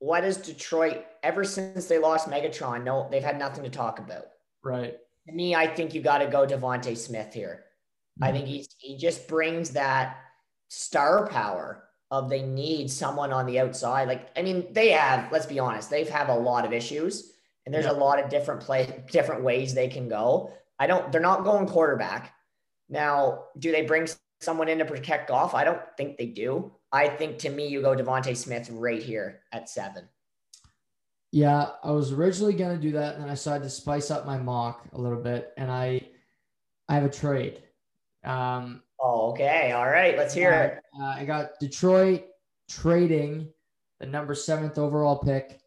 what 0.00 0.24
is 0.24 0.36
Detroit 0.36 1.04
ever 1.22 1.44
since 1.44 1.86
they 1.86 1.98
lost 1.98 2.28
Megatron? 2.28 2.82
No, 2.82 3.06
they've 3.08 3.22
had 3.22 3.38
nothing 3.38 3.62
to 3.62 3.70
talk 3.70 4.00
about. 4.00 4.24
Right. 4.64 4.96
To 5.30 5.36
me, 5.36 5.54
I 5.54 5.66
think 5.66 5.94
you 5.94 6.02
got 6.02 6.18
to 6.18 6.26
go 6.26 6.46
DeVonta 6.46 6.96
Smith 6.96 7.32
here. 7.32 7.64
Mm-hmm. 8.20 8.24
I 8.24 8.32
think 8.32 8.46
he's 8.48 8.68
he 8.78 8.96
just 8.96 9.28
brings 9.28 9.70
that 9.70 10.16
star 10.68 11.28
power 11.28 11.84
of 12.10 12.28
they 12.28 12.42
need 12.42 12.90
someone 12.90 13.32
on 13.32 13.46
the 13.46 13.60
outside. 13.60 14.08
Like, 14.08 14.30
I 14.36 14.42
mean, 14.42 14.72
they 14.72 14.90
have, 14.90 15.30
let's 15.30 15.46
be 15.46 15.58
honest, 15.58 15.90
they've 15.90 16.08
have 16.08 16.28
a 16.28 16.34
lot 16.34 16.64
of 16.64 16.72
issues 16.72 17.32
and 17.64 17.74
there's 17.74 17.84
yeah. 17.84 17.92
a 17.92 18.02
lot 18.04 18.22
of 18.22 18.28
different 18.28 18.62
play, 18.62 19.04
different 19.12 19.44
ways 19.44 19.74
they 19.74 19.88
can 19.88 20.08
go. 20.08 20.52
I 20.78 20.86
don't, 20.86 21.12
they're 21.12 21.20
not 21.20 21.44
going 21.44 21.66
quarterback. 21.66 22.34
Now, 22.88 23.44
do 23.58 23.70
they 23.70 23.82
bring 23.82 24.08
someone 24.40 24.68
in 24.68 24.78
to 24.78 24.84
protect 24.84 25.28
Goff? 25.28 25.54
I 25.54 25.62
don't 25.62 25.80
think 25.96 26.16
they 26.16 26.26
do. 26.26 26.72
I 26.90 27.06
think 27.06 27.38
to 27.38 27.50
me, 27.50 27.68
you 27.68 27.80
go 27.80 27.94
DeVonta 27.94 28.36
Smith 28.36 28.68
right 28.70 29.02
here 29.02 29.42
at 29.52 29.68
seven. 29.68 30.08
Yeah, 31.32 31.68
I 31.84 31.92
was 31.92 32.12
originally 32.12 32.54
going 32.54 32.76
to 32.76 32.82
do 32.82 32.92
that, 32.92 33.14
and 33.14 33.22
then 33.22 33.30
I 33.30 33.34
decided 33.34 33.64
to 33.64 33.70
spice 33.70 34.10
up 34.10 34.26
my 34.26 34.36
mock 34.36 34.86
a 34.92 35.00
little 35.00 35.20
bit, 35.20 35.52
and 35.56 35.70
I, 35.70 36.08
I 36.88 36.94
have 36.94 37.04
a 37.04 37.10
trade. 37.10 37.62
Um, 38.24 38.82
oh, 39.00 39.30
okay, 39.30 39.72
all 39.72 39.88
right, 39.88 40.16
let's 40.16 40.34
hear 40.34 40.52
it. 40.52 40.82
Uh, 41.00 41.06
I 41.06 41.24
got 41.24 41.50
Detroit 41.60 42.24
trading 42.68 43.48
the 44.00 44.06
number 44.06 44.34
seventh 44.34 44.76
overall 44.76 45.18
pick 45.18 45.60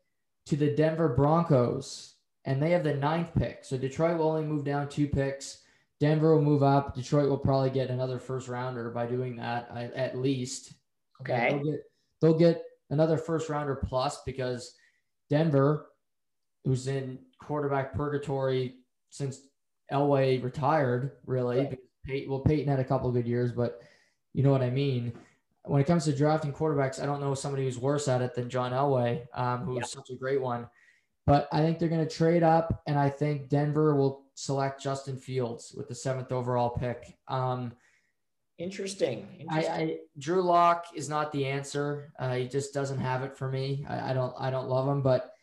to 0.47 0.57
the 0.57 0.75
Denver 0.75 1.09
Broncos, 1.09 2.15
and 2.43 2.61
they 2.61 2.71
have 2.71 2.83
the 2.83 2.95
ninth 2.95 3.29
pick. 3.33 3.63
So 3.63 3.77
Detroit 3.77 4.17
will 4.17 4.27
only 4.27 4.43
move 4.43 4.65
down 4.65 4.89
two 4.89 5.07
picks. 5.07 5.59
Denver 6.01 6.35
will 6.35 6.41
move 6.41 6.63
up. 6.63 6.93
Detroit 6.93 7.29
will 7.29 7.37
probably 7.37 7.69
get 7.69 7.89
another 7.89 8.19
first 8.19 8.49
rounder 8.49 8.89
by 8.89 9.05
doing 9.05 9.37
that, 9.37 9.71
at 9.95 10.17
least. 10.17 10.73
Okay. 11.21 11.49
They'll 11.51 11.63
get, 11.63 11.79
they'll 12.21 12.37
get 12.37 12.63
another 12.89 13.17
first 13.17 13.47
rounder 13.47 13.75
plus 13.75 14.21
because 14.25 14.75
Denver, 15.33 15.87
who's 16.63 16.87
in 16.87 17.17
quarterback 17.41 17.95
purgatory 17.95 18.75
since 19.09 19.41
Elway 19.91 20.43
retired, 20.43 21.13
really. 21.25 21.57
Right. 21.57 21.79
Peyton, 22.05 22.29
well, 22.29 22.41
Peyton 22.41 22.67
had 22.67 22.79
a 22.79 22.83
couple 22.83 23.11
good 23.11 23.27
years, 23.27 23.51
but 23.51 23.81
you 24.33 24.43
know 24.43 24.51
what 24.51 24.61
I 24.61 24.69
mean. 24.69 25.11
When 25.63 25.81
it 25.81 25.87
comes 25.87 26.05
to 26.05 26.15
drafting 26.15 26.53
quarterbacks, 26.53 27.01
I 27.01 27.07
don't 27.07 27.19
know 27.19 27.33
somebody 27.33 27.63
who's 27.63 27.79
worse 27.79 28.07
at 28.07 28.21
it 28.21 28.35
than 28.35 28.47
John 28.47 28.73
Elway, 28.73 29.25
um, 29.33 29.61
who's 29.61 29.77
yeah. 29.77 29.85
such 29.85 30.11
a 30.11 30.15
great 30.15 30.39
one. 30.39 30.67
But 31.25 31.47
I 31.51 31.61
think 31.61 31.79
they're 31.79 31.89
going 31.89 32.07
to 32.07 32.15
trade 32.15 32.43
up, 32.43 32.83
and 32.85 32.99
I 32.99 33.09
think 33.09 33.49
Denver 33.49 33.95
will 33.95 34.25
select 34.35 34.83
Justin 34.83 35.17
Fields 35.17 35.73
with 35.75 35.87
the 35.87 35.95
seventh 35.95 36.31
overall 36.31 36.69
pick. 36.69 37.17
Um, 37.27 37.71
Interesting. 38.63 39.27
Interesting. 39.39 39.71
I, 39.71 39.75
I, 39.75 39.97
Drew 40.17 40.41
Lock 40.41 40.85
is 40.95 41.09
not 41.09 41.33
the 41.33 41.45
answer. 41.45 42.13
Uh, 42.17 42.35
he 42.35 42.47
just 42.47 42.73
doesn't 42.73 42.99
have 42.99 43.23
it 43.23 43.35
for 43.35 43.49
me. 43.49 43.85
I, 43.89 44.11
I, 44.11 44.13
don't 44.13 44.33
I 44.39 44.49
don't 44.49 44.69
love 44.69 44.87
him, 44.87 45.01
but 45.01 45.33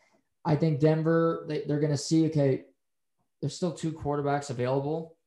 I 0.43 0.55
think 0.55 0.79
Denver 0.79 1.45
they, 1.47 1.61
they're 1.67 1.79
going 1.79 1.91
to 1.91 1.97
see. 1.97 2.25
Okay, 2.27 2.65
there's 3.39 3.55
still 3.55 3.71
two 3.71 3.91
quarterbacks 3.91 4.49
available. 4.49 5.17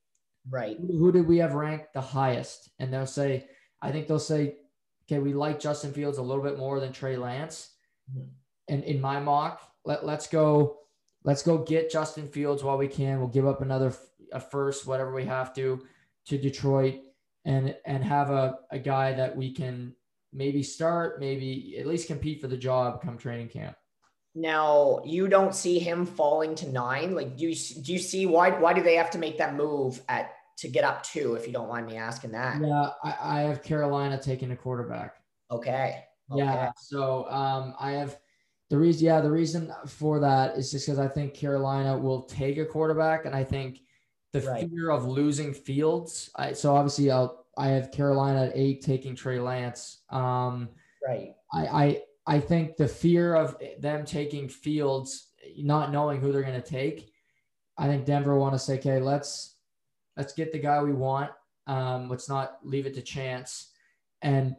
Right. 0.50 0.76
Who, 0.76 0.98
who 0.98 1.12
did 1.12 1.28
we 1.28 1.38
have 1.38 1.54
ranked 1.54 1.94
the 1.94 2.00
highest? 2.00 2.70
And 2.80 2.92
they'll 2.92 3.06
say, 3.06 3.46
I 3.80 3.92
think 3.92 4.08
they'll 4.08 4.18
say, 4.18 4.56
okay, 5.06 5.20
we 5.20 5.32
like 5.32 5.60
Justin 5.60 5.92
Fields 5.92 6.18
a 6.18 6.22
little 6.22 6.42
bit 6.42 6.58
more 6.58 6.80
than 6.80 6.92
Trey 6.92 7.16
Lance. 7.16 7.70
Mm-hmm. 8.10 8.28
And 8.68 8.84
in 8.84 9.00
my 9.00 9.20
mock, 9.20 9.62
let 9.84 10.04
let's 10.04 10.26
go, 10.26 10.78
let's 11.22 11.44
go 11.44 11.58
get 11.58 11.92
Justin 11.92 12.26
Fields 12.26 12.64
while 12.64 12.76
we 12.76 12.88
can. 12.88 13.20
We'll 13.20 13.28
give 13.28 13.46
up 13.46 13.62
another 13.62 13.94
a 14.32 14.40
first, 14.40 14.84
whatever 14.84 15.14
we 15.14 15.26
have 15.26 15.54
to, 15.54 15.86
to 16.26 16.38
Detroit 16.38 17.03
and 17.44 17.74
and 17.84 18.02
have 18.02 18.30
a, 18.30 18.58
a 18.70 18.78
guy 18.78 19.12
that 19.12 19.36
we 19.36 19.52
can 19.52 19.94
maybe 20.32 20.62
start, 20.62 21.20
maybe 21.20 21.76
at 21.78 21.86
least 21.86 22.08
compete 22.08 22.40
for 22.40 22.48
the 22.48 22.56
job 22.56 23.02
come 23.02 23.16
training 23.16 23.48
camp. 23.48 23.76
Now 24.34 25.00
you 25.04 25.28
don't 25.28 25.54
see 25.54 25.78
him 25.78 26.06
falling 26.06 26.54
to 26.56 26.68
nine. 26.68 27.14
Like, 27.14 27.36
do 27.36 27.46
you 27.46 27.54
do 27.82 27.92
you 27.92 27.98
see 27.98 28.26
why 28.26 28.50
why 28.50 28.72
do 28.72 28.82
they 28.82 28.96
have 28.96 29.10
to 29.10 29.18
make 29.18 29.38
that 29.38 29.54
move 29.54 30.02
at 30.08 30.32
to 30.58 30.68
get 30.68 30.84
up 30.84 31.02
two? 31.04 31.34
If 31.34 31.46
you 31.46 31.52
don't 31.52 31.68
mind 31.68 31.86
me 31.86 31.96
asking 31.96 32.32
that. 32.32 32.60
Yeah, 32.60 32.90
I, 33.02 33.16
I 33.22 33.40
have 33.42 33.62
Carolina 33.62 34.20
taking 34.20 34.50
a 34.50 34.56
quarterback. 34.56 35.16
Okay. 35.50 36.02
okay. 36.32 36.42
Yeah. 36.42 36.72
So 36.76 37.30
um, 37.30 37.74
I 37.78 37.92
have 37.92 38.18
the 38.70 38.78
reason. 38.78 39.06
Yeah, 39.06 39.20
the 39.20 39.30
reason 39.30 39.72
for 39.86 40.18
that 40.18 40.56
is 40.56 40.72
just 40.72 40.86
because 40.86 40.98
I 40.98 41.06
think 41.06 41.34
Carolina 41.34 41.96
will 41.96 42.22
take 42.22 42.58
a 42.58 42.64
quarterback, 42.64 43.26
and 43.26 43.36
I 43.36 43.44
think 43.44 43.78
the 44.34 44.40
right. 44.40 44.68
fear 44.68 44.90
of 44.90 45.06
losing 45.06 45.54
Fields. 45.54 46.28
I, 46.34 46.52
so 46.52 46.74
obviously, 46.74 47.10
I'll 47.10 47.46
I 47.56 47.68
have 47.68 47.92
Carolina 47.92 48.46
at 48.46 48.52
eight 48.56 48.82
taking 48.82 49.14
Trey 49.14 49.38
Lance. 49.38 49.98
Um, 50.10 50.68
right. 51.06 51.34
I, 51.52 51.66
I 51.66 52.02
I 52.26 52.40
think 52.40 52.76
the 52.76 52.88
fear 52.88 53.36
of 53.36 53.56
them 53.78 54.04
taking 54.04 54.48
Fields, 54.48 55.28
not 55.56 55.92
knowing 55.92 56.20
who 56.20 56.32
they're 56.32 56.42
going 56.42 56.60
to 56.60 56.68
take. 56.68 57.12
I 57.78 57.86
think 57.86 58.06
Denver 58.06 58.36
want 58.36 58.54
to 58.54 58.58
say, 58.58 58.78
okay, 58.78 59.00
let's 59.00 59.54
let's 60.16 60.32
get 60.32 60.52
the 60.52 60.58
guy 60.58 60.82
we 60.82 60.92
want. 60.92 61.30
Um, 61.68 62.08
let's 62.08 62.28
not 62.28 62.58
leave 62.64 62.86
it 62.86 62.94
to 62.94 63.02
chance. 63.02 63.70
And 64.20 64.56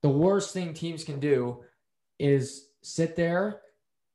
the 0.00 0.08
worst 0.08 0.54
thing 0.54 0.72
teams 0.72 1.04
can 1.04 1.20
do 1.20 1.64
is 2.18 2.70
sit 2.82 3.14
there 3.14 3.60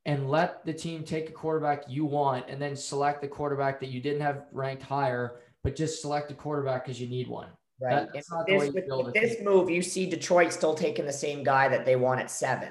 and 0.06 0.30
let 0.30 0.64
the 0.64 0.72
team 0.72 1.02
take 1.02 1.28
a 1.28 1.32
quarterback 1.32 1.84
you 1.88 2.04
want 2.04 2.44
and 2.48 2.60
then 2.60 2.76
select 2.76 3.22
the 3.22 3.28
quarterback 3.28 3.80
that 3.80 3.88
you 3.88 4.00
didn't 4.00 4.20
have 4.20 4.44
ranked 4.52 4.82
higher, 4.82 5.40
but 5.62 5.74
just 5.74 6.02
select 6.02 6.30
a 6.30 6.34
quarterback 6.34 6.84
because 6.84 7.00
you 7.00 7.08
need 7.08 7.26
one. 7.26 7.48
Right. 7.80 8.06
That, 8.12 8.46
this, 8.46 8.72
with, 8.72 9.14
this 9.14 9.36
move, 9.42 9.70
you 9.70 9.82
see 9.82 10.08
Detroit 10.08 10.52
still 10.52 10.74
taking 10.74 11.06
the 11.06 11.12
same 11.12 11.42
guy 11.42 11.68
that 11.68 11.84
they 11.84 11.96
want 11.96 12.20
at 12.20 12.30
seven. 12.30 12.68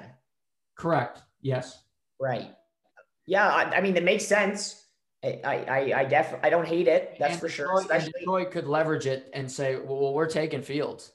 Correct. 0.76 1.22
Yes. 1.42 1.82
Right. 2.20 2.54
Yeah. 3.26 3.48
I, 3.48 3.76
I 3.76 3.80
mean, 3.80 3.96
it 3.96 4.04
makes 4.04 4.24
sense. 4.24 4.80
I, 5.22 5.40
I, 5.44 5.92
I 6.00 6.04
definitely, 6.04 6.46
I 6.46 6.50
don't 6.50 6.66
hate 6.66 6.86
it. 6.86 7.16
That's 7.18 7.32
and 7.32 7.40
for 7.40 7.48
Detroit, 7.48 7.68
sure. 7.68 7.80
Especially, 7.80 8.12
Detroit 8.18 8.50
could 8.50 8.66
leverage 8.66 9.06
it 9.06 9.30
and 9.32 9.50
say, 9.50 9.76
well, 9.76 9.98
well 9.98 10.14
we're 10.14 10.28
taking 10.28 10.62
Fields. 10.62 11.12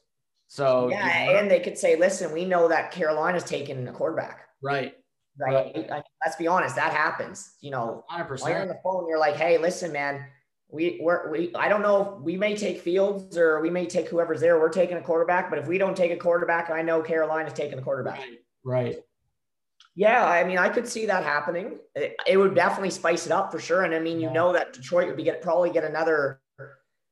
So 0.47 0.89
yeah, 0.89 1.37
and 1.37 1.49
they 1.49 1.59
could 1.59 1.77
say, 1.77 1.95
listen, 1.95 2.33
we 2.33 2.43
know 2.43 2.67
that 2.67 2.91
Carolina's 2.91 3.43
taking 3.43 3.87
a 3.87 3.91
quarterback. 3.91 4.47
Right 4.63 4.95
right? 5.39 5.71
I 5.75 5.77
mean, 5.77 6.03
let's 6.23 6.35
be 6.35 6.47
honest, 6.47 6.75
that 6.75 6.93
happens. 6.93 7.55
You 7.61 7.71
know, 7.71 8.03
100%. 8.11 8.41
While 8.41 8.49
you're 8.49 8.61
on 8.61 8.67
the 8.67 8.79
phone, 8.83 9.07
you're 9.07 9.19
like, 9.19 9.35
hey, 9.35 9.57
listen, 9.57 9.91
man, 9.91 10.25
we 10.71 10.99
we're, 11.01 11.31
we 11.31 11.53
I 11.55 11.67
don't 11.67 11.81
know, 11.81 12.19
we 12.23 12.37
may 12.37 12.55
take 12.55 12.81
Fields 12.81 13.37
or 13.37 13.59
we 13.61 13.69
may 13.69 13.85
take 13.85 14.07
whoever's 14.07 14.39
there. 14.39 14.59
We're 14.59 14.69
taking 14.69 14.97
a 14.97 15.01
quarterback, 15.01 15.49
but 15.49 15.59
if 15.59 15.67
we 15.67 15.77
don't 15.77 15.97
take 15.97 16.11
a 16.11 16.17
quarterback, 16.17 16.69
I 16.69 16.81
know 16.81 17.01
Carolina's 17.01 17.53
taking 17.53 17.79
a 17.79 17.81
quarterback. 17.81 18.19
Right. 18.19 18.37
right. 18.63 18.95
Yeah, 19.95 20.25
I 20.25 20.43
mean, 20.43 20.57
I 20.57 20.69
could 20.69 20.87
see 20.87 21.07
that 21.07 21.23
happening. 21.23 21.77
It, 21.95 22.15
it, 22.25 22.37
would 22.37 22.55
definitely 22.55 22.91
spice 22.91 23.25
it 23.25 23.31
up 23.31 23.51
for 23.51 23.59
sure. 23.59 23.81
And 23.83 23.93
I 23.93 23.99
mean, 23.99 24.19
you 24.19 24.27
yeah. 24.27 24.33
know 24.33 24.53
that 24.53 24.73
Detroit 24.73 25.07
would 25.07 25.17
be 25.17 25.23
get 25.23 25.41
probably 25.41 25.71
get 25.71 25.83
another. 25.83 26.39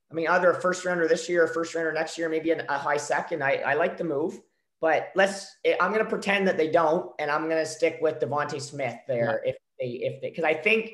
I 0.10 0.14
mean, 0.14 0.30
either 0.30 0.52
a 0.52 0.62
first 0.62 0.86
rounder 0.86 1.06
this 1.06 1.28
year, 1.28 1.44
or 1.44 1.48
first 1.48 1.76
rounder 1.76 1.92
next 1.92 2.18
year, 2.18 2.30
maybe 2.30 2.52
a, 2.52 2.66
a 2.70 2.78
high 2.78 2.96
second. 2.96 3.44
I, 3.44 3.56
I 3.56 3.74
like 3.74 3.98
the 3.98 4.06
move. 4.06 4.40
But 4.80 5.10
let's. 5.16 5.56
I'm 5.82 5.92
going 5.92 6.04
to 6.04 6.10
pretend 6.10 6.48
that 6.48 6.58
they 6.58 6.70
don't, 6.70 7.12
and 7.20 7.32
I'm 7.32 7.50
going 7.50 7.64
to 7.64 7.66
stick 7.66 7.98
with 8.02 8.20
DeVonta 8.20 8.62
Smith 8.62 8.96
there. 9.08 9.42
Yeah. 9.44 9.52
If 9.52 9.58
they 9.80 9.86
if 9.86 10.22
they 10.22 10.30
because 10.30 10.44
I 10.44 10.54
think 10.54 10.92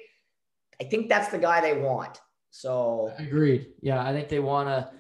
I 0.79 0.85
think 0.85 1.09
that's 1.09 1.29
the 1.29 1.37
guy 1.37 1.61
they 1.61 1.79
want. 1.79 2.19
So 2.51 3.11
agreed. 3.17 3.67
Yeah, 3.81 4.05
I 4.05 4.13
think 4.13 4.29
they 4.29 4.39
want 4.39 4.69
to. 4.69 4.91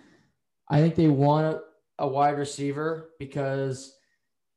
I 0.69 0.79
think 0.79 0.95
they 0.95 1.07
want 1.07 1.45
a, 1.45 1.61
a 1.99 2.07
wide 2.07 2.37
receiver 2.37 3.11
because 3.19 3.95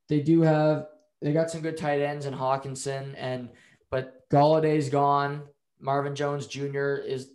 they 0.08 0.20
do 0.20 0.42
have 0.42 0.86
they 1.22 1.32
got 1.32 1.50
some 1.50 1.60
good 1.60 1.76
tight 1.76 2.00
ends 2.00 2.26
in 2.26 2.34
Hockenson 2.34 3.14
and 3.16 3.48
but 3.90 4.28
Golladay's 4.30 4.88
gone. 4.88 5.42
Marvin 5.78 6.14
Jones 6.14 6.46
Jr. 6.46 6.94
is 6.94 7.30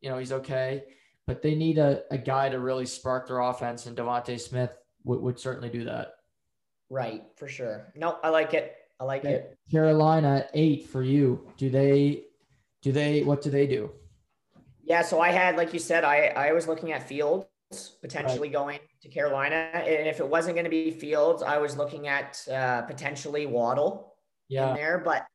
you 0.00 0.10
know 0.10 0.18
he's 0.18 0.32
okay, 0.32 0.84
but 1.26 1.42
they 1.42 1.54
need 1.54 1.78
a, 1.78 2.02
a 2.10 2.18
guy 2.18 2.48
to 2.48 2.58
really 2.58 2.86
spark 2.86 3.26
their 3.26 3.40
offense, 3.40 3.86
and 3.86 3.96
DeVonta 3.96 4.38
Smith 4.38 4.70
would, 5.04 5.20
would 5.20 5.40
certainly 5.40 5.70
do 5.70 5.84
that. 5.84 6.15
Right, 6.90 7.24
for 7.36 7.48
sure. 7.48 7.92
No, 7.96 8.18
I 8.22 8.28
like 8.28 8.54
it. 8.54 8.74
I 9.00 9.04
like 9.04 9.24
okay. 9.24 9.34
it. 9.34 9.58
Carolina 9.70 10.46
eight 10.54 10.86
for 10.88 11.02
you. 11.02 11.48
Do 11.56 11.68
they? 11.68 12.24
Do 12.82 12.92
they? 12.92 13.22
What 13.22 13.42
do 13.42 13.50
they 13.50 13.66
do? 13.66 13.90
Yeah, 14.82 15.02
so 15.02 15.20
I 15.20 15.30
had, 15.30 15.56
like 15.56 15.72
you 15.72 15.80
said, 15.80 16.04
I 16.04 16.26
I 16.28 16.52
was 16.52 16.68
looking 16.68 16.92
at 16.92 17.06
Fields 17.06 17.46
potentially 18.00 18.48
right. 18.48 18.52
going 18.52 18.78
to 19.02 19.08
Carolina, 19.08 19.70
and 19.74 20.06
if 20.06 20.20
it 20.20 20.28
wasn't 20.28 20.54
going 20.54 20.64
to 20.64 20.70
be 20.70 20.90
Fields, 20.92 21.42
I 21.42 21.58
was 21.58 21.76
looking 21.76 22.06
at 22.06 22.40
uh, 22.50 22.82
potentially 22.82 23.46
Waddle 23.46 24.14
yeah. 24.48 24.70
in 24.70 24.76
there. 24.76 25.02
But 25.04 25.26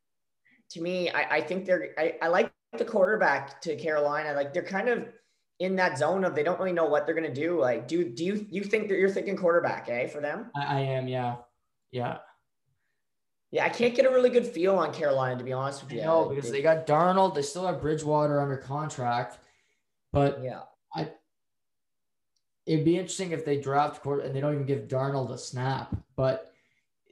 to 0.72 0.82
me, 0.82 1.10
I, 1.10 1.38
I 1.38 1.41
think 1.41 1.66
they're 1.66 1.89
I, 1.97 2.16
I 2.22 2.28
like 2.30 2.52
the 2.78 2.86
quarterback 2.86 3.62
to 3.62 3.76
Carolina. 3.76 4.34
Like 4.34 4.54
they're 4.54 4.64
kind 4.64 4.88
of 4.88 5.06
in 5.62 5.76
that 5.76 5.95
zone 5.95 6.24
of 6.24 6.34
they 6.34 6.41
don't 6.41 6.59
really 6.59 6.72
know 6.72 6.86
what 6.86 7.05
they're 7.05 7.14
gonna 7.14 7.34
do. 7.34 7.59
Like, 7.59 7.88
do 7.88 8.03
do 8.03 8.26
you 8.26 8.47
you 8.49 8.64
think 8.64 8.89
that 8.89 8.97
you're 8.97 9.09
thinking 9.09 9.38
quarterback, 9.38 9.88
eh, 9.89 10.07
for 10.07 10.20
them? 10.20 10.49
I, 10.55 10.78
I 10.78 10.80
am, 10.80 11.07
yeah, 11.07 11.36
yeah. 11.91 12.18
Yeah, 13.51 13.66
I 13.66 13.70
can't 13.70 13.93
get 13.93 14.05
a 14.05 14.09
really 14.09 14.30
good 14.30 14.47
feel 14.47 14.78
on 14.78 14.91
Carolina 14.93 15.38
to 15.38 15.43
be 15.43 15.53
honest 15.53 15.84
with 15.84 15.91
you. 15.91 16.01
No, 16.01 16.30
because 16.30 16.45
they, 16.45 16.57
they 16.57 16.62
got 16.64 16.88
Darnold. 16.88 17.36
They 17.36 17.43
still 17.43 17.68
have 17.68 17.80
Bridgewater 17.80 18.41
under 18.41 18.57
contract, 18.57 19.38
but 20.12 20.43
yeah, 20.43 20.62
I. 20.95 21.09
It'd 22.66 22.86
be 22.86 22.97
interesting 22.97 23.32
if 23.32 23.45
they 23.45 23.59
draft 23.59 24.01
quarter 24.01 24.24
and 24.24 24.36
they 24.36 24.41
don't 24.41 24.53
even 24.53 24.66
give 24.66 24.88
Darnold 24.88 25.32
a 25.32 25.38
snap. 25.38 25.95
But 26.16 26.51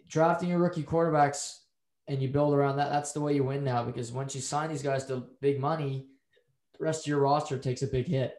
drafting 0.07 0.49
your 0.49 0.59
rookie 0.59 0.83
quarterbacks 0.83 1.57
and 2.07 2.21
you 2.21 2.29
build 2.29 2.55
around 2.55 2.77
that, 2.77 2.89
that's 2.89 3.11
the 3.11 3.21
way 3.21 3.35
you 3.35 3.43
win 3.43 3.63
now. 3.63 3.83
Because 3.83 4.11
once 4.11 4.33
you 4.33 4.41
sign 4.41 4.69
these 4.69 4.83
guys 4.83 5.05
to 5.05 5.27
big 5.41 5.59
money, 5.59 6.07
the 6.77 6.85
rest 6.85 7.01
of 7.03 7.07
your 7.07 7.19
roster 7.19 7.57
takes 7.57 7.81
a 7.81 7.87
big 7.87 8.07
hit. 8.07 8.38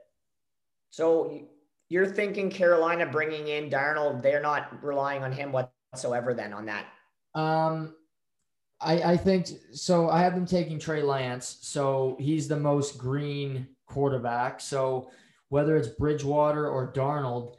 So 0.91 1.49
you're 1.89 2.07
thinking 2.07 2.51
Carolina 2.51 3.07
bringing 3.07 3.49
in 3.49 3.71
Darnold, 3.71 4.23
they're 4.23 4.43
not 4.43 4.83
relying 4.83 5.23
on 5.23 5.33
him 5.33 5.53
whatsoever 5.53 6.35
then 6.35 6.53
on 6.53 6.67
that. 6.67 6.87
Um, 7.35 7.95
I, 8.81 9.03
I 9.13 9.17
think 9.17 9.49
so. 9.73 10.09
I 10.09 10.21
have 10.23 10.35
them 10.35 10.47
taking 10.47 10.79
Trey 10.79 11.03
Lance. 11.03 11.59
So 11.63 12.17
he's 12.19 12.49
the 12.49 12.59
most 12.59 12.99
green 12.99 13.69
quarterback. 13.87 14.61
So 14.61 15.11
whether 15.49 15.77
it's 15.77 15.89
Bridgewater 15.89 16.69
or 16.69 16.93
Darnold, 16.93 17.55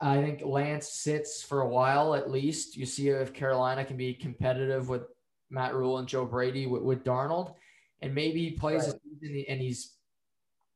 I 0.00 0.22
think 0.22 0.42
Lance 0.44 0.88
sits 0.88 1.42
for 1.42 1.60
a 1.60 1.68
while 1.68 2.14
at 2.14 2.30
least. 2.30 2.76
You 2.76 2.86
see 2.86 3.08
if 3.08 3.34
Carolina 3.34 3.84
can 3.84 3.96
be 3.96 4.14
competitive 4.14 4.88
with 4.88 5.02
Matt 5.50 5.74
Rhule 5.74 5.98
and 5.98 6.08
Joe 6.08 6.24
Brady 6.24 6.66
with, 6.66 6.82
with 6.82 7.04
Darnold 7.04 7.54
and 8.02 8.14
maybe 8.14 8.48
he 8.48 8.50
plays 8.52 8.86
right. 8.86 8.94
a 8.94 9.00
season 9.20 9.44
and 9.48 9.60
he's 9.60 9.92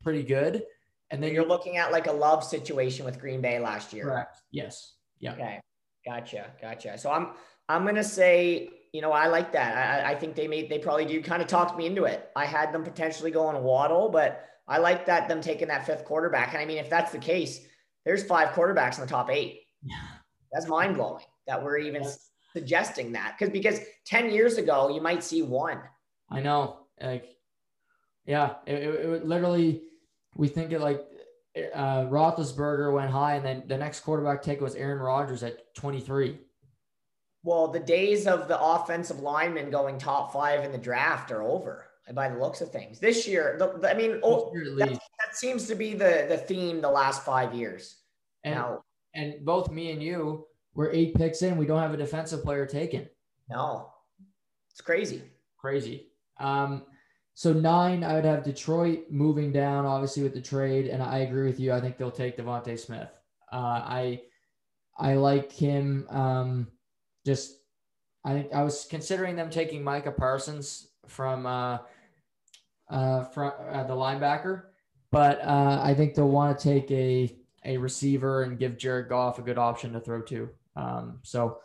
pretty 0.02 0.22
good. 0.22 0.64
And 1.14 1.22
then 1.22 1.32
you're 1.32 1.46
looking 1.46 1.76
at 1.76 1.92
like 1.92 2.08
a 2.08 2.12
love 2.12 2.42
situation 2.42 3.04
with 3.04 3.20
Green 3.20 3.40
Bay 3.40 3.60
last 3.60 3.92
year. 3.92 4.06
Correct. 4.06 4.42
Yes. 4.50 4.94
Yeah. 5.20 5.34
Okay. 5.34 5.60
Gotcha. 6.04 6.46
Gotcha. 6.60 6.98
So 6.98 7.12
I'm 7.12 7.28
I'm 7.68 7.84
gonna 7.84 8.02
say, 8.02 8.68
you 8.92 9.00
know, 9.00 9.12
I 9.12 9.28
like 9.28 9.52
that. 9.52 10.04
I, 10.04 10.10
I 10.10 10.14
think 10.16 10.34
they 10.34 10.48
made 10.48 10.68
they 10.68 10.80
probably 10.80 11.04
do 11.04 11.22
kind 11.22 11.40
of 11.40 11.46
talked 11.46 11.78
me 11.78 11.86
into 11.86 12.02
it. 12.02 12.30
I 12.34 12.46
had 12.46 12.72
them 12.72 12.82
potentially 12.82 13.30
going 13.30 13.62
Waddle, 13.62 14.08
but 14.08 14.44
I 14.66 14.78
like 14.78 15.06
that 15.06 15.28
them 15.28 15.40
taking 15.40 15.68
that 15.68 15.86
fifth 15.86 16.04
quarterback. 16.04 16.52
And 16.52 16.60
I 16.60 16.66
mean, 16.66 16.78
if 16.78 16.90
that's 16.90 17.12
the 17.12 17.18
case, 17.18 17.60
there's 18.04 18.24
five 18.24 18.48
quarterbacks 18.48 18.96
in 18.96 19.02
the 19.02 19.10
top 19.10 19.30
eight. 19.30 19.60
Yeah. 19.82 19.94
That's 20.52 20.68
mind 20.68 20.94
blowing 20.94 21.24
that 21.48 21.64
we're 21.64 21.78
even 21.78 22.04
yes. 22.04 22.30
suggesting 22.52 23.10
that. 23.12 23.34
Because 23.36 23.52
because 23.52 23.80
10 24.06 24.30
years 24.30 24.56
ago, 24.56 24.88
you 24.88 25.00
might 25.00 25.24
see 25.24 25.42
one. 25.42 25.80
I 26.30 26.40
know. 26.40 26.86
Like, 27.02 27.26
yeah, 28.24 28.54
it, 28.64 28.74
it, 28.74 29.04
it 29.04 29.26
literally, 29.26 29.82
we 30.34 30.48
think 30.48 30.72
it 30.72 30.80
like 30.80 31.00
uh, 31.74 32.04
Roethlisberger 32.06 32.92
went 32.92 33.10
high, 33.10 33.34
and 33.34 33.44
then 33.44 33.62
the 33.66 33.76
next 33.76 34.00
quarterback 34.00 34.42
take 34.42 34.60
was 34.60 34.74
Aaron 34.74 34.98
Rodgers 34.98 35.42
at 35.42 35.74
23. 35.74 36.38
Well, 37.42 37.68
the 37.68 37.80
days 37.80 38.26
of 38.26 38.48
the 38.48 38.60
offensive 38.60 39.20
lineman 39.20 39.70
going 39.70 39.98
top 39.98 40.32
five 40.32 40.64
in 40.64 40.72
the 40.72 40.78
draft 40.78 41.30
are 41.30 41.42
over 41.42 41.86
by 42.12 42.28
the 42.28 42.38
looks 42.38 42.60
of 42.60 42.70
things. 42.70 42.98
This 42.98 43.28
year, 43.28 43.56
the, 43.58 43.78
the, 43.78 43.90
I 43.90 43.94
mean, 43.94 44.20
oh, 44.22 44.50
that, 44.78 44.88
that, 44.88 45.36
seems 45.36 45.66
to 45.68 45.74
be 45.74 45.92
the 45.92 46.26
the 46.28 46.38
theme 46.38 46.80
the 46.80 46.90
last 46.90 47.24
five 47.24 47.54
years. 47.54 47.96
And, 48.44 48.54
now, 48.54 48.82
and 49.14 49.44
both 49.44 49.70
me 49.70 49.90
and 49.90 50.02
you 50.02 50.46
were 50.74 50.90
eight 50.92 51.14
picks 51.14 51.42
in. 51.42 51.56
We 51.56 51.66
don't 51.66 51.80
have 51.80 51.94
a 51.94 51.98
defensive 51.98 52.42
player 52.42 52.66
taken. 52.66 53.08
No, 53.48 53.90
it's 54.70 54.80
crazy. 54.80 55.22
Crazy. 55.58 56.08
Um, 56.40 56.82
so 57.34 57.52
nine, 57.52 58.04
I 58.04 58.14
would 58.14 58.24
have 58.24 58.44
Detroit 58.44 59.06
moving 59.10 59.52
down, 59.52 59.84
obviously 59.84 60.22
with 60.22 60.34
the 60.34 60.40
trade, 60.40 60.86
and 60.86 61.02
I 61.02 61.18
agree 61.18 61.46
with 61.46 61.58
you. 61.58 61.72
I 61.72 61.80
think 61.80 61.98
they'll 61.98 62.10
take 62.10 62.36
DeVonta 62.36 62.78
Smith. 62.78 63.10
Uh, 63.52 63.56
I 63.56 64.22
I 64.96 65.14
like 65.14 65.50
him. 65.50 66.06
Um, 66.10 66.68
just 67.26 67.58
I 68.24 68.34
think 68.34 68.52
I 68.52 68.62
was 68.62 68.86
considering 68.88 69.34
them 69.34 69.50
taking 69.50 69.82
Micah 69.82 70.12
Parsons 70.12 70.88
from 71.08 71.44
uh, 71.44 71.78
uh, 72.88 73.24
from 73.24 73.52
uh, 73.68 73.82
the 73.82 73.94
linebacker, 73.94 74.66
but 75.10 75.40
uh, 75.42 75.80
I 75.82 75.92
think 75.92 76.14
they'll 76.14 76.28
want 76.28 76.56
to 76.56 76.62
take 76.62 76.88
a 76.92 77.36
a 77.64 77.78
receiver 77.78 78.44
and 78.44 78.60
give 78.60 78.78
Jared 78.78 79.08
Goff 79.08 79.40
a 79.40 79.42
good 79.42 79.58
option 79.58 79.92
to 79.94 80.00
throw 80.00 80.22
to. 80.22 80.48
Um, 80.76 81.18
so 81.24 81.58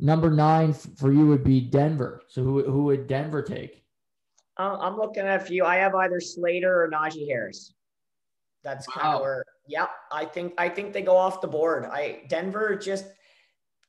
number 0.00 0.30
nine 0.30 0.72
for 0.72 1.12
you 1.12 1.28
would 1.28 1.44
be 1.44 1.60
Denver. 1.60 2.22
So 2.26 2.42
who 2.42 2.64
who 2.64 2.84
would 2.84 3.06
Denver 3.06 3.42
take? 3.42 3.79
Uh, 4.60 4.76
I'm 4.78 4.98
looking 4.98 5.22
at 5.22 5.40
a 5.40 5.44
few. 5.44 5.64
I 5.64 5.76
have 5.76 5.94
either 5.94 6.20
Slater 6.20 6.84
or 6.84 6.90
Najee 6.90 7.26
Harris. 7.26 7.72
That's 8.62 8.86
kind 8.86 9.08
wow. 9.08 9.16
of 9.16 9.22
where, 9.22 9.44
yeah, 9.66 9.86
I 10.12 10.26
think 10.26 10.52
I 10.58 10.68
think 10.68 10.92
they 10.92 11.00
go 11.00 11.16
off 11.16 11.40
the 11.40 11.48
board. 11.48 11.86
I 11.86 12.24
Denver 12.28 12.76
just 12.76 13.06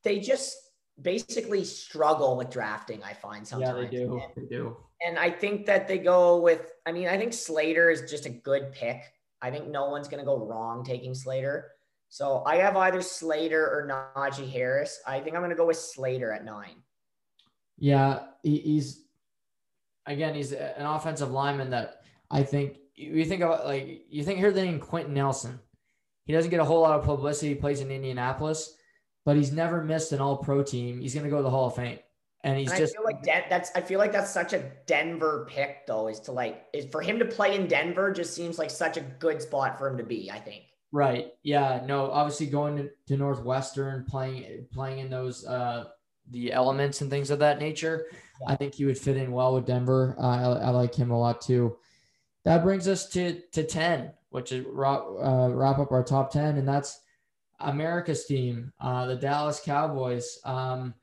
they 0.05 0.19
just 0.19 0.55
basically 1.01 1.65
struggle 1.65 2.37
with 2.37 2.49
drafting. 2.49 3.03
I 3.03 3.11
find 3.11 3.45
sometimes. 3.45 3.75
Yeah, 3.75 3.89
they 3.89 4.05
do. 4.05 4.13
And, 4.13 4.31
they 4.37 4.55
do. 4.55 4.77
And 5.05 5.19
I 5.19 5.29
think 5.29 5.65
that 5.65 5.89
they 5.89 5.97
go 5.97 6.39
with. 6.39 6.71
I 6.85 6.93
mean, 6.93 7.09
I 7.09 7.17
think 7.17 7.33
Slater 7.33 7.89
is 7.89 8.09
just 8.09 8.25
a 8.25 8.29
good 8.29 8.71
pick. 8.71 9.01
I 9.41 9.51
think 9.51 9.67
no 9.67 9.89
one's 9.89 10.07
going 10.07 10.21
to 10.21 10.25
go 10.25 10.37
wrong 10.37 10.85
taking 10.85 11.13
Slater. 11.13 11.71
So 12.07 12.43
I 12.45 12.55
have 12.57 12.77
either 12.77 13.01
Slater 13.01 13.61
or 13.61 13.89
Najee 14.15 14.49
Harris. 14.49 15.01
I 15.05 15.19
think 15.19 15.35
I'm 15.35 15.41
going 15.41 15.49
to 15.49 15.57
go 15.57 15.67
with 15.67 15.77
Slater 15.77 16.31
at 16.31 16.45
nine. 16.45 16.75
Yeah, 17.77 18.19
he's 18.43 19.01
again, 20.05 20.35
he's 20.35 20.51
an 20.51 20.85
offensive 20.85 21.31
lineman 21.31 21.69
that 21.71 22.01
I 22.29 22.43
think 22.43 22.77
you 22.95 23.25
think 23.25 23.41
about 23.41 23.65
like 23.65 24.05
you 24.09 24.23
think 24.23 24.39
here 24.39 24.51
the 24.51 24.63
name 24.63 24.79
Quenton 24.79 25.13
Nelson. 25.13 25.59
He 26.25 26.33
doesn't 26.33 26.51
get 26.51 26.59
a 26.59 26.65
whole 26.65 26.81
lot 26.81 26.99
of 26.99 27.05
publicity. 27.05 27.49
He 27.49 27.55
plays 27.55 27.81
in 27.81 27.91
Indianapolis, 27.91 28.75
but 29.25 29.35
he's 29.35 29.51
never 29.51 29.83
missed 29.83 30.11
an 30.11 30.21
All 30.21 30.37
Pro 30.37 30.63
team. 30.63 31.01
He's 31.01 31.13
going 31.13 31.23
to 31.23 31.29
go 31.29 31.37
to 31.37 31.43
the 31.43 31.49
Hall 31.49 31.67
of 31.67 31.75
Fame, 31.75 31.99
and 32.43 32.57
he's 32.57 32.69
and 32.69 32.79
just. 32.79 32.93
I 32.93 32.97
feel 32.97 33.05
like 33.05 33.23
Den- 33.23 33.43
that's. 33.49 33.71
I 33.75 33.81
feel 33.81 33.99
like 33.99 34.11
that's 34.11 34.31
such 34.31 34.53
a 34.53 34.71
Denver 34.85 35.47
pick, 35.49 35.87
though. 35.87 36.07
Is 36.07 36.19
to 36.21 36.31
like 36.31 36.65
is 36.73 36.85
for 36.91 37.01
him 37.01 37.19
to 37.19 37.25
play 37.25 37.55
in 37.55 37.67
Denver 37.67 38.11
just 38.11 38.35
seems 38.35 38.59
like 38.59 38.69
such 38.69 38.97
a 38.97 39.01
good 39.01 39.41
spot 39.41 39.77
for 39.77 39.87
him 39.87 39.97
to 39.97 40.03
be. 40.03 40.29
I 40.31 40.39
think. 40.39 40.63
Right. 40.91 41.31
Yeah. 41.43 41.81
No. 41.85 42.11
Obviously, 42.11 42.47
going 42.47 42.77
to, 42.77 42.89
to 43.07 43.17
Northwestern, 43.17 44.05
playing 44.05 44.67
playing 44.71 44.99
in 44.99 45.09
those 45.09 45.45
uh 45.45 45.85
the 46.31 46.51
elements 46.51 47.01
and 47.01 47.09
things 47.09 47.29
of 47.29 47.39
that 47.39 47.59
nature. 47.59 48.07
I 48.47 48.55
think 48.55 48.73
he 48.73 48.85
would 48.85 48.97
fit 48.97 49.17
in 49.17 49.31
well 49.31 49.53
with 49.53 49.65
Denver. 49.65 50.15
Uh, 50.19 50.23
I, 50.23 50.41
I, 50.41 50.69
like 50.69 50.95
him 50.95 51.11
a 51.11 51.19
lot 51.19 51.41
too. 51.41 51.77
That 52.43 52.63
brings 52.63 52.87
us 52.87 53.07
to 53.09 53.39
to 53.51 53.63
ten, 53.63 54.11
which 54.29 54.51
is 54.51 54.65
wrap, 54.67 55.03
uh, 55.21 55.49
wrap 55.51 55.77
up 55.77 55.91
our 55.91 56.03
top 56.03 56.31
ten, 56.31 56.57
and 56.57 56.67
that's 56.67 56.99
America's 57.59 58.25
team, 58.25 58.73
uh, 58.79 59.05
the 59.05 59.15
Dallas 59.15 59.61
Cowboys. 59.63 60.39
Um, 60.43 60.95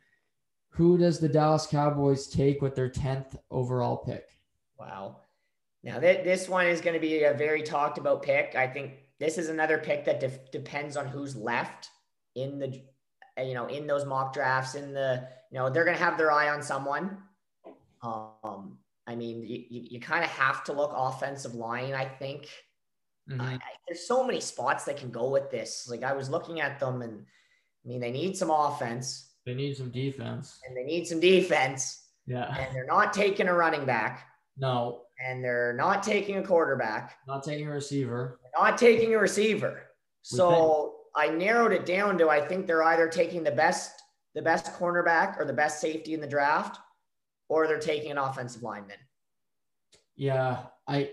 who 0.70 0.98
does 0.98 1.18
the 1.18 1.28
Dallas 1.28 1.66
Cowboys 1.66 2.28
take 2.28 2.60
with 2.60 2.74
their 2.74 2.88
tenth 2.88 3.36
overall 3.50 3.96
pick? 3.96 4.24
Wow. 4.78 5.18
Now 5.82 6.00
th- 6.00 6.24
this 6.24 6.48
one 6.48 6.66
is 6.66 6.80
going 6.80 6.94
to 6.94 7.00
be 7.00 7.22
a 7.22 7.34
very 7.34 7.62
talked 7.62 7.98
about 7.98 8.22
pick. 8.22 8.54
I 8.56 8.66
think 8.66 8.94
this 9.18 9.38
is 9.38 9.48
another 9.48 9.78
pick 9.78 10.04
that 10.04 10.20
def- 10.20 10.50
depends 10.50 10.96
on 10.96 11.06
who's 11.06 11.36
left 11.36 11.90
in 12.34 12.58
the 12.58 12.82
you 13.42 13.54
know 13.54 13.66
in 13.66 13.86
those 13.86 14.04
mock 14.04 14.32
drafts 14.32 14.74
in 14.74 14.92
the 14.92 15.26
you 15.50 15.58
know 15.58 15.70
they're 15.70 15.84
going 15.84 15.96
to 15.96 16.02
have 16.02 16.18
their 16.18 16.32
eye 16.32 16.48
on 16.48 16.62
someone 16.62 17.18
um, 18.02 18.78
I 19.08 19.14
mean, 19.14 19.42
you, 19.42 19.64
you, 19.70 20.00
kind 20.00 20.22
of 20.22 20.30
have 20.30 20.64
to 20.64 20.72
look 20.72 20.92
offensive 20.94 21.54
line, 21.54 21.94
I 21.94 22.04
think. 22.04 22.48
Mm-hmm. 23.30 23.40
I, 23.40 23.54
I, 23.54 23.60
there's 23.86 24.06
so 24.06 24.22
many 24.24 24.40
spots 24.40 24.84
that 24.84 24.98
can 24.98 25.10
go 25.10 25.30
with 25.30 25.50
this. 25.50 25.88
Like 25.90 26.02
I 26.02 26.12
was 26.12 26.28
looking 26.28 26.60
at 26.60 26.78
them 26.78 27.00
and 27.00 27.24
I 27.84 27.88
mean, 27.88 28.00
they 28.00 28.10
need 28.10 28.36
some 28.36 28.50
offense. 28.50 29.32
They 29.46 29.54
need 29.54 29.76
some 29.76 29.90
defense. 29.90 30.58
And 30.66 30.76
they 30.76 30.84
need 30.84 31.06
some 31.06 31.20
defense. 31.20 32.04
Yeah. 32.26 32.54
And 32.54 32.74
they're 32.76 32.84
not 32.84 33.14
taking 33.14 33.48
a 33.48 33.54
running 33.54 33.86
back. 33.86 34.26
No. 34.58 35.02
And 35.24 35.42
they're 35.42 35.72
not 35.72 36.02
taking 36.02 36.36
a 36.36 36.42
quarterback. 36.42 37.16
Not 37.26 37.42
taking 37.42 37.66
a 37.66 37.70
receiver. 37.70 38.40
They're 38.42 38.62
not 38.62 38.76
taking 38.76 39.14
a 39.14 39.18
receiver. 39.18 39.84
So 40.20 40.97
I 41.16 41.28
narrowed 41.28 41.72
it 41.72 41.86
down 41.86 42.18
to 42.18 42.28
I 42.28 42.40
think 42.46 42.66
they're 42.66 42.84
either 42.84 43.08
taking 43.08 43.42
the 43.44 43.50
best 43.50 44.02
the 44.34 44.42
best 44.42 44.66
cornerback 44.74 45.38
or 45.38 45.44
the 45.44 45.52
best 45.52 45.80
safety 45.80 46.14
in 46.14 46.20
the 46.20 46.26
draft, 46.26 46.78
or 47.48 47.66
they're 47.66 47.78
taking 47.78 48.10
an 48.10 48.18
offensive 48.18 48.62
lineman. 48.62 48.96
Yeah, 50.16 50.64
I 50.86 51.12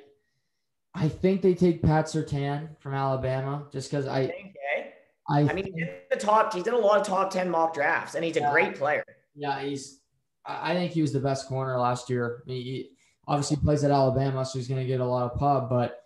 I 0.94 1.10
think 1.10 1.42
they 1.42 1.54
take 1.54 1.82
Pat 1.82 2.06
Surtain 2.06 2.78
from 2.80 2.94
Alabama 2.94 3.68
just 3.72 3.90
because 3.90 4.08
I 4.08 4.28
think, 4.28 4.56
eh? 4.78 4.84
I, 5.28 5.40
I 5.42 5.54
mean, 5.54 5.66
he's 5.66 5.74
in 5.76 5.90
the 6.12 6.18
top. 6.18 6.54
He's 6.54 6.68
in 6.68 6.74
a 6.74 6.78
lot 6.78 7.00
of 7.02 7.08
top 7.08 7.32
ten 7.32 7.50
mock 7.50 7.74
drafts, 7.74 8.16
and 8.16 8.24
he's 8.24 8.38
a 8.38 8.42
Yeah. 8.42 8.52
great 8.52 8.76
player. 8.76 9.04
yeah 9.36 9.60
he's 9.62 10.02
I 10.46 10.72
I 10.72 10.74
think 10.76 10.92
he 10.92 11.02
was 11.02 11.14
the 11.14 11.20
best 11.20 11.48
corner 11.48 11.78
last 11.80 12.10
year. 12.10 12.44
I 12.46 12.50
mean, 12.50 12.64
he 12.64 12.92
obviously 13.28 13.58
plays 13.58 13.84
at 13.84 13.92
Alabama, 13.92 14.46
so 14.46 14.60
he's 14.60 14.68
going 14.68 14.82
to 14.82 14.88
get 14.88 15.00
a 15.02 15.06
lot 15.06 15.32
of 15.32 15.40
pub, 15.40 15.70
but 15.70 16.00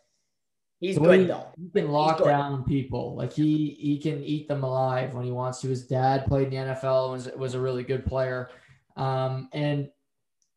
He's 0.79 0.97
way 0.99 1.17
good 1.17 1.19
he- 1.21 1.27
though. 1.27 1.47
He 1.57 1.69
can 1.69 1.91
lock 1.91 2.23
down 2.23 2.63
people. 2.63 3.15
Like 3.15 3.33
he 3.33 3.77
he 3.79 3.99
can 3.99 4.23
eat 4.23 4.47
them 4.47 4.63
alive 4.63 5.13
when 5.13 5.25
he 5.25 5.31
wants 5.31 5.59
to. 5.61 5.67
His 5.67 5.85
dad 5.85 6.25
played 6.25 6.53
in 6.53 6.67
the 6.67 6.73
NFL 6.75 7.11
was 7.11 7.29
was 7.35 7.53
a 7.53 7.59
really 7.59 7.83
good 7.83 8.05
player, 8.05 8.49
um, 8.95 9.49
and 9.51 9.89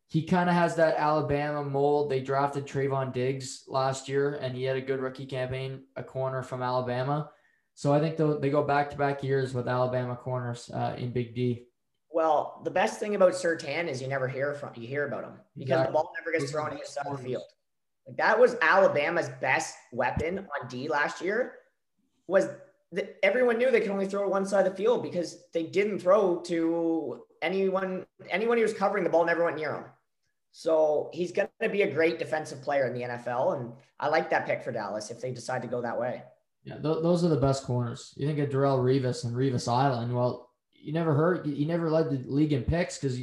he 0.06 0.22
kind 0.24 0.48
of 0.48 0.54
has 0.54 0.76
that 0.76 0.96
Alabama 0.96 1.64
mold. 1.64 2.10
They 2.10 2.20
drafted 2.20 2.66
Trevon 2.66 3.12
Diggs 3.12 3.64
last 3.66 4.08
year, 4.08 4.34
and 4.34 4.54
he 4.54 4.62
had 4.62 4.76
a 4.76 4.80
good 4.80 5.00
rookie 5.00 5.26
campaign, 5.26 5.84
a 5.96 6.02
corner 6.04 6.42
from 6.42 6.62
Alabama. 6.62 7.30
So 7.74 7.92
I 7.94 7.98
think 8.00 8.16
they'll- 8.18 8.38
go 8.38 8.62
back 8.62 8.90
to 8.90 8.96
back 8.98 9.24
years 9.24 9.54
with 9.54 9.66
Alabama 9.66 10.14
corners 10.14 10.70
uh, 10.72 10.94
in 10.98 11.10
Big 11.12 11.34
D. 11.34 11.66
Well, 12.10 12.60
the 12.62 12.70
best 12.70 13.00
thing 13.00 13.14
about 13.14 13.32
Surtain 13.32 13.88
is 13.88 14.02
you 14.02 14.06
never 14.08 14.28
hear 14.28 14.52
from 14.52 14.70
you 14.76 14.86
hear 14.86 15.06
about 15.08 15.24
him 15.24 15.40
because 15.56 15.70
Exactly. 15.70 15.86
the 15.86 15.92
ball 15.94 16.12
never 16.20 16.38
gets 16.38 16.52
thrown 16.52 16.70
to 16.70 16.76
his 16.76 16.90
side 16.90 17.06
of 17.06 17.16
the 17.16 17.24
field. 17.24 17.42
Like 18.07 18.16
that 18.16 18.38
was 18.38 18.57
Alabama's 18.61 19.28
best 19.40 19.76
weapon 19.92 20.38
on 20.38 20.68
D 20.68 20.88
last 20.88 21.20
year. 21.20 21.55
Was 22.26 22.48
that 22.92 23.16
everyone 23.22 23.59
knew 23.59 23.70
they 23.70 23.80
could 23.80 23.90
only 23.90 24.07
throw 24.07 24.28
one 24.28 24.46
side 24.46 24.66
of 24.66 24.72
the 24.72 24.82
field 24.82 25.03
because 25.03 25.44
they 25.53 25.64
didn't 25.64 25.98
throw 25.98 26.40
to 26.42 27.22
anyone. 27.40 28.05
Anyone 28.30 28.57
he 28.57 28.62
was 28.62 28.74
covering, 28.74 29.05
the 29.05 29.11
ball 29.11 29.24
never 29.24 29.44
went 29.44 29.57
near 29.57 29.74
him. 29.74 29.84
So 30.53 31.09
he's 31.12 31.32
going 31.32 31.48
to 31.62 31.68
be 31.68 31.82
a 31.82 31.92
great 31.92 32.18
defensive 32.18 32.61
player 32.62 32.86
in 32.86 32.92
the 32.92 33.00
NFL, 33.00 33.59
and 33.59 33.72
I 33.98 34.09
like 34.09 34.28
that 34.30 34.46
pick 34.46 34.62
for 34.62 34.70
Dallas 34.70 35.11
if 35.11 35.20
they 35.20 35.32
decide 35.32 35.62
to 35.62 35.68
go 35.68 35.80
that 35.80 35.98
way. 35.98 36.22
Yeah, 36.64 36.74
th- 36.74 37.03
those 37.03 37.24
are 37.24 37.28
the 37.28 37.36
best 37.36 37.64
corners. 37.64 38.12
You 38.16 38.26
think 38.26 38.38
of 38.38 38.50
Darrelle 38.50 38.78
Revis 38.78 39.24
and 39.24 39.34
Revis 39.34 39.66
Island. 39.66 40.14
Well, 40.14 40.50
you 40.74 40.92
never 40.92 41.14
heard, 41.14 41.46
you 41.46 41.66
never 41.66 41.90
led 41.90 42.11
the 42.11 42.30
league 42.30 42.53
in 42.53 42.64
picks 42.64 42.98
because 42.98 43.18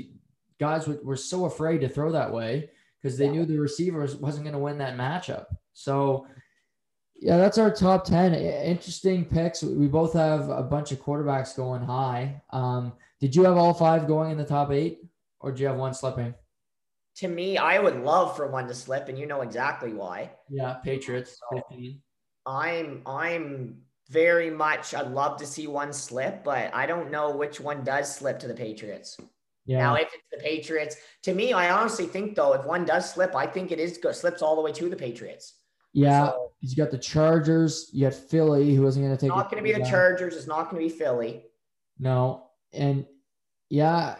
guys 0.59 0.87
were 0.87 1.15
so 1.15 1.45
afraid 1.45 1.81
to 1.81 1.89
throw 1.89 2.11
that 2.11 2.33
way 2.33 2.69
because 3.01 3.17
they 3.17 3.25
Yeah. 3.25 3.31
knew 3.31 3.45
the 3.45 3.57
receiver 3.59 3.99
was- 3.99 4.15
wasn't 4.15 4.43
going 4.43 4.53
to 4.53 4.59
win 4.59 4.77
that 4.79 4.95
matchup. 4.97 5.45
So, 5.73 6.27
yeah, 7.15 7.37
that's 7.37 7.57
our 7.57 7.71
top 7.71 8.03
10. 8.05 8.33
Interesting 8.33 9.25
picks. 9.25 9.63
We 9.63 9.87
both 9.87 10.13
have 10.13 10.49
a 10.49 10.63
bunch 10.63 10.91
of 10.91 10.99
quarterbacks 10.99 11.55
going 11.55 11.81
high. 11.83 12.41
Um, 12.49 12.93
did 13.19 13.35
you 13.35 13.43
have 13.43 13.57
all 13.57 13.73
five 13.73 14.07
going 14.07 14.31
in 14.31 14.37
the 14.37 14.45
top 14.45 14.71
eight 14.71 15.01
or 15.39 15.51
do 15.51 15.61
you 15.61 15.67
have 15.67 15.77
one 15.77 15.93
slipping? 15.93 16.33
To 17.15 17.27
me, 17.27 17.57
I 17.57 17.79
would 17.79 17.97
love 17.97 18.37
for 18.37 18.47
one 18.47 18.67
to 18.67 18.73
slip, 18.73 19.09
and 19.09 19.17
you 19.17 19.25
know 19.25 19.41
exactly 19.41 19.93
why. 19.93 20.31
Yeah, 20.47 20.75
Patriots, 20.75 21.37
So- 21.51 21.57
15. 21.69 22.01
I'm 22.45 23.01
I'm 23.05 23.81
very 24.07 24.49
much 24.49 24.95
I'd 24.95 25.11
love 25.11 25.37
to 25.37 25.45
see 25.45 25.67
one 25.67 25.91
slip, 25.93 26.43
but 26.43 26.73
I 26.73 26.85
don't 26.85 27.11
know 27.11 27.35
which 27.35 27.59
one 27.59 27.83
does 27.83 28.13
slip 28.15 28.39
to 28.39 28.47
the 28.47 28.53
Patriots. 28.55 29.17
Yeah. 29.69 29.81
Now, 29.81 29.93
if 29.93 30.09
it's 30.15 30.23
the 30.31 30.39
Patriots, 30.39 30.95
to 31.21 31.33
me, 31.35 31.53
I 31.53 31.69
honestly 31.69 32.07
think 32.07 32.33
though, 32.33 32.53
if 32.53 32.65
one 32.65 32.85
does 32.85 33.13
slip, 33.13 33.35
I 33.35 33.45
think 33.45 33.71
it 33.71 33.79
is 33.79 33.99
go, 33.99 34.11
slips 34.11 34.41
all 34.41 34.55
the 34.55 34.63
way 34.63 34.71
to 34.71 34.89
the 34.89 34.95
Patriots. 34.95 35.53
yeah. 35.93 36.29
So, 36.29 36.53
You 36.61 36.75
got 36.75 36.89
the 36.89 36.97
Chargers. 36.97 37.87
You 37.93 38.07
got 38.07 38.15
Philly, 38.15 38.73
who 38.73 38.87
isn't 38.87 38.99
going 38.99 39.11
to 39.11 39.13
it's 39.13 39.21
take 39.21 39.29
not 39.29 39.51
going 39.51 39.63
to 39.63 39.71
be 39.71 39.77
the. 39.77 39.87
Chargers. 39.87 40.35
It's 40.35 40.47
not 40.47 40.71
going 40.71 40.81
to 40.81 40.91
be 40.91 40.99
Philly. 40.99 41.43
No, 41.99 42.47
and 42.73 43.05
yeah, 43.69 44.15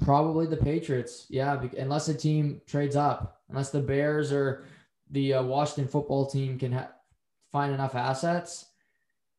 probably 0.00 0.46
the 0.46 0.56
Patriots. 0.56 1.26
Yeah, 1.28 1.62
unless 1.76 2.08
a 2.08 2.14
team 2.14 2.62
trades 2.66 2.96
up, 2.96 3.42
unless 3.50 3.68
the 3.68 3.82
Bears 3.82 4.32
or 4.32 4.64
the 5.10 5.34
uh, 5.34 5.42
Washington 5.42 5.86
football 5.86 6.24
team 6.24 6.58
can 6.58 6.72
ha- 6.72 6.92
find 7.52 7.74
enough 7.74 7.94
assets, 7.94 8.64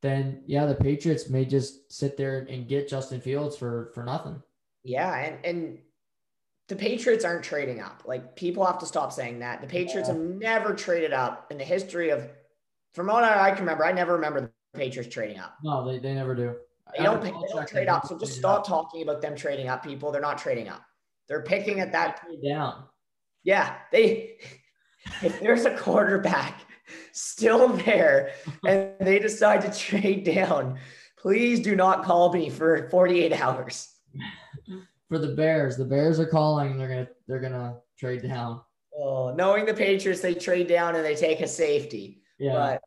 then 0.03 0.43
yeah, 0.45 0.68
the 0.68 0.76
Patriots 0.76 1.28
may 1.28 1.43
just 1.43 1.91
sit 1.91 2.18
there 2.18 2.45
and 2.47 2.68
get 2.68 2.88
Justin 2.88 3.20
Fields 3.20 3.57
for 3.57 3.89
for 3.95 4.03
nothing. 4.03 4.43
Yeah, 4.86 5.13
and 5.15 5.45
and 5.45 5.79
the 6.67 6.75
Patriots 6.75 7.25
aren't 7.25 7.43
trading 7.43 7.81
up. 7.81 8.03
Like 8.05 8.36
people 8.36 8.65
have 8.65 8.79
to 8.79 8.86
stop 8.86 9.11
saying 9.11 9.39
that. 9.39 9.61
The 9.61 9.67
Patriots 9.67 10.09
Yeah. 10.09 10.15
have 10.15 10.23
never 10.23 10.73
traded 10.73 11.13
up 11.13 11.51
in 11.51 11.57
the 11.57 11.63
history 11.63 12.09
of, 12.09 12.27
from 12.93 13.07
what 13.07 13.23
I 13.23 13.49
can 13.51 13.59
remember, 13.59 13.86
I 13.86 13.91
never 13.91 14.13
remember 14.13 14.41
the 14.41 14.51
Patriots 14.73 15.13
trading 15.13 15.39
up. 15.39 15.55
No, 15.63 15.86
they, 15.86 15.99
they 15.99 16.13
never 16.13 16.33
do. 16.33 16.55
They 16.97 17.03
don't, 17.03 17.21
they 17.21 17.31
don't 17.31 17.67
trade 17.67 17.88
up. 17.88 18.07
So 18.07 18.17
just 18.17 18.38
stop 18.38 18.59
up. 18.59 18.67
talking 18.67 19.01
about 19.03 19.21
them 19.21 19.36
trading 19.36 19.67
up, 19.67 19.83
people. 19.83 20.11
They're 20.11 20.21
not 20.21 20.38
trading 20.38 20.69
up. 20.69 20.81
They're 21.27 21.41
picking 21.43 21.79
at 21.81 21.91
that. 21.91 22.21
Down. 22.47 22.86
Yeah, 23.43 23.75
they. 23.91 24.38
If 25.21 25.39
there's 25.39 25.65
a 25.65 25.77
quarterback 25.77 26.61
still 27.11 27.67
there 27.67 28.31
and 28.65 28.93
they 28.99 29.19
decide 29.19 29.61
to 29.61 29.71
trade 29.71 30.23
down, 30.23 30.79
please 31.19 31.59
do 31.59 31.75
not 31.75 32.03
call 32.03 32.33
me 32.33 32.49
for 32.49 32.89
48 32.89 33.31
hours. 33.33 33.94
For 35.09 35.20
the 35.20 35.36
Bears, 35.36 35.78
the 35.78 35.86
Bears 35.86 36.20
are 36.20 36.26
calling. 36.26 36.78
They're 36.78 36.88
gonna 36.88 37.07
they're 37.28 37.39
gonna 37.39 37.78
trade 37.97 38.24
down. 38.24 38.61
Oh, 38.97 39.34
knowing 39.36 39.66
the 39.66 39.74
Patriots, 39.74 40.22
they 40.22 40.34
trade 40.34 40.68
down 40.68 40.95
and 40.95 41.03
they 41.03 41.16
take 41.16 41.41
a 41.41 41.47
safety. 41.47 42.22
Yeah, 42.39 42.53
But 42.53 42.82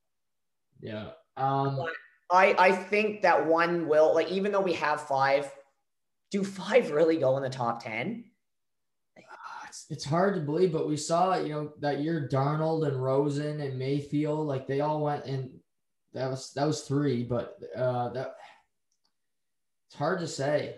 yeah. 0.81 1.11
Um, 1.37 1.81
I, 2.31 2.55
I 2.59 2.73
think 2.73 3.23
that 3.23 3.47
one 3.47 3.89
will, 3.89 4.15
like, 4.15 4.31
even 4.31 4.53
though 4.53 4.61
we 4.61 4.73
have 4.75 5.03
five, 5.03 5.51
do 6.31 6.45
five 6.45 6.91
really 6.91 7.19
go 7.19 7.37
in 7.37 7.43
the 7.43 7.51
top 7.51 7.83
10? 7.83 8.25
it's, 9.69 9.87
it's 9.91 10.05
hard 10.05 10.35
to 10.35 10.41
believe, 10.41 10.73
but 10.73 10.89
we 10.89 10.97
saw, 10.97 11.37
you 11.37 11.51
know, 11.51 11.73
that 11.81 12.01
year 12.01 12.29
Darnold 12.31 12.87
and 12.87 13.03
Rosen 13.03 13.61
and 13.61 13.79
Mayfield, 13.79 14.47
like 14.47 14.67
they 14.67 14.81
all 14.81 15.01
went 15.03 15.25
and 15.27 15.51
that 16.15 16.31
was 16.31 16.53
that 16.55 16.67
was 16.67 16.83
three, 16.83 17.23
but 17.23 17.59
uh 17.77 18.09
that 18.11 18.35
it's 19.87 19.97
hard 19.97 20.21
to 20.21 20.27
say. 20.27 20.77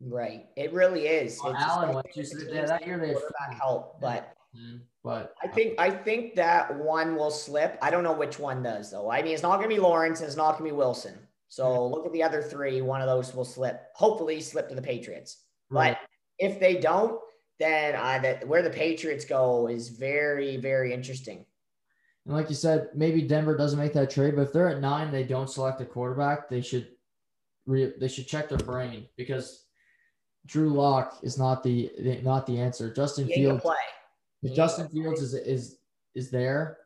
Right. 0.00 0.46
It 0.56 0.72
really 0.72 1.06
is. 1.06 1.38
Well, 1.42 1.54
It's 1.54 1.62
Allen 1.62 1.94
went 1.94 2.06
if 2.14 2.30
to- 2.30 2.36
the 2.44 2.54
yeah, 2.54 2.66
that 2.66 2.86
year 2.86 2.98
they 2.98 3.12
quarterback 3.12 3.54
help, 3.60 4.00
but 4.00 4.34
Mm, 4.56 4.82
But 5.02 5.34
I 5.42 5.48
think 5.48 5.74
I 5.80 5.90
think 5.90 6.36
that 6.36 6.78
one 6.78 7.16
will 7.16 7.30
slip. 7.32 7.76
I 7.82 7.90
don't 7.90 8.04
know 8.04 8.12
which 8.12 8.38
one 8.38 8.62
does 8.62 8.90
though. 8.90 9.10
I 9.10 9.20
mean, 9.22 9.32
it's 9.34 9.42
not 9.42 9.56
going 9.56 9.68
to 9.68 9.74
be 9.74 9.80
Lawrence 9.80 10.20
and 10.20 10.28
it's 10.28 10.36
not 10.36 10.52
going 10.52 10.70
to 10.70 10.74
be 10.74 10.76
Wilson. 10.76 11.18
So 11.48 11.88
look 11.88 12.06
at 12.06 12.12
the 12.12 12.22
other 12.22 12.40
three. 12.42 12.80
One 12.80 13.00
of 13.00 13.08
those 13.08 13.34
will 13.34 13.44
slip. 13.44 13.82
Hopefully, 13.94 14.40
slip 14.40 14.68
to 14.68 14.74
the 14.74 14.82
Patriots. 14.82 15.42
right. 15.70 15.96
But 16.00 16.08
if 16.38 16.60
they 16.60 16.76
don't, 16.76 17.20
then 17.58 17.96
uh, 17.96 18.18
that 18.22 18.46
where 18.46 18.62
the 18.62 18.70
Patriots 18.70 19.24
go 19.24 19.66
is 19.68 19.88
very 19.88 20.56
very 20.56 20.92
interesting. 20.92 21.44
And 22.26 22.34
like 22.36 22.48
you 22.48 22.54
said, 22.54 22.90
maybe 22.94 23.22
Denver 23.22 23.56
doesn't 23.56 23.78
make 23.78 23.92
that 23.94 24.10
trade, 24.10 24.36
but 24.36 24.42
if 24.42 24.52
they're 24.52 24.68
at 24.68 24.80
nine, 24.80 25.10
they 25.10 25.24
don't 25.24 25.50
select 25.50 25.80
a 25.80 25.84
quarterback. 25.84 26.48
They 26.48 26.60
should 26.60 26.88
re, 27.66 27.92
they 27.98 28.08
should 28.08 28.28
check 28.28 28.48
their 28.48 28.58
brain 28.58 29.08
because 29.16 29.63
Drew 30.46 30.68
Lock 30.70 31.18
is 31.22 31.38
not 31.38 31.62
the, 31.62 31.90
the 31.98 32.20
not 32.22 32.46
the 32.46 32.58
answer. 32.58 32.92
Justin 32.92 33.26
He 33.26 33.34
Fields, 33.34 33.62
play. 33.62 33.76
if. 34.42 34.54
Justin 34.54 34.88
Fields 34.88 35.22
is 35.22 35.34
is 35.34 35.78
is 36.14 36.30
there, 36.30 36.78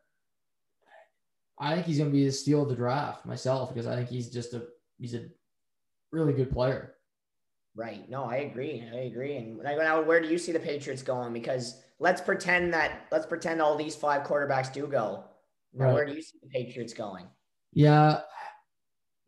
I 1.57 1.73
think 1.73 1.85
he's 1.85 1.97
going 1.97 2.09
to 2.09 2.15
be 2.15 2.25
the 2.25 2.31
steal 2.31 2.63
of 2.63 2.69
the 2.69 2.75
draft 2.75 3.25
myself 3.25 3.73
because 3.73 3.85
I 3.87 3.95
think 3.95 4.09
he's 4.09 4.29
just 4.29 4.53
a 4.53 4.63
he's 4.97 5.13
a 5.13 5.25
really 6.11 6.33
good 6.33 6.51
player. 6.51 6.95
Right. 7.75 8.09
No, 8.09 8.23
I 8.23 8.37
agree. 8.37 8.83
I 8.91 9.01
agree. 9.01 9.35
And 9.37 9.57
now, 9.57 10.01
where 10.01 10.19
do 10.21 10.27
you 10.27 10.37
see 10.37 10.51
the 10.51 10.59
Patriots 10.59 11.03
going? 11.03 11.33
Because 11.33 11.81
let's 11.99 12.19
pretend 12.21 12.73
that 12.73 13.05
let's 13.11 13.25
pretend 13.25 13.61
all 13.61 13.75
these 13.75 13.95
five 13.95 14.23
quarterbacks 14.23 14.71
do 14.73 14.87
go. 14.87 15.25
Now, 15.73 15.85
Right. 15.85 15.93
where 15.93 16.05
do 16.05 16.13
you 16.13 16.21
see 16.21 16.39
the 16.41 16.49
Patriots 16.49 16.93
going? 16.93 17.25
Yeah. 17.73 18.21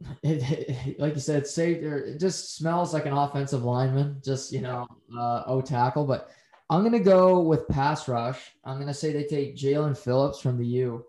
It, 0.23 0.41
it- 0.43 0.99
like 0.99 1.15
you 1.15 1.19
said, 1.21 1.47
safe 1.47 1.81
there. 1.81 1.97
It 1.99 2.19
just 2.19 2.55
smells 2.55 2.93
like 2.93 3.05
an 3.05 3.13
offensive 3.13 3.63
lineman, 3.63 4.21
just 4.23 4.51
you 4.51 4.61
know, 4.61 4.87
uh, 5.17 5.43
O 5.47 5.61
tackle. 5.61 6.05
But 6.05 6.29
I'm 6.69 6.83
gonna 6.83 6.99
go 6.99 7.39
with 7.41 7.67
pass 7.67 8.07
rush. 8.07 8.51
I'm 8.63 8.79
gonna 8.79 8.93
say 8.93 9.11
they 9.13 9.25
take 9.25 9.55
Jaelan 9.57 9.97
Phillips 9.97 10.39
from 10.39 10.57
the 10.57 10.65
U. 10.67 11.05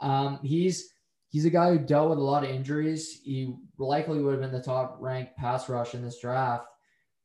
Um, 0.00 0.38
he's 0.42 0.90
he's 1.28 1.44
a 1.44 1.50
guy 1.50 1.70
who 1.70 1.78
dealt 1.78 2.10
with 2.10 2.18
a 2.18 2.22
lot 2.22 2.44
of 2.44 2.50
injuries. 2.50 3.20
He 3.24 3.54
likely 3.78 4.20
would 4.22 4.32
have 4.32 4.40
been 4.40 4.52
the 4.52 4.62
top 4.62 4.96
ranked 5.00 5.36
pass 5.36 5.68
rush 5.68 5.94
in 5.94 6.02
this 6.02 6.18
draft, 6.20 6.66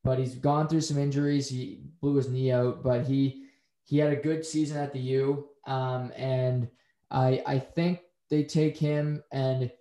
but 0.04 0.20
he's 0.20 0.36
gone 0.36 0.68
through 0.68 0.82
some 0.82 0.98
injuries. 0.98 1.50
He 1.50 1.82
blew 2.02 2.16
his 2.16 2.30
knee 2.30 2.52
out, 2.52 2.84
but 2.84 3.06
he 3.06 3.46
he 3.84 3.98
had 3.98 4.12
a 4.14 4.22
good 4.22 4.46
season 4.46 4.78
at 4.78 4.94
the 4.94 5.00
U. 5.00 5.50
Um, 5.68 6.12
and 6.16 6.70
I 7.10 7.42
I 7.46 7.60
think 7.60 8.00
they 8.30 8.44
take 8.44 8.78
him 8.78 9.24
and 9.32 9.72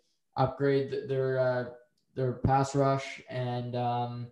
upgrade 0.40 1.08
their 1.08 1.38
uh, 1.38 1.64
their 2.14 2.32
pass 2.32 2.74
rush 2.74 3.20
and 3.28 3.76
um, 3.76 4.26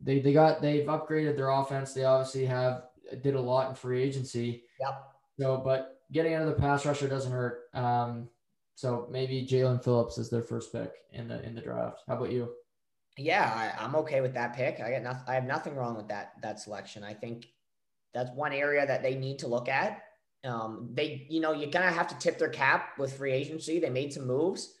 they 0.00 0.20
they 0.20 0.32
got 0.32 0.62
they've 0.62 0.86
upgraded 0.86 1.36
their 1.36 1.50
offense. 1.50 1.92
They 1.92 2.04
obviously 2.04 2.46
have 2.46 2.84
did 3.22 3.34
a 3.34 3.40
lot 3.40 3.68
in 3.68 3.74
free 3.74 4.02
agency. 4.02 4.64
Yep. 4.80 5.12
So, 5.38 5.56
but 5.58 6.00
getting 6.12 6.34
out 6.34 6.42
of 6.42 6.48
the 6.48 6.60
pass 6.60 6.86
rusher 6.86 7.08
doesn't 7.08 7.32
hurt. 7.32 7.68
Um, 7.74 8.28
so 8.74 9.08
maybe 9.10 9.46
Jaelan 9.46 9.82
Phillips 9.82 10.18
is 10.18 10.30
their 10.30 10.42
first 10.42 10.72
pick 10.72 10.92
in 11.12 11.28
the 11.28 11.42
in 11.44 11.54
the 11.54 11.60
draft. 11.60 12.02
How 12.06 12.16
about 12.16 12.32
you? 12.32 12.50
Yeah, 13.18 13.74
I, 13.78 13.84
am 13.84 13.94
okay 13.96 14.20
with 14.20 14.34
that 14.34 14.54
pick. 14.54 14.80
I 14.80 14.92
got 14.92 15.02
nothing. 15.02 15.24
I 15.28 15.34
have 15.34 15.44
nothing 15.44 15.74
wrong 15.74 15.96
with 15.96 16.08
that 16.08 16.32
that 16.42 16.60
selection. 16.60 17.04
I 17.04 17.14
think 17.14 17.46
that's 18.14 18.30
one 18.32 18.52
area 18.52 18.86
that 18.86 19.02
they 19.02 19.14
need 19.14 19.38
to 19.40 19.48
look 19.48 19.68
at. 19.68 20.02
Um, 20.42 20.88
they, 20.94 21.26
you 21.28 21.40
know, 21.40 21.52
you're 21.52 21.70
gonna 21.70 21.92
have 21.92 22.08
to 22.08 22.18
tip 22.18 22.38
their 22.38 22.48
cap 22.48 22.98
with 22.98 23.16
free 23.16 23.32
agency. 23.32 23.78
They 23.78 23.90
made 23.90 24.12
some 24.12 24.26
moves. 24.26 24.74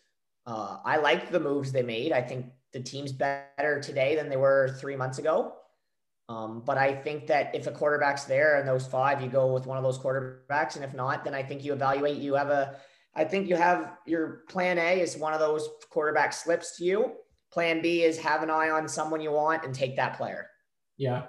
Uh, 0.46 0.78
I 0.84 0.96
liked 0.96 1.30
the 1.30 1.40
moves 1.40 1.72
they 1.72 1.82
made. 1.82 2.12
I 2.12 2.22
think 2.22 2.46
the 2.72 2.80
team's 2.80 3.12
better 3.12 3.80
today 3.82 4.16
than 4.16 4.28
they 4.28 4.36
were 4.36 4.76
three 4.80 4.96
months 4.96 5.18
ago. 5.18 5.54
Um, 6.28 6.62
but 6.64 6.78
I 6.78 6.94
think 6.94 7.26
that 7.26 7.52
if 7.54 7.66
a 7.66 7.72
quarterback's 7.72 8.24
there 8.24 8.58
and 8.58 8.68
those 8.68 8.86
five, 8.86 9.20
you 9.20 9.28
go 9.28 9.52
with 9.52 9.66
one 9.66 9.76
of 9.76 9.82
those 9.82 9.98
quarterbacks, 9.98 10.76
and 10.76 10.84
if 10.84 10.94
not, 10.94 11.24
then 11.24 11.34
I 11.34 11.42
think 11.42 11.64
you 11.64 11.72
evaluate. 11.72 12.18
You 12.18 12.34
have 12.34 12.50
a, 12.50 12.76
I 13.16 13.24
think 13.24 13.48
you 13.48 13.56
have 13.56 13.96
your 14.06 14.44
plan 14.48 14.78
A 14.78 15.00
is 15.00 15.16
one 15.16 15.32
of 15.32 15.40
those 15.40 15.68
quarterback 15.90 16.32
slips 16.32 16.76
to 16.76 16.84
you. 16.84 17.12
Plan 17.52 17.82
B 17.82 18.04
is 18.04 18.16
have 18.18 18.44
an 18.44 18.50
eye 18.50 18.70
on 18.70 18.86
someone 18.88 19.20
you 19.20 19.32
want 19.32 19.64
and 19.64 19.74
take 19.74 19.96
that 19.96 20.16
player. 20.16 20.46
Yeah, 20.96 21.24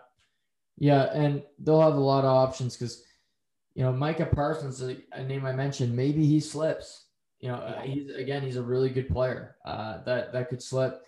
yeah, 0.77 1.05
and 1.13 1.41
they'll 1.57 1.81
have 1.81 1.95
a 1.95 1.99
lot 1.99 2.23
of 2.23 2.29
options 2.29 2.77
because, 2.77 3.03
you 3.73 3.83
know, 3.83 3.91
Micah 3.91 4.27
Parsons, 4.27 4.81
a 4.81 5.23
name 5.23 5.47
I 5.47 5.51
mentioned, 5.51 5.95
maybe 5.95 6.25
he 6.27 6.39
slips. 6.39 7.07
You 7.41 7.49
know, 7.49 7.55
uh, 7.55 7.81
he's 7.81 8.09
again, 8.11 8.43
he's 8.43 8.57
a 8.57 8.61
really 8.61 8.89
good 8.89 9.09
player 9.09 9.55
uh, 9.65 10.03
that 10.03 10.31
that 10.31 10.49
could 10.49 10.61
slip. 10.61 11.03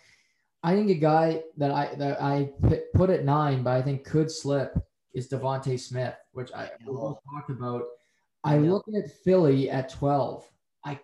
I 0.63 0.73
think 0.73 0.89
a 0.89 0.95
guy 0.95 1.43
that 1.57 1.71
I 1.71 1.93
that 1.95 2.21
I 2.21 2.49
put 2.93 3.09
at 3.09 3.23
nine, 3.23 3.63
but 3.63 3.71
I 3.71 3.81
think 3.81 4.03
could 4.03 4.31
slip 4.31 4.75
is 5.13 5.29
DeVonta 5.29 5.79
Smith, 5.79 6.15
which 6.31 6.51
I 6.53 6.71
will 6.85 7.21
talk 7.31 7.49
about. 7.49 7.83
I 8.43 8.57
look 8.57 8.85
at 8.97 9.11
Philly 9.23 9.69
at 9.69 9.89
twelve. 9.89 10.49
I 10.83 10.99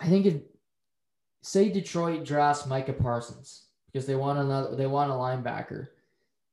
I 0.00 0.08
think 0.08 0.26
if 0.26 0.42
say 1.42 1.68
Detroit 1.68 2.24
drafts 2.24 2.66
Micah 2.66 2.92
Parsons 2.92 3.66
because 3.86 4.06
they 4.06 4.16
want 4.16 4.40
another 4.40 4.74
they 4.74 4.86
want 4.86 5.10
a 5.10 5.14
linebacker. 5.14 5.88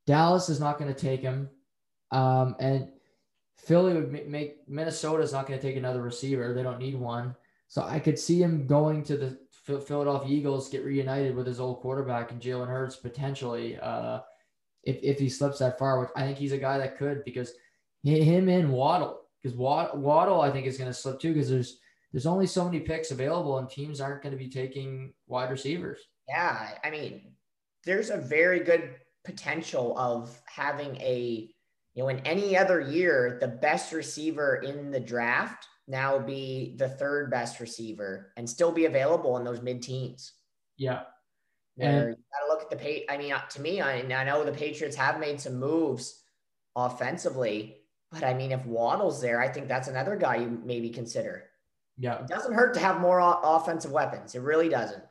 Dallas 0.06 0.50
is 0.50 0.60
not 0.60 0.78
going 0.78 0.94
to 0.94 1.00
take 1.00 1.22
him, 1.22 1.50
um, 2.12 2.56
and 2.60 2.90
Philly 3.66 3.94
would 3.94 4.12
make 4.28 4.68
Minnesota's 4.68 5.34
not 5.34 5.48
going 5.48 5.60
to 5.60 5.66
take 5.66 5.78
another 5.78 6.02
receiver. 6.02 6.54
They 6.54 6.64
don't 6.64 6.80
need 6.80 6.96
one. 6.96 7.36
So 7.68 7.84
I 7.84 8.00
could 8.00 8.18
see 8.18 8.42
him 8.42 8.66
going 8.66 9.04
to 9.04 9.18
the 9.18 9.38
Philadelphia 9.80 10.36
Eagles 10.36 10.70
get 10.70 10.84
reunited 10.84 11.36
with 11.36 11.46
his 11.46 11.60
old 11.60 11.82
quarterback 11.82 12.32
and 12.32 12.42
Jalen 12.42 12.68
Hurts 12.68 12.96
potentially 12.96 13.78
uh, 13.78 14.22
if, 14.84 14.98
if 15.04 15.20
he 15.20 15.30
slips 15.30 15.60
that 15.60 15.78
far, 15.78 16.00
which 16.00 16.10
I 16.16 16.22
think 16.22 16.38
he's 16.38 16.52
a 16.52 16.58
guy 16.58 16.80
that 16.80 16.98
could 16.98 17.24
because 17.26 17.54
him 18.04 18.50
and 18.50 18.72
Waddle 18.72 19.22
because 19.42 19.56
Waddle 19.56 20.42
I 20.42 20.50
think 20.52 20.66
is 20.66 20.78
going 20.78 20.90
to 20.90 20.94
slip 20.94 21.20
too 21.20 21.34
because 21.34 21.50
there's 21.50 21.80
there's 22.12 22.26
only 22.26 22.48
so 22.48 22.66
many 22.66 22.80
picks 22.80 23.12
available 23.12 23.60
and 23.60 23.70
teams 23.70 24.02
aren't 24.02 24.24
going 24.24 24.32
to 24.32 24.38
be 24.38 24.50
taking 24.50 25.14
wide 25.28 25.52
receivers. 25.52 26.00
Yeah, 26.28 26.72
I 26.84 26.90
mean, 26.90 27.34
there's 27.86 28.10
a 28.10 28.18
very 28.18 28.62
good 28.62 28.96
potential 29.24 29.98
of 29.98 30.42
having 30.46 30.96
a 30.98 31.52
you 32.00 32.06
know 32.06 32.10
in 32.10 32.20
any 32.20 32.56
other 32.56 32.80
year 32.80 33.38
the 33.42 33.48
best 33.48 33.92
receiver 33.92 34.62
in 34.66 34.90
the 34.90 35.02
draft 35.02 35.68
now 35.90 36.18
be 36.18 36.76
the 36.78 36.88
third 36.88 37.30
best 37.30 37.60
receiver 37.60 38.32
and 38.38 38.50
still 38.50 38.72
be 38.72 38.86
available 38.86 39.36
in 39.36 39.44
those 39.44 39.62
mid 39.62 39.82
teens. 39.82 40.32
Yeah. 40.78 41.02
and 41.78 42.10
you 42.10 42.16
got 42.16 42.46
to 42.46 42.48
look 42.48 42.62
at 42.62 42.70
the 42.70 42.78
pay. 42.78 43.06
I 43.10 43.18
mean, 43.18 43.34
uh, 43.34 43.42
to 43.50 43.62
me, 43.62 43.82
I, 43.82 44.00
I 44.00 44.24
know 44.24 44.46
the 44.46 44.52
Patriots 44.54 44.96
have 44.96 45.20
made 45.20 45.42
some 45.42 45.60
moves 45.60 46.24
offensively, 46.74 47.82
but 48.12 48.24
I 48.24 48.34
mean, 48.34 48.54
if 48.54 48.66
Waddle's 48.66 49.22
there, 49.22 49.42
I 49.42 49.50
think 49.50 49.68
that's 49.68 49.90
another 49.90 50.16
guy 50.16 50.38
you 50.38 50.62
maybe 50.64 50.90
consider. 50.90 51.46
Yeah. 51.98 52.20
It 52.20 52.28
doesn't 52.28 52.54
hurt 52.54 52.76
to 52.76 52.80
have 52.80 53.02
more 53.02 53.20
offensive 53.44 53.92
weapons. 53.92 54.36
It 54.36 54.42
really 54.42 54.70
doesn't. 54.70 55.04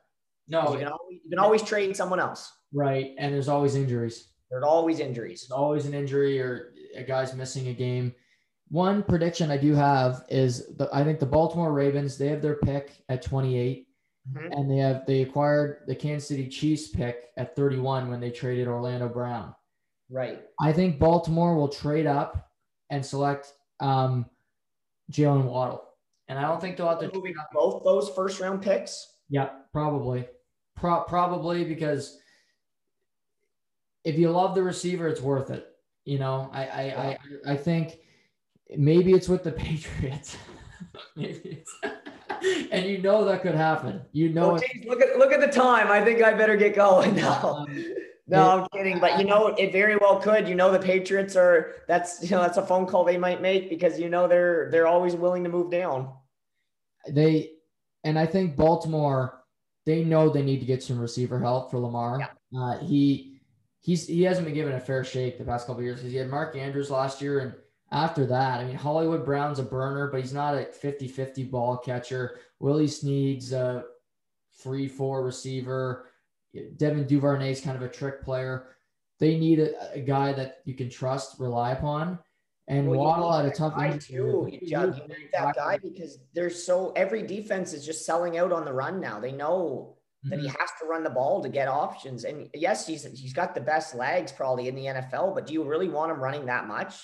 No. 0.47 0.72
You 0.72 0.78
can 0.78 0.89
always, 0.89 1.20
you 1.24 1.30
can 1.30 1.39
always 1.39 1.62
trade 1.62 1.95
someone 1.97 2.20
else. 2.20 2.51
Right. 2.72 3.14
And 3.18 3.34
there's 3.34 3.49
always 3.49 3.74
injuries. 3.74 4.28
There's 4.51 4.64
always 4.64 5.01
injuries. 5.01 5.43
There's 5.43 5.59
always 5.59 5.84
an 5.84 5.93
injury 5.93 6.41
or 6.41 6.72
a 6.97 7.03
guy's 7.03 7.34
missing 7.34 7.68
a 7.68 7.72
game. 7.72 8.14
One 8.68 9.03
prediction 9.03 9.51
I 9.51 9.57
do 9.57 9.74
have 9.74 10.24
is 10.28 10.76
the 10.76 10.89
I 10.93 11.05
think 11.05 11.20
the 11.20 11.26
Baltimore 11.26 11.72
Ravens 11.72 12.18
they 12.18 12.28
have 12.28 12.43
their 12.43 12.57
pick 12.57 13.03
at 13.09 13.22
28, 13.22 13.86
mm-hmm. 14.30 14.53
and 14.53 14.70
they 14.70 14.76
have 14.76 15.07
they 15.07 15.22
acquired 15.22 15.84
the 15.86 15.95
Kansas 15.95 16.28
City 16.28 16.49
Chiefs 16.49 16.89
pick 16.89 17.28
at 17.36 17.57
31 17.57 18.11
when 18.11 18.20
they 18.20 18.30
traded 18.30 18.68
Orlando 18.68 19.09
Brown. 19.09 19.55
Right. 20.11 20.41
I 20.61 20.72
think 20.72 20.99
Baltimore 20.99 21.57
will 21.57 21.68
trade 21.68 22.07
up 22.07 22.51
and 22.91 23.05
select 23.05 23.53
um, 23.80 24.26
Jaylen 25.12 25.45
Waddle, 25.45 25.82
and 26.28 26.39
I 26.39 26.43
don't 26.43 26.61
think 26.61 26.76
they'll 26.76 26.89
have 26.89 27.01
to 27.01 27.11
moving 27.12 27.34
both 27.53 27.84
those 27.84 28.11
first 28.11 28.41
round 28.41 28.62
picks. 28.62 29.14
Yeah, 29.30 29.51
probably, 29.72 30.26
Pro- 30.76 31.05
probably 31.05 31.64
because 31.64 32.18
if 34.05 34.18
you 34.18 34.30
love 34.30 34.55
the 34.55 34.62
receiver, 34.62 35.09
it's 35.09 35.20
worth 35.20 35.51
it. 35.51 35.67
You 36.09 36.18
know, 36.18 36.48
I 36.54 36.64
I 36.64 36.82
I, 36.82 37.18
I 37.52 37.56
think 37.56 37.98
maybe 38.74 39.12
it's 39.12 39.28
with 39.28 39.44
the 39.44 39.52
Patriots. 39.66 40.38
maybe 41.16 41.62
and 42.72 42.86
you 42.86 42.96
know 43.02 43.26
that 43.26 43.42
could 43.42 43.54
happen. 43.54 44.00
You 44.12 44.30
know, 44.30 44.52
oh, 44.52 44.59
geez, 44.59 44.86
look 44.86 45.02
at 45.02 45.18
look 45.18 45.32
at 45.32 45.40
the 45.40 45.48
time. 45.48 45.88
I 45.90 46.02
think 46.02 46.22
I 46.22 46.32
better 46.32 46.56
get 46.56 46.74
going 46.74 47.14
now. 47.14 47.56
Um, 47.56 47.94
no, 48.26 48.50
I'm 48.50 48.68
kidding, 48.68 48.98
but 49.00 49.18
you 49.18 49.26
know 49.26 49.48
it 49.48 49.70
very 49.70 49.96
well 49.96 50.18
could. 50.18 50.48
You 50.48 50.54
know 50.54 50.72
the 50.72 50.78
Patriots 50.78 51.36
are 51.36 51.74
that's 51.88 52.22
you 52.22 52.30
know 52.30 52.40
that's 52.40 52.56
a 52.56 52.66
phone 52.66 52.86
call 52.86 53.04
they 53.04 53.18
might 53.18 53.42
make 53.42 53.68
because 53.68 54.00
you 54.00 54.09
know 54.09 54.26
they're 54.26 54.70
they're 54.70 54.86
always 54.86 55.14
willing 55.14 55.44
to 55.44 55.50
move 55.50 55.70
down. 55.70 56.11
They 57.06 57.50
and 58.02 58.18
I 58.18 58.24
think 58.24 58.56
Baltimore 58.56 59.42
they 59.84 60.04
know 60.04 60.30
they 60.30 60.42
need 60.42 60.61
to 60.61 60.66
get 60.66 60.82
some 60.82 60.98
receiver 60.98 61.38
help 61.38 61.70
for 61.70 61.78
Lamar. 61.78 62.18
Yeah. 62.18 62.59
Uh, 62.59 62.78
he 62.78 63.27
he's 63.80 64.06
he 64.06 64.22
hasn't 64.22 64.46
been 64.46 64.54
given 64.54 64.74
a 64.74 64.80
fair 64.80 65.04
shake 65.04 65.38
the 65.38 65.44
past 65.44 65.66
couple 65.66 65.82
years 65.82 65.98
because 65.98 66.12
he 66.12 66.18
had 66.18 66.28
Mark 66.28 66.56
Andrews 66.56 66.90
last 66.90 67.20
year 67.20 67.40
and 67.40 67.54
after 67.90 68.26
that, 68.26 68.60
I 68.60 68.64
mean, 68.64 68.76
Hollywood 68.76 69.24
Brown's 69.24 69.58
a 69.58 69.62
burner, 69.62 70.08
but 70.08 70.20
he's 70.20 70.34
not 70.34 70.54
a 70.54 70.66
50 70.66 71.08
50 71.08 71.44
ball 71.44 71.78
catcher. 71.78 72.38
Willie 72.60 72.86
Snead's 72.86 73.52
a 73.52 73.84
3 74.60 74.88
4 74.88 75.24
receiver. 75.24 76.06
Devin 76.76 77.06
Duvernay's 77.06 77.60
kind 77.60 77.76
of 77.76 77.82
a 77.82 77.88
trick 77.88 78.22
player. 78.22 78.76
They 79.20 79.38
need 79.38 79.60
a, 79.60 79.94
a 79.94 80.00
guy 80.00 80.32
that 80.32 80.58
you 80.64 80.74
can 80.74 80.90
trust, 80.90 81.40
rely 81.40 81.72
upon. 81.72 82.18
And 82.68 82.86
well, 82.86 83.00
Waddle 83.00 83.32
had 83.32 83.46
a 83.46 83.50
tough 83.50 83.74
guy 83.74 83.96
too. 83.96 84.46
You, 84.50 84.60
you 84.60 84.86
need 85.08 85.30
that 85.32 85.56
guy 85.56 85.78
because 85.78 86.18
there's 86.34 86.62
so 86.62 86.92
every 86.94 87.22
defense 87.22 87.72
is 87.72 87.84
just 87.86 88.04
selling 88.04 88.36
out 88.36 88.52
on 88.52 88.66
the 88.66 88.72
run 88.72 89.00
now. 89.00 89.18
They 89.18 89.32
know 89.32 89.96
mm-hmm. 90.24 90.30
that 90.30 90.40
he 90.40 90.48
mm-hmm. 90.48 90.60
has 90.60 90.70
to 90.80 90.86
run 90.86 91.04
the 91.04 91.10
ball 91.10 91.42
to 91.42 91.48
get 91.48 91.68
options. 91.68 92.24
And 92.24 92.48
yes, 92.54 92.86
he's 92.86 93.04
he's 93.18 93.32
got 93.32 93.54
the 93.54 93.60
best 93.60 93.94
legs 93.94 94.32
probably 94.32 94.68
in 94.68 94.74
the 94.74 94.86
NFL, 94.86 95.34
but 95.34 95.46
do 95.46 95.52
you 95.52 95.64
really 95.64 95.88
want 95.88 96.12
him 96.12 96.20
running 96.20 96.46
that 96.46 96.66
much? 96.66 96.94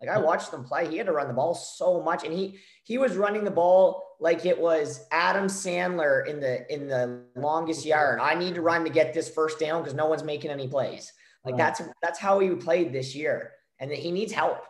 Like 0.00 0.10
I 0.10 0.18
watched 0.18 0.50
them 0.50 0.64
play, 0.64 0.88
he 0.88 0.98
had 0.98 1.06
to 1.06 1.12
run 1.12 1.28
the 1.28 1.34
ball 1.34 1.54
so 1.54 2.02
much, 2.02 2.24
and 2.24 2.32
he 2.32 2.58
he 2.82 2.98
was 2.98 3.16
running 3.16 3.44
the 3.44 3.50
ball 3.50 4.02
like 4.20 4.44
it 4.44 4.58
was 4.58 5.06
Adam 5.10 5.46
Sandler 5.46 6.26
in 6.26 6.40
the 6.40 6.72
in 6.72 6.88
the 6.88 7.22
longest 7.36 7.86
yard. 7.86 8.20
I 8.20 8.34
need 8.34 8.54
to 8.56 8.60
run 8.60 8.84
to 8.84 8.90
get 8.90 9.14
this 9.14 9.30
first 9.30 9.58
down 9.58 9.82
because 9.82 9.94
no 9.94 10.06
one's 10.06 10.24
making 10.24 10.50
any 10.50 10.68
plays. 10.68 11.12
Like 11.44 11.56
that's 11.56 11.82
that's 12.02 12.18
how 12.18 12.38
he 12.38 12.50
played 12.50 12.92
this 12.92 13.14
year, 13.14 13.52
and 13.78 13.90
he 13.90 14.10
needs 14.10 14.32
help. 14.32 14.64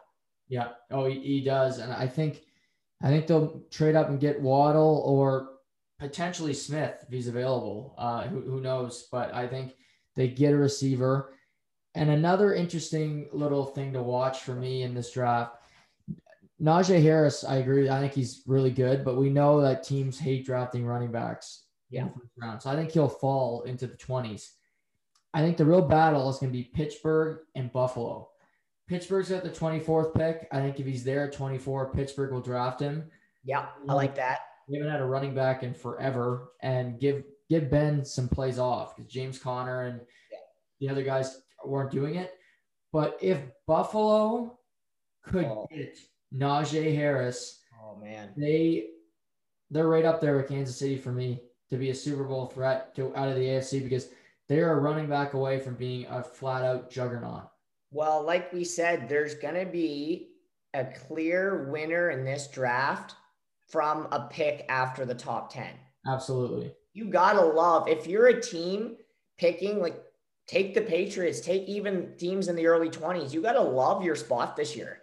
Yeah. 0.49 0.71
Oh, 0.91 1.07
he, 1.07 1.21
he 1.21 1.41
does, 1.41 1.79
and 1.79 1.93
I 1.93 2.07
think 2.07 2.43
I 3.03 3.09
think 3.09 3.27
they'll 3.27 3.63
trade 3.71 3.97
up 3.97 4.09
and 4.09 4.21
get 4.21 4.41
Waddle 4.41 5.03
or 5.07 5.54
potentially 6.05 6.53
Smith 6.53 7.03
if 7.03 7.09
he's 7.09 7.29
available. 7.29 7.95
Uh, 7.97 8.25
who, 8.25 8.43
who 8.43 8.61
knows? 8.61 9.09
But 9.11 9.35
I 9.35 9.47
think 9.47 9.75
they 10.17 10.29
get 10.29 10.53
a 10.53 10.57
receiver. 10.57 11.33
And 11.95 12.11
another 12.11 12.53
interesting 12.53 13.27
little 13.33 13.65
thing 13.65 13.95
to 13.95 14.03
watch 14.03 14.43
for 14.43 14.55
me 14.55 14.83
in 14.83 14.93
this 14.93 15.13
draft, 15.13 15.57
Najee 16.61 17.01
Harris, 17.01 17.43
I 17.43 17.57
agree. 17.57 17.89
I 17.89 18.01
think 18.01 18.13
he's 18.13 18.43
really 18.47 18.71
good, 18.71 19.03
but 19.03 19.17
we 19.17 19.31
know 19.31 19.63
that 19.63 19.83
teams 19.83 20.19
hate 20.19 20.45
drafting 20.45 20.85
running 20.85 21.11
backs 21.11 21.65
yeah. 21.89 22.03
in 22.03 22.09
the 22.09 22.13
first 22.13 22.33
round. 22.37 22.61
So 22.61 22.71
I 22.71 22.77
think 22.77 22.91
he'll 22.91 23.09
fall 23.09 23.63
into 23.63 23.87
the 23.87 23.97
20s. 23.97 24.51
I 25.33 25.41
think 25.41 25.57
the 25.57 25.65
real 25.65 25.83
battle 25.83 26.29
is 26.29 26.37
going 26.37 26.53
to 26.53 26.59
be 26.59 26.65
Pittsburgh 26.65 27.39
and 27.55 27.73
Buffalo. 27.73 28.29
Pittsburgh's 28.87 29.31
at 29.31 29.43
the 29.43 29.49
24th 29.49 30.15
pick. 30.15 30.49
I 30.53 30.61
think 30.61 30.79
if 30.79 30.87
he's 30.87 31.03
there 31.03 31.29
at 31.29 31.33
24, 31.33 31.95
Pittsburgh 31.95 32.31
will 32.31 32.43
draft 32.43 32.81
him. 32.81 33.11
Yeah, 33.43 33.67
I 33.89 33.95
like 33.95 34.15
that. 34.17 34.41
We 34.69 34.79
haven't 34.79 34.93
had 34.93 35.01
a 35.01 35.07
running 35.07 35.35
back 35.35 35.63
in 35.63 35.75
forever, 35.75 36.53
and 36.63 36.99
give 36.99 37.25
give 37.49 37.71
Ben 37.71 38.05
some 38.05 38.29
plays 38.29 38.59
off 38.59 38.97
because 38.97 39.11
James 39.11 39.39
Conner 39.39 39.83
and 39.83 40.01
the 40.81 40.89
other 40.89 41.03
guys 41.03 41.43
weren't 41.65 41.91
doing 41.91 42.17
it. 42.17 42.35
But 42.93 43.19
if 43.21 43.41
Buffalo 43.67 44.59
could 45.23 45.47
oh. 45.47 45.67
get 45.71 45.99
Najee 46.35 46.95
Harris, 46.95 47.61
oh 47.83 47.97
man, 47.97 48.33
they 48.37 48.89
they're 49.71 49.89
right 49.89 50.05
up 50.05 50.21
there 50.21 50.37
with 50.37 50.49
Kansas 50.49 50.79
City 50.79 50.97
for 50.97 51.13
me 51.13 51.41
to 51.71 51.77
be 51.77 51.91
a 51.91 51.95
Super 51.95 52.25
Bowl 52.25 52.47
threat 52.47 52.95
to 52.97 53.15
out 53.17 53.29
of 53.29 53.37
the 53.37 53.47
AFC 53.47 53.83
because 53.83 54.09
they 54.49 54.61
are 54.61 54.81
running 54.81 55.09
back 55.09 55.35
away 55.35 55.59
from 55.59 55.75
being 55.75 56.07
a 56.07 56.23
flat 56.23 56.65
out 56.65 56.91
juggernaut. 56.91 57.49
Well, 57.91 58.23
like 58.25 58.53
we 58.53 58.65
said, 58.65 59.09
there's 59.09 59.35
going 59.35 59.55
to 59.55 59.71
be 59.71 60.31
a 60.75 60.85
clear 60.85 61.71
winner 61.71 62.11
in 62.11 62.25
this 62.25 62.49
draft 62.49 63.15
from 63.69 64.09
a 64.13 64.29
pick 64.31 64.67
after 64.69 65.05
the 65.05 65.15
top 65.15 65.53
10. 65.53 65.67
Absolutely. 66.07 66.73
You 66.93 67.07
got 67.07 67.35
to 67.35 67.41
love 67.41 67.89
if 67.89 68.07
you're 68.07 68.29
a 68.29 68.41
team 68.41 68.97
picking 69.39 69.81
like 69.81 70.01
take 70.47 70.75
the 70.75 70.81
Patriots, 70.81 71.41
take 71.41 71.63
even 71.69 72.13
teams 72.19 72.49
in 72.49 72.57
the 72.57 72.67
early 72.67 72.89
20s. 72.89 73.33
You 73.33 73.43
got 73.43 73.55
to 73.55 73.63
love 73.63 74.05
your 74.05 74.17
spot 74.17 74.57
this 74.57 74.77
year. 74.77 75.03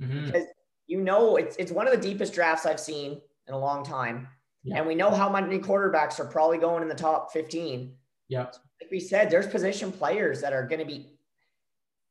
Mm-hmm. 0.00 0.26
Because 0.26 0.44
you 0.86 1.00
know 1.00 1.36
it's 1.36 1.56
it's 1.56 1.72
one 1.72 1.86
of 1.86 1.92
the 1.92 2.00
deepest 2.00 2.34
drafts 2.34 2.66
I've 2.66 2.80
seen 2.80 3.20
in 3.46 3.54
a 3.54 3.58
long 3.58 3.84
time. 3.84 4.28
Yeah. 4.64 4.78
And 4.78 4.86
we 4.86 4.94
know 4.94 5.10
how 5.10 5.30
many 5.30 5.58
quarterbacks 5.58 6.20
are 6.20 6.26
probably 6.26 6.58
going 6.58 6.82
in 6.82 6.88
the 6.88 6.94
top 6.94 7.32
15. 7.32 7.94
Yep. 8.28 8.54
Like 8.80 8.90
we 8.90 9.00
said, 9.00 9.30
there's 9.30 9.46
position 9.46 9.90
players 9.90 10.40
that 10.40 10.52
are 10.52 10.66
going 10.66 10.80
to 10.80 10.86
be 10.86 11.18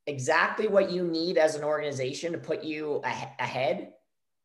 exactly 0.08 0.68
what 0.68 0.92
you 0.92 1.04
need 1.04 1.38
as 1.38 1.56
an 1.56 1.64
organization 1.64 2.32
to 2.32 2.38
put 2.38 2.64
you 2.64 3.02
ahead, 3.04 3.94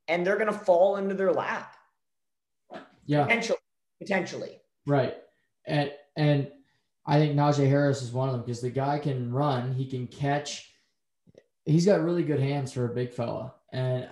and 0.08 0.26
they're 0.26 0.36
going 0.36 0.52
to 0.52 0.58
fall 0.58 0.96
into 0.96 1.14
their 1.14 1.32
lap. 1.32 1.74
Yeah. 3.06 3.24
Potentially. 3.24 3.58
Potentially. 4.00 4.60
Right. 4.86 5.14
And, 5.66 5.92
and 6.16 6.50
I 7.06 7.18
think 7.18 7.36
Najee 7.36 7.68
Harris 7.68 8.02
is 8.02 8.12
one 8.12 8.28
of 8.28 8.32
them 8.34 8.42
because 8.42 8.60
the 8.60 8.70
guy 8.70 8.98
can 8.98 9.32
run, 9.32 9.72
he 9.74 9.86
can 9.86 10.06
catch. 10.06 10.70
He's 11.64 11.86
got 11.86 12.02
really 12.02 12.22
good 12.22 12.40
hands 12.40 12.72
for 12.72 12.84
a 12.84 12.94
big 12.94 13.12
fella. 13.12 13.54
And 13.72 14.08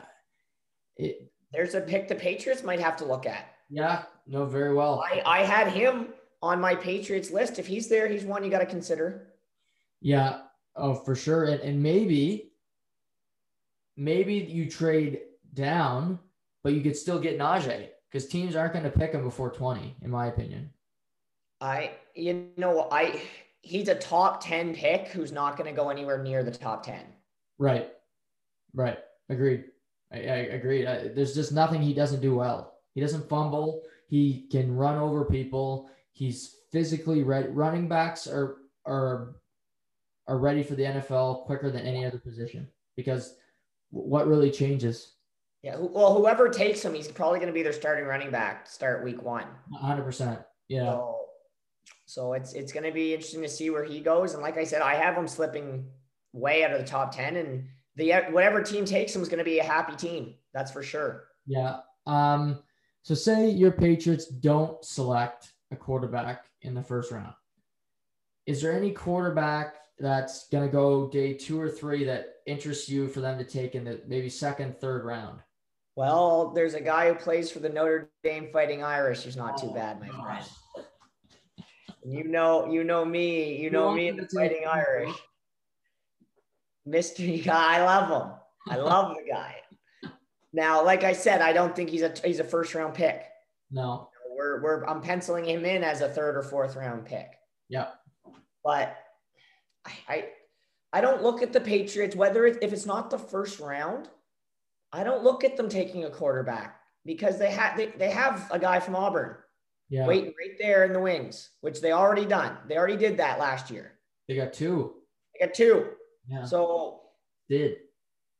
it, 0.96 1.30
there's 1.52 1.74
a 1.74 1.80
pick 1.80 2.08
the 2.08 2.14
Patriots 2.14 2.62
might 2.62 2.80
have 2.80 2.96
to 2.98 3.04
look 3.04 3.26
at. 3.26 3.48
Yeah, 3.68 4.04
no, 4.26 4.44
very 4.44 4.74
well. 4.74 5.02
I, 5.06 5.22
I 5.24 5.42
had 5.42 5.68
him 5.68 6.08
on 6.42 6.60
my 6.60 6.74
Patriots 6.74 7.30
list. 7.30 7.58
If 7.58 7.66
he's 7.66 7.88
there, 7.88 8.08
he's 8.08 8.24
one 8.24 8.44
you 8.44 8.50
got 8.50 8.58
to 8.58 8.66
consider. 8.66 9.28
Yeah, 10.00 10.40
oh, 10.76 10.94
for 10.94 11.14
sure. 11.14 11.44
And, 11.44 11.60
and 11.60 11.82
maybe, 11.82 12.52
maybe 13.96 14.34
you 14.34 14.70
trade 14.70 15.20
down, 15.54 16.18
but 16.62 16.72
you 16.72 16.80
could 16.80 16.96
still 16.96 17.18
get 17.18 17.38
Najee 17.38 17.88
because 18.10 18.28
teams 18.28 18.56
aren't 18.56 18.72
going 18.72 18.84
to 18.84 18.90
pick 18.90 19.12
him 19.12 19.22
before 19.22 19.50
20, 19.50 19.96
in 20.02 20.10
my 20.10 20.26
opinion. 20.26 20.70
I, 21.60 21.92
you 22.14 22.48
know, 22.56 22.88
I, 22.90 23.22
he's 23.60 23.88
a 23.88 23.94
top 23.94 24.44
10 24.44 24.74
pick 24.74 25.08
who's 25.08 25.32
not 25.32 25.56
going 25.56 25.72
to 25.72 25.80
go 25.80 25.88
anywhere 25.88 26.22
near 26.22 26.42
the 26.42 26.50
top 26.50 26.84
10. 26.84 27.00
Right. 27.58 27.90
Right. 28.74 28.98
Agreed. 29.28 29.64
I, 30.12 30.16
I 30.16 30.36
agree. 30.56 30.86
I, 30.86 31.08
there's 31.08 31.34
just 31.34 31.52
nothing 31.52 31.80
he 31.80 31.94
doesn't 31.94 32.20
do 32.20 32.34
well. 32.34 32.74
He 32.94 33.00
doesn't 33.00 33.28
fumble. 33.28 33.82
He 34.08 34.46
can 34.50 34.76
run 34.76 34.98
over 34.98 35.24
people. 35.24 35.88
He's 36.12 36.56
physically 36.70 37.22
ready. 37.22 37.48
Running 37.48 37.88
backs 37.88 38.26
are 38.26 38.56
are 38.84 39.36
are 40.26 40.38
ready 40.38 40.62
for 40.62 40.74
the 40.74 40.82
NFL 40.82 41.44
quicker 41.46 41.70
than 41.70 41.86
any 41.86 42.04
other 42.04 42.18
position 42.18 42.68
because 42.96 43.36
what 43.90 44.26
really 44.26 44.50
changes? 44.50 45.14
Yeah, 45.62 45.76
well, 45.78 46.14
whoever 46.14 46.48
takes 46.48 46.84
him, 46.84 46.92
he's 46.92 47.08
probably 47.08 47.38
going 47.38 47.48
to 47.48 47.54
be 47.54 47.62
their 47.62 47.72
starting 47.72 48.04
running 48.04 48.32
back 48.32 48.64
to 48.64 48.70
start 48.70 49.04
week 49.04 49.22
one. 49.22 49.46
100%. 49.72 50.44
Yeah. 50.68 50.84
So, 50.86 51.18
so 52.06 52.32
it's 52.32 52.52
it's 52.52 52.72
going 52.72 52.84
to 52.84 52.92
be 52.92 53.14
interesting 53.14 53.42
to 53.42 53.48
see 53.48 53.70
where 53.70 53.84
he 53.84 54.00
goes. 54.00 54.34
And 54.34 54.42
like 54.42 54.58
I 54.58 54.64
said, 54.64 54.82
I 54.82 54.94
have 54.94 55.16
him 55.16 55.28
slipping 55.28 55.86
way 56.32 56.64
out 56.64 56.72
of 56.72 56.80
the 56.80 56.86
top 56.86 57.14
10 57.14 57.36
and 57.36 57.64
the 57.96 58.12
whatever 58.30 58.62
team 58.62 58.84
takes 58.84 59.14
him 59.14 59.22
is 59.22 59.28
going 59.28 59.38
to 59.38 59.44
be 59.44 59.58
a 59.58 59.64
happy 59.64 59.94
team. 59.94 60.34
That's 60.52 60.70
for 60.70 60.82
sure. 60.82 61.24
Yeah. 61.46 61.78
Um 62.06 62.62
so 63.02 63.14
say 63.14 63.50
your 63.50 63.72
Patriots 63.72 64.26
don't 64.26 64.82
select 64.84 65.52
a 65.70 65.76
quarterback 65.76 66.46
in 66.62 66.74
the 66.74 66.82
first 66.82 67.12
round. 67.12 67.34
Is 68.46 68.62
there 68.62 68.72
any 68.72 68.92
quarterback 68.92 69.76
that's 69.98 70.48
going 70.48 70.66
to 70.66 70.72
go 70.72 71.08
day 71.08 71.34
two 71.34 71.60
or 71.60 71.68
three 71.68 72.04
that 72.04 72.36
interests 72.46 72.88
you 72.88 73.08
for 73.08 73.20
them 73.20 73.38
to 73.38 73.44
take 73.44 73.74
in 73.74 73.84
the 73.84 74.00
maybe 74.06 74.28
second, 74.28 74.78
third 74.80 75.04
round? 75.04 75.40
Well, 75.94 76.52
there's 76.54 76.74
a 76.74 76.80
guy 76.80 77.08
who 77.08 77.14
plays 77.14 77.50
for 77.50 77.58
the 77.58 77.68
Notre 77.68 78.10
Dame 78.24 78.48
Fighting 78.52 78.82
Irish 78.82 79.22
who's 79.22 79.36
not 79.36 79.58
too 79.58 79.68
oh, 79.70 79.74
bad, 79.74 80.00
my 80.00 80.08
friend. 80.08 80.46
You 82.04 82.24
know, 82.24 82.70
you 82.70 82.82
know 82.82 83.04
me, 83.04 83.56
you 83.60 83.70
know 83.70 83.92
me 83.92 84.10
the 84.10 84.26
Fighting 84.28 84.64
Irish. 84.66 85.14
Mystery 86.86 87.38
guy, 87.44 87.76
I 87.76 87.84
love 87.84 88.08
him. 88.08 88.32
I 88.68 88.76
love 88.80 89.14
the 89.16 89.30
guy. 89.30 89.56
Now, 90.52 90.84
like 90.84 91.04
I 91.04 91.12
said, 91.12 91.40
I 91.40 91.52
don't 91.52 91.74
think 91.74 91.90
he's 91.90 92.02
a 92.02 92.12
he's 92.24 92.40
a 92.40 92.44
first 92.44 92.74
round 92.74 92.94
pick. 92.94 93.24
No. 93.70 94.08
We're 94.36 94.62
we're 94.62 94.84
I'm 94.84 95.00
penciling 95.00 95.44
him 95.44 95.64
in 95.64 95.84
as 95.84 96.00
a 96.00 96.08
third 96.08 96.36
or 96.36 96.42
fourth 96.42 96.74
round 96.76 97.04
pick. 97.04 97.28
Yeah. 97.68 97.88
But 98.64 98.96
I 99.86 99.92
I, 100.08 100.24
I 100.92 101.00
don't 101.00 101.22
look 101.22 101.42
at 101.42 101.52
the 101.52 101.60
Patriots 101.60 102.16
whether 102.16 102.46
it, 102.46 102.58
if 102.62 102.72
it's 102.72 102.86
not 102.86 103.10
the 103.10 103.18
first 103.18 103.60
round, 103.60 104.08
I 104.92 105.04
don't 105.04 105.24
look 105.24 105.44
at 105.44 105.56
them 105.56 105.68
taking 105.68 106.04
a 106.04 106.10
quarterback 106.10 106.80
because 107.04 107.38
they 107.38 107.50
have 107.50 107.76
they, 107.76 107.86
they 107.86 108.10
have 108.10 108.48
a 108.50 108.58
guy 108.58 108.80
from 108.80 108.96
Auburn. 108.96 109.36
Yeah. 109.88 110.06
Waiting 110.06 110.32
right 110.38 110.56
there 110.58 110.84
in 110.84 110.92
the 110.92 111.00
wings, 111.00 111.50
which 111.60 111.80
they 111.80 111.92
already 111.92 112.24
done. 112.24 112.56
They 112.66 112.78
already 112.78 112.96
did 112.96 113.18
that 113.18 113.38
last 113.38 113.70
year. 113.70 113.92
They 114.26 114.36
got 114.36 114.54
two. 114.54 114.94
They 115.34 115.46
got 115.46 115.54
two. 115.54 115.88
Yeah. 116.26 116.44
So 116.44 117.00
did 117.48 117.76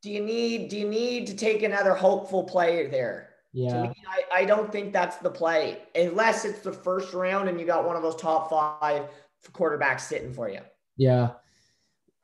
do 0.03 0.11
you 0.11 0.21
need 0.21 0.69
do 0.69 0.79
you 0.79 0.89
need 0.89 1.27
to 1.29 1.37
take 1.37 1.63
another 1.63 1.95
hopeful 1.95 2.45
player 2.45 2.89
there? 2.89 3.31
Yeah. 3.53 3.83
Me, 3.83 3.93
I, 4.09 4.41
I 4.41 4.45
don't 4.45 4.73
think 4.73 4.93
that's 4.93 5.19
the 5.19 5.31
play 5.31 5.83
unless 5.95 6.45
it's 6.45 6.61
the 6.61 6.73
first 6.73 7.13
round 7.13 7.49
and 7.49 7.61
you 7.61 7.67
got 7.67 7.87
one 7.87 7.97
of 7.97 8.03
those 8.03 8.17
top 8.17 8.49
five 8.49 9.09
quarterbacks 9.53 10.01
sitting 10.01 10.33
for 10.33 10.49
you. 10.49 10.61
Yeah. 10.97 11.31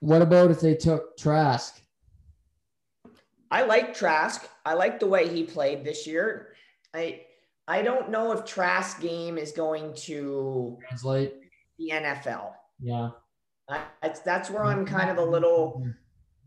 What 0.01 0.23
about 0.23 0.51
if 0.51 0.61
they 0.61 0.75
took 0.75 1.17
Trask? 1.19 1.81
I 3.51 3.65
like 3.65 3.95
Trask. 3.95 4.49
I 4.65 4.75
like 4.75 5.01
the 5.01 5.07
way 5.07 5.29
he 5.29 5.45
played 5.45 5.85
this 5.85 6.07
year. 6.07 6.55
I 6.95 7.23
I 7.67 7.83
don't 7.83 8.11
know 8.11 8.33
if 8.33 8.45
Trask 8.45 9.01
game 9.01 9.39
is 9.39 9.53
going 9.53 9.95
to 10.07 10.79
translate 10.89 11.35
the 11.79 11.91
NFL. 11.93 12.53
Yeah. 12.81 13.11
I, 13.69 13.83
that's 14.03 14.21
that's 14.21 14.51
where 14.51 14.65
I'm 14.65 14.87
kind 14.87 15.11
of 15.11 15.19
a 15.19 15.25
little 15.25 15.87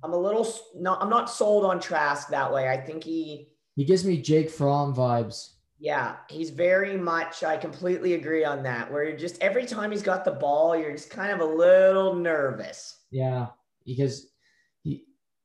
I'm 0.04 0.14
a 0.14 0.18
little 0.18 0.48
not 0.76 1.02
I'm 1.02 1.10
not 1.10 1.30
sold 1.30 1.66
on 1.66 1.80
Trask 1.80 2.30
that 2.30 2.52
way. 2.52 2.70
I 2.70 2.78
think 2.78 3.04
he 3.04 3.50
he 3.76 3.86
gives 3.86 4.04
me 4.06 4.22
Jake 4.22 4.50
Fromm 4.50 4.96
vibes. 4.96 5.52
Yeah, 5.80 6.18
he's 6.30 6.52
very 6.52 6.96
much. 6.98 7.44
I 7.44 7.58
completely 7.58 8.14
agree 8.14 8.44
on 8.44 8.62
that. 8.64 8.92
Where 8.92 9.04
you're 9.04 9.18
just 9.18 9.42
every 9.42 9.66
time 9.66 9.92
he's 9.92 10.04
got 10.04 10.26
the 10.26 10.32
ball, 10.32 10.76
you're 10.76 10.92
just 10.92 11.10
kind 11.10 11.32
of 11.32 11.40
a 11.40 11.46
little 11.46 12.16
nervous. 12.16 12.98
Yeah, 13.12 13.48
because 13.86 14.31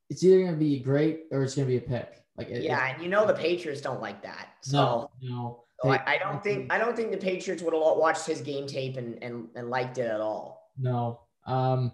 it's 0.08 0.22
either 0.22 0.40
going 0.40 0.52
to 0.52 0.58
be 0.58 0.78
great 0.78 1.24
or 1.30 1.42
it's 1.42 1.54
going 1.54 1.66
to 1.66 1.70
be 1.70 1.78
a 1.78 1.80
pick. 1.80 2.22
Like 2.36 2.48
it, 2.48 2.62
yeah, 2.62 2.92
and 2.92 3.02
you 3.02 3.08
know 3.08 3.26
the 3.26 3.34
Patriots 3.34 3.80
don't 3.80 4.00
like 4.00 4.22
that. 4.22 4.48
So 4.60 4.76
no, 4.76 5.10
no. 5.22 5.64
So 5.82 5.90
I, 5.90 6.02
I, 6.06 6.18
don't 6.18 6.42
think 6.42 6.72
I 6.72 6.78
don't 6.78 6.96
think 6.96 7.10
the 7.10 7.16
Patriots 7.16 7.62
would 7.62 7.74
have 7.74 7.82
watched 7.82 8.26
his 8.26 8.40
game 8.40 8.66
tape 8.66 8.96
and 8.96 9.22
and, 9.22 9.48
and 9.54 9.70
liked 9.70 9.98
it 9.98 10.06
at 10.06 10.20
all. 10.20 10.70
No. 10.78 11.20
Um, 11.46 11.92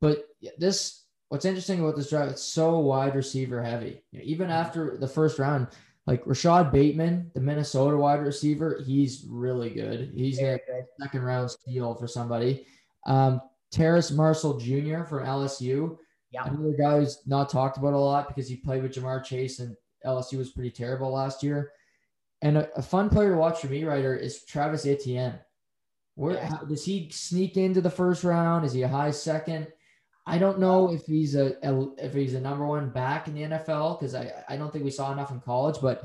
but 0.00 0.28
this 0.58 1.04
what's 1.28 1.44
interesting 1.44 1.80
about 1.80 1.96
this 1.96 2.10
draft, 2.10 2.32
it's 2.32 2.42
so 2.42 2.78
wide 2.78 3.14
receiver 3.14 3.62
heavy. 3.62 4.02
You 4.10 4.18
know, 4.18 4.24
even 4.24 4.50
after 4.50 4.96
the 4.98 5.08
first 5.08 5.38
round, 5.38 5.68
like 6.06 6.26
Rashod 6.26 6.70
Bateman, 6.72 7.30
the 7.34 7.40
Minnesota 7.40 7.96
wide 7.96 8.20
receiver, 8.20 8.80
he's 8.84 9.24
really 9.28 9.70
good. 9.70 10.12
He's 10.14 10.40
a 10.40 10.58
second 11.00 11.22
round 11.22 11.50
steal 11.50 11.94
for 11.94 12.06
somebody. 12.06 12.66
Um, 13.06 13.40
Terrace 13.70 14.10
Marshall 14.10 14.58
Jr. 14.58 15.04
from 15.04 15.24
LSU. 15.24 15.98
Yeah. 16.34 16.46
Another 16.46 16.72
guy 16.76 16.98
who's 16.98 17.20
not 17.26 17.48
talked 17.48 17.78
about 17.78 17.92
a 17.92 17.98
lot 17.98 18.26
because 18.26 18.48
he 18.48 18.56
played 18.56 18.82
with 18.82 18.92
Ja'Marr 18.92 19.22
Chase 19.22 19.60
and 19.60 19.76
LSU 20.04 20.36
was 20.36 20.50
pretty 20.50 20.72
terrible 20.72 21.12
last 21.12 21.44
year. 21.44 21.70
And 22.42 22.58
a, 22.58 22.68
a 22.76 22.82
fun 22.82 23.08
player 23.08 23.30
to 23.30 23.36
watch 23.36 23.60
for 23.60 23.68
me, 23.68 23.84
writer, 23.84 24.16
is 24.16 24.44
Travis 24.44 24.84
Etienne. 24.84 25.38
Where 26.16 26.34
yeah. 26.34 26.48
how, 26.48 26.56
does 26.64 26.84
he 26.84 27.08
sneak 27.10 27.56
into 27.56 27.80
the 27.80 27.88
first 27.88 28.24
round? 28.24 28.64
Is 28.64 28.72
he 28.72 28.82
a 28.82 28.88
high 28.88 29.12
second? 29.12 29.68
I 30.26 30.38
don't 30.38 30.58
know 30.58 30.92
if 30.92 31.06
he's 31.06 31.36
a, 31.36 31.54
a 31.62 31.88
if 31.98 32.14
he's 32.14 32.34
a 32.34 32.40
number 32.40 32.66
one 32.66 32.90
back 32.90 33.28
in 33.28 33.34
the 33.34 33.42
NFL 33.42 34.00
because 34.00 34.16
I, 34.16 34.32
I 34.48 34.56
don't 34.56 34.72
think 34.72 34.84
we 34.84 34.90
saw 34.90 35.12
enough 35.12 35.30
in 35.30 35.40
college, 35.40 35.76
but 35.80 36.02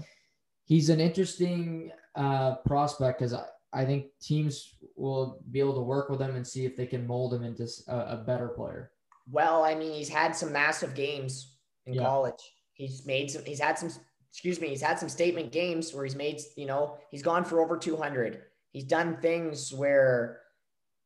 he's 0.66 0.90
an 0.90 1.00
interesting 1.00 1.92
uh, 2.14 2.58
prospect 2.68 3.18
because 3.18 3.34
I, 3.34 3.46
I 3.74 3.84
think 3.84 4.08
teams 4.22 4.76
will 4.96 5.42
be 5.50 5.60
able 5.60 5.74
to 5.74 5.82
work 5.82 6.10
with 6.10 6.22
him 6.22 6.36
and 6.36 6.46
see 6.46 6.66
if 6.66 6.76
they 6.76 6.86
can 6.86 7.08
mold 7.08 7.34
him 7.34 7.44
into 7.44 7.68
a, 7.88 7.98
a 7.98 8.24
better 8.28 8.50
player. 8.50 8.92
Well, 9.32 9.64
I 9.64 9.76
mean, 9.76 9.94
he's 9.94 10.10
had 10.10 10.36
some 10.36 10.52
massive 10.52 10.96
games 10.96 11.56
in 11.86 11.94
yeah. 11.94 12.04
college. 12.04 12.42
He's 12.74 13.06
made 13.06 13.30
some. 13.32 13.44
He's 13.46 13.60
had 13.60 13.78
some. 13.78 13.92
Excuse 14.32 14.62
me. 14.62 14.70
He's 14.70 14.82
had 14.82 15.00
some 15.00 15.10
statement 15.10 15.52
games 15.52 15.94
where 15.94 16.04
he's 16.04 16.16
made. 16.16 16.40
You 16.56 16.66
know, 16.66 16.98
he's 17.12 17.22
gone 17.22 17.44
for 17.44 17.62
over 17.62 17.78
two 17.78 17.96
hundred. 17.96 18.42
He's 18.72 18.86
done 18.86 19.18
things 19.18 19.74
where 19.74 20.42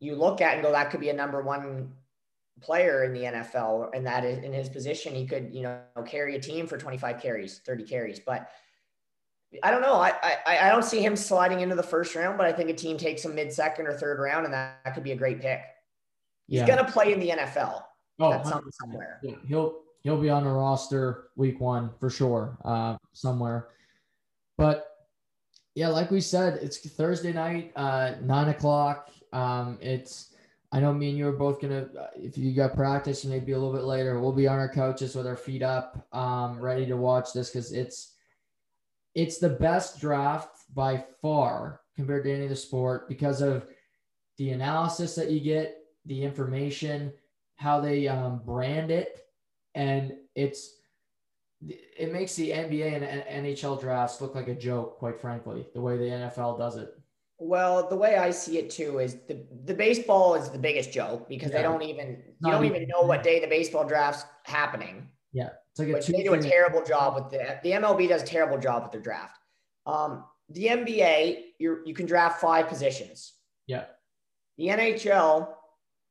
you 0.03 0.15
look 0.15 0.41
at 0.41 0.55
and 0.55 0.63
go, 0.63 0.71
that 0.71 0.91
could 0.91 0.99
be 0.99 1.09
a 1.09 1.13
number 1.13 1.41
one 1.41 1.93
player 2.61 3.03
in 3.03 3.13
the 3.13 3.21
NFL, 3.21 3.89
and 3.93 4.05
that 4.05 4.25
is 4.25 4.43
in 4.43 4.53
his 4.53 4.69
position, 4.69 5.15
he 5.15 5.25
could, 5.25 5.53
you 5.53 5.63
know, 5.63 5.79
carry 6.05 6.35
a 6.35 6.39
team 6.39 6.67
for 6.67 6.77
25 6.77 7.21
carries, 7.21 7.59
30 7.59 7.83
carries. 7.85 8.19
But 8.19 8.49
I 9.61 9.71
don't 9.71 9.81
know. 9.81 9.95
I, 9.95 10.13
I, 10.45 10.67
I 10.67 10.69
don't 10.69 10.83
see 10.83 11.03
him 11.03 11.15
sliding 11.15 11.61
into 11.61 11.75
the 11.75 11.83
first 11.83 12.15
round, 12.15 12.37
but 12.37 12.45
I 12.45 12.51
think 12.51 12.69
a 12.69 12.73
team 12.73 12.97
takes 12.97 13.23
him 13.23 13.35
mid 13.35 13.51
second 13.51 13.87
or 13.87 13.93
third 13.93 14.19
round, 14.19 14.45
and 14.45 14.53
that, 14.53 14.79
that 14.83 14.93
could 14.93 15.03
be 15.03 15.11
a 15.13 15.15
great 15.15 15.41
pick. 15.41 15.61
He's 16.47 16.59
yeah. 16.59 16.67
gonna 16.67 16.89
play 16.89 17.13
in 17.13 17.19
the 17.19 17.29
NFL. 17.29 17.83
Oh, 18.19 18.41
somewhere. 18.71 19.19
Yeah, 19.23 19.35
he'll 19.47 19.79
he'll 20.01 20.21
be 20.21 20.29
on 20.29 20.43
the 20.43 20.49
roster 20.49 21.29
week 21.35 21.59
one 21.59 21.91
for 21.99 22.09
sure, 22.09 22.57
uh, 22.63 22.97
somewhere. 23.13 23.69
But 24.57 24.87
yeah, 25.75 25.87
like 25.87 26.11
we 26.11 26.21
said, 26.21 26.59
it's 26.61 26.77
Thursday 26.77 27.33
night, 27.33 27.71
uh, 27.75 28.15
nine 28.21 28.49
o'clock. 28.49 29.09
Um, 29.31 29.79
it's 29.81 30.33
I 30.71 30.79
know 30.79 30.93
me 30.93 31.09
and 31.09 31.17
you 31.17 31.27
are 31.27 31.33
both 31.33 31.61
gonna. 31.61 31.87
If 32.15 32.37
you 32.37 32.53
got 32.53 32.75
practice, 32.75 33.25
maybe 33.25 33.51
a 33.51 33.57
little 33.57 33.73
bit 33.73 33.85
later. 33.85 34.19
We'll 34.19 34.31
be 34.31 34.47
on 34.47 34.59
our 34.59 34.69
couches 34.69 35.15
with 35.15 35.27
our 35.27 35.37
feet 35.37 35.63
up, 35.63 36.07
um, 36.11 36.59
ready 36.59 36.85
to 36.87 36.97
watch 36.97 37.33
this 37.33 37.49
because 37.49 37.71
it's 37.71 38.13
it's 39.15 39.37
the 39.37 39.49
best 39.49 39.99
draft 39.99 40.63
by 40.73 41.03
far 41.21 41.81
compared 41.95 42.23
to 42.23 42.33
any 42.33 42.45
other 42.45 42.55
sport 42.55 43.07
because 43.07 43.41
of 43.41 43.67
the 44.37 44.49
analysis 44.49 45.13
that 45.15 45.29
you 45.29 45.39
get, 45.39 45.77
the 46.05 46.23
information, 46.23 47.13
how 47.63 47.79
they 47.79 48.09
um, 48.09 48.41
brand 48.45 48.91
it, 48.91 49.25
and 49.73 50.13
it's 50.35 50.81
it 51.61 52.11
makes 52.11 52.35
the 52.35 52.49
NBA 52.49 52.93
and 52.93 53.45
NHL 53.45 53.79
drafts 53.79 54.19
look 54.19 54.35
like 54.35 54.49
a 54.49 54.53
joke, 54.53 54.99
quite 54.99 55.17
frankly, 55.17 55.65
the 55.73 55.79
way 55.79 55.95
the 55.95 56.03
NFL 56.03 56.57
does 56.59 56.75
it. 56.75 56.93
Well, 57.39 57.87
the 57.87 57.95
way 57.95 58.17
I 58.17 58.31
see 58.31 58.57
it 58.57 58.69
too 58.69 58.99
is 58.99 59.15
the 59.29 59.37
the 59.63 59.73
baseball 59.73 60.35
is 60.35 60.49
the 60.49 60.59
biggest 60.59 60.91
joke 60.91 61.29
because 61.29 61.51
yeah. 61.51 61.57
they 61.57 61.63
don't 61.63 61.81
even 61.81 62.21
you 62.41 62.51
don't 62.51 62.65
even 62.65 62.85
know 62.87 63.01
what 63.01 63.23
day 63.23 63.39
the 63.39 63.47
baseball 63.47 63.87
draft's 63.87 64.25
happening. 64.43 65.07
Yeah, 65.31 65.49
it's 65.71 65.79
like 65.79 65.87
a 65.87 66.11
they 66.11 66.23
do 66.23 66.33
a 66.33 66.41
terrible 66.41 66.83
job 66.83 67.15
with 67.15 67.31
the 67.31 67.59
the 67.63 67.71
MLB 67.71 68.09
does 68.09 68.23
a 68.23 68.25
terrible 68.25 68.57
job 68.57 68.83
with 68.83 68.91
their 68.91 69.01
draft. 69.01 69.39
Um, 69.85 70.25
the 70.49 70.65
NBA, 70.65 71.43
you 71.59 71.79
you 71.85 71.93
can 71.93 72.05
draft 72.05 72.41
five 72.41 72.67
positions. 72.67 73.33
Yeah. 73.67 73.85
The 74.57 74.67
NHL, 74.67 75.47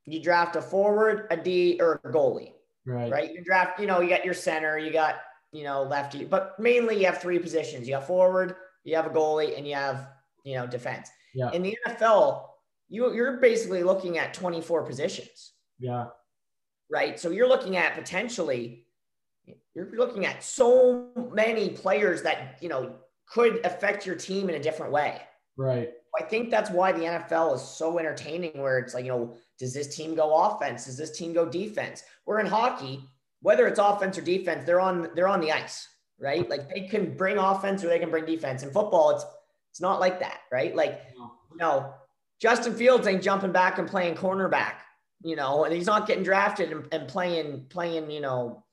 you 0.07 0.21
draft 0.23 0.57
a 0.57 0.63
forward, 0.63 1.27
a 1.31 1.37
D, 1.37 1.79
or 1.81 2.01
a 2.05 2.09
goalie. 2.09 2.53
Right. 2.85 3.11
Right. 3.11 3.33
You 3.33 3.45
draft, 3.45 3.79
you 3.79 3.87
know, 3.87 4.01
you 4.01 4.09
got 4.09 4.25
your 4.25 4.35
center, 4.35 4.79
you 4.79 4.93
got, 4.93 5.17
you 5.53 5.65
know, 5.65 5.83
lefty, 5.83 6.25
but 6.25 6.59
mainly 6.59 6.99
you 6.99 7.07
have 7.07 7.21
three 7.21 7.39
positions. 7.39 7.87
You 7.87 7.95
have 7.95 8.07
forward, 8.07 8.57
you 8.85 8.97
have 8.97 9.07
a 9.07 9.11
goalie, 9.11 9.57
and 9.57 9.67
you 9.67 9.75
have, 9.75 10.09
you 10.45 10.55
know, 10.57 10.67
defense. 10.67 11.09
Yeah. 11.35 11.51
In 11.53 11.63
the 11.63 11.77
NFL, 11.87 12.47
you 12.89 13.13
you're 13.15 13.37
basically 13.39 13.83
looking 13.83 14.19
at 14.19 14.35
24 14.35 14.85
positions. 14.85 15.53
Yeah. 15.79 16.07
Right. 16.91 17.19
So 17.19 17.31
you're 17.31 17.49
looking 17.49 17.77
at 17.77 17.95
potentially, 17.95 18.87
you're 19.75 19.97
looking 19.97 20.27
at 20.27 20.43
so 20.43 21.09
many 21.33 21.71
players 21.71 22.23
that, 22.23 22.59
you 22.61 22.69
know, 22.69 22.97
could 23.27 23.65
affect 23.65 24.05
your 24.05 24.17
team 24.17 24.49
in 24.49 24.57
a 24.57 24.63
different 24.63 24.93
way. 24.93 25.23
Right. 25.57 25.91
I 26.19 26.25
think 26.25 26.51
that's 26.51 26.69
why 26.71 26.93
the 26.93 27.01
NFL 27.01 27.55
is 27.55 27.63
so 27.63 27.99
entertaining, 27.99 28.61
where 28.61 28.79
it's 28.79 28.93
like, 28.93 29.05
you 29.05 29.11
know, 29.11 29.35
does 29.63 29.73
this 29.73 29.95
team 29.95 30.17
go 30.17 30.35
offense? 30.35 30.87
Does 30.87 30.97
this 30.97 31.17
team 31.17 31.33
go 31.33 31.47
defense? 31.47 32.03
We're 32.27 32.41
in 32.41 32.47
hockey, 32.47 33.09
whether 33.43 33.69
it's 33.69 33.79
offense 33.79 34.19
or 34.19 34.23
defense, 34.23 34.67
they're 34.67 34.81
on 34.81 35.11
they're 35.15 35.29
on 35.29 35.41
the 35.41 35.53
ice, 35.53 35.87
right? 36.19 36.51
Like 36.51 36.69
they 36.69 36.89
can 36.89 37.17
bring 37.17 37.39
offense 37.39 37.85
or 37.85 37.87
they 37.87 38.01
can 38.01 38.11
bring 38.11 38.25
defense. 38.25 38.65
In 38.65 38.73
football, 38.73 39.11
it's 39.11 39.25
it's 39.71 39.81
not 39.81 40.01
like 40.01 40.19
that, 40.19 40.41
right? 40.51 40.75
Like, 40.75 41.03
you 41.17 41.57
know, 41.59 41.95
Justin 42.41 42.75
Fields 42.75 43.07
ain't 43.07 43.23
jumping 43.23 43.53
back 43.53 43.79
and 43.79 43.87
playing 43.87 44.17
cornerback, 44.17 44.79
you 45.23 45.37
know, 45.37 45.63
and 45.63 45.73
he's 45.73 45.87
not 45.87 46.09
getting 46.09 46.25
drafted 46.25 46.73
and, 46.73 46.89
and 46.91 47.07
playing 47.07 47.67
playing, 47.69 48.11
you 48.11 48.21
know, 48.21 48.65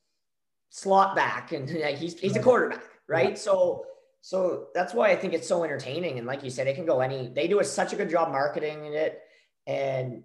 slot 0.71 1.15
back, 1.15 1.51
and 1.51 1.71
like, 1.81 1.97
he's 1.97 2.19
he's 2.19 2.35
a 2.35 2.41
quarterback, 2.41 2.81
right? 3.07 3.29
Yeah. 3.29 3.35
So 3.35 3.85
so 4.21 4.69
that's 4.73 4.95
why 4.95 5.11
I 5.11 5.15
think 5.15 5.35
it's 5.35 5.47
so 5.47 5.63
entertaining. 5.63 6.17
And 6.17 6.25
like 6.25 6.43
you 6.43 6.49
said, 6.49 6.65
it 6.65 6.75
can 6.75 6.87
go 6.87 6.99
any, 6.99 7.27
they 7.27 7.47
do 7.47 7.59
a, 7.59 7.63
such 7.63 7.93
a 7.93 7.95
good 7.95 8.09
job 8.09 8.31
marketing 8.31 8.85
it. 8.85 9.21
And 9.65 10.23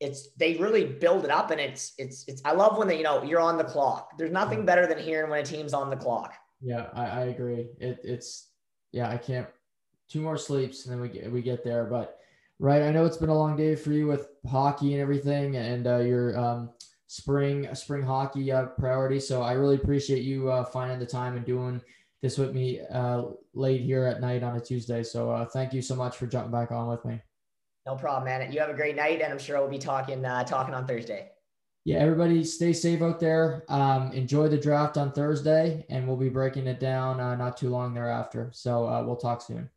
it's, 0.00 0.30
they 0.36 0.56
really 0.56 0.84
build 0.84 1.24
it 1.24 1.30
up 1.30 1.50
and 1.50 1.60
it's, 1.60 1.92
it's, 1.98 2.24
it's, 2.28 2.40
I 2.44 2.52
love 2.52 2.78
when 2.78 2.88
they, 2.88 2.98
you 2.98 3.02
know, 3.02 3.22
you're 3.22 3.40
on 3.40 3.58
the 3.58 3.64
clock. 3.64 4.16
There's 4.16 4.30
nothing 4.30 4.64
better 4.64 4.86
than 4.86 4.98
hearing 4.98 5.30
when 5.30 5.40
a 5.40 5.44
team's 5.44 5.74
on 5.74 5.90
the 5.90 5.96
clock. 5.96 6.34
Yeah, 6.60 6.86
I, 6.94 7.06
I 7.06 7.20
agree. 7.24 7.68
It, 7.78 8.00
it's, 8.04 8.50
yeah, 8.92 9.08
I 9.10 9.16
can't, 9.16 9.48
two 10.08 10.20
more 10.20 10.38
sleeps 10.38 10.86
and 10.86 10.92
then 10.92 11.00
we 11.00 11.08
get, 11.08 11.30
we 11.30 11.42
get 11.42 11.64
there. 11.64 11.84
But 11.84 12.18
right. 12.58 12.82
I 12.82 12.90
know 12.90 13.04
it's 13.04 13.16
been 13.16 13.28
a 13.28 13.34
long 13.38 13.56
day 13.56 13.74
for 13.74 13.92
you 13.92 14.06
with 14.06 14.28
hockey 14.48 14.92
and 14.94 15.02
everything 15.02 15.56
and 15.56 15.86
uh, 15.86 15.98
your 15.98 16.38
um, 16.38 16.70
spring, 17.08 17.68
spring 17.74 18.02
hockey 18.02 18.50
uh, 18.52 18.66
priority. 18.66 19.20
So 19.20 19.42
I 19.42 19.52
really 19.52 19.76
appreciate 19.76 20.22
you 20.22 20.50
uh, 20.50 20.64
finding 20.64 20.98
the 20.98 21.06
time 21.06 21.36
and 21.36 21.44
doing 21.44 21.80
this 22.22 22.38
with 22.38 22.54
me 22.54 22.80
uh, 22.92 23.24
late 23.54 23.82
here 23.82 24.04
at 24.04 24.20
night 24.20 24.42
on 24.42 24.56
a 24.56 24.60
Tuesday. 24.60 25.02
So 25.02 25.30
uh, 25.30 25.44
thank 25.44 25.72
you 25.72 25.82
so 25.82 25.94
much 25.94 26.16
for 26.16 26.26
jumping 26.26 26.52
back 26.52 26.72
on 26.72 26.88
with 26.88 27.04
me. 27.04 27.20
No 27.88 27.96
problem, 27.96 28.24
man. 28.26 28.52
You 28.52 28.60
have 28.60 28.68
a 28.68 28.74
great 28.74 28.96
night, 28.96 29.22
and 29.22 29.32
I'm 29.32 29.38
sure 29.38 29.58
we'll 29.58 29.70
be 29.70 29.78
talking 29.78 30.22
uh, 30.22 30.44
talking 30.44 30.74
on 30.74 30.86
Thursday. 30.86 31.30
Yeah, 31.86 31.96
everybody 32.00 32.44
stay 32.44 32.74
safe 32.74 33.00
out 33.00 33.18
there. 33.18 33.64
Um, 33.70 34.12
enjoy 34.12 34.48
the 34.48 34.58
draft 34.58 34.98
on 34.98 35.10
Thursday, 35.10 35.86
and 35.88 36.06
we'll 36.06 36.18
be 36.18 36.28
breaking 36.28 36.66
it 36.66 36.80
down 36.80 37.18
uh, 37.18 37.34
not 37.34 37.56
too 37.56 37.70
long 37.70 37.94
thereafter. 37.94 38.50
So 38.52 38.86
uh, 38.86 39.02
we'll 39.04 39.16
talk 39.16 39.40
soon. 39.40 39.70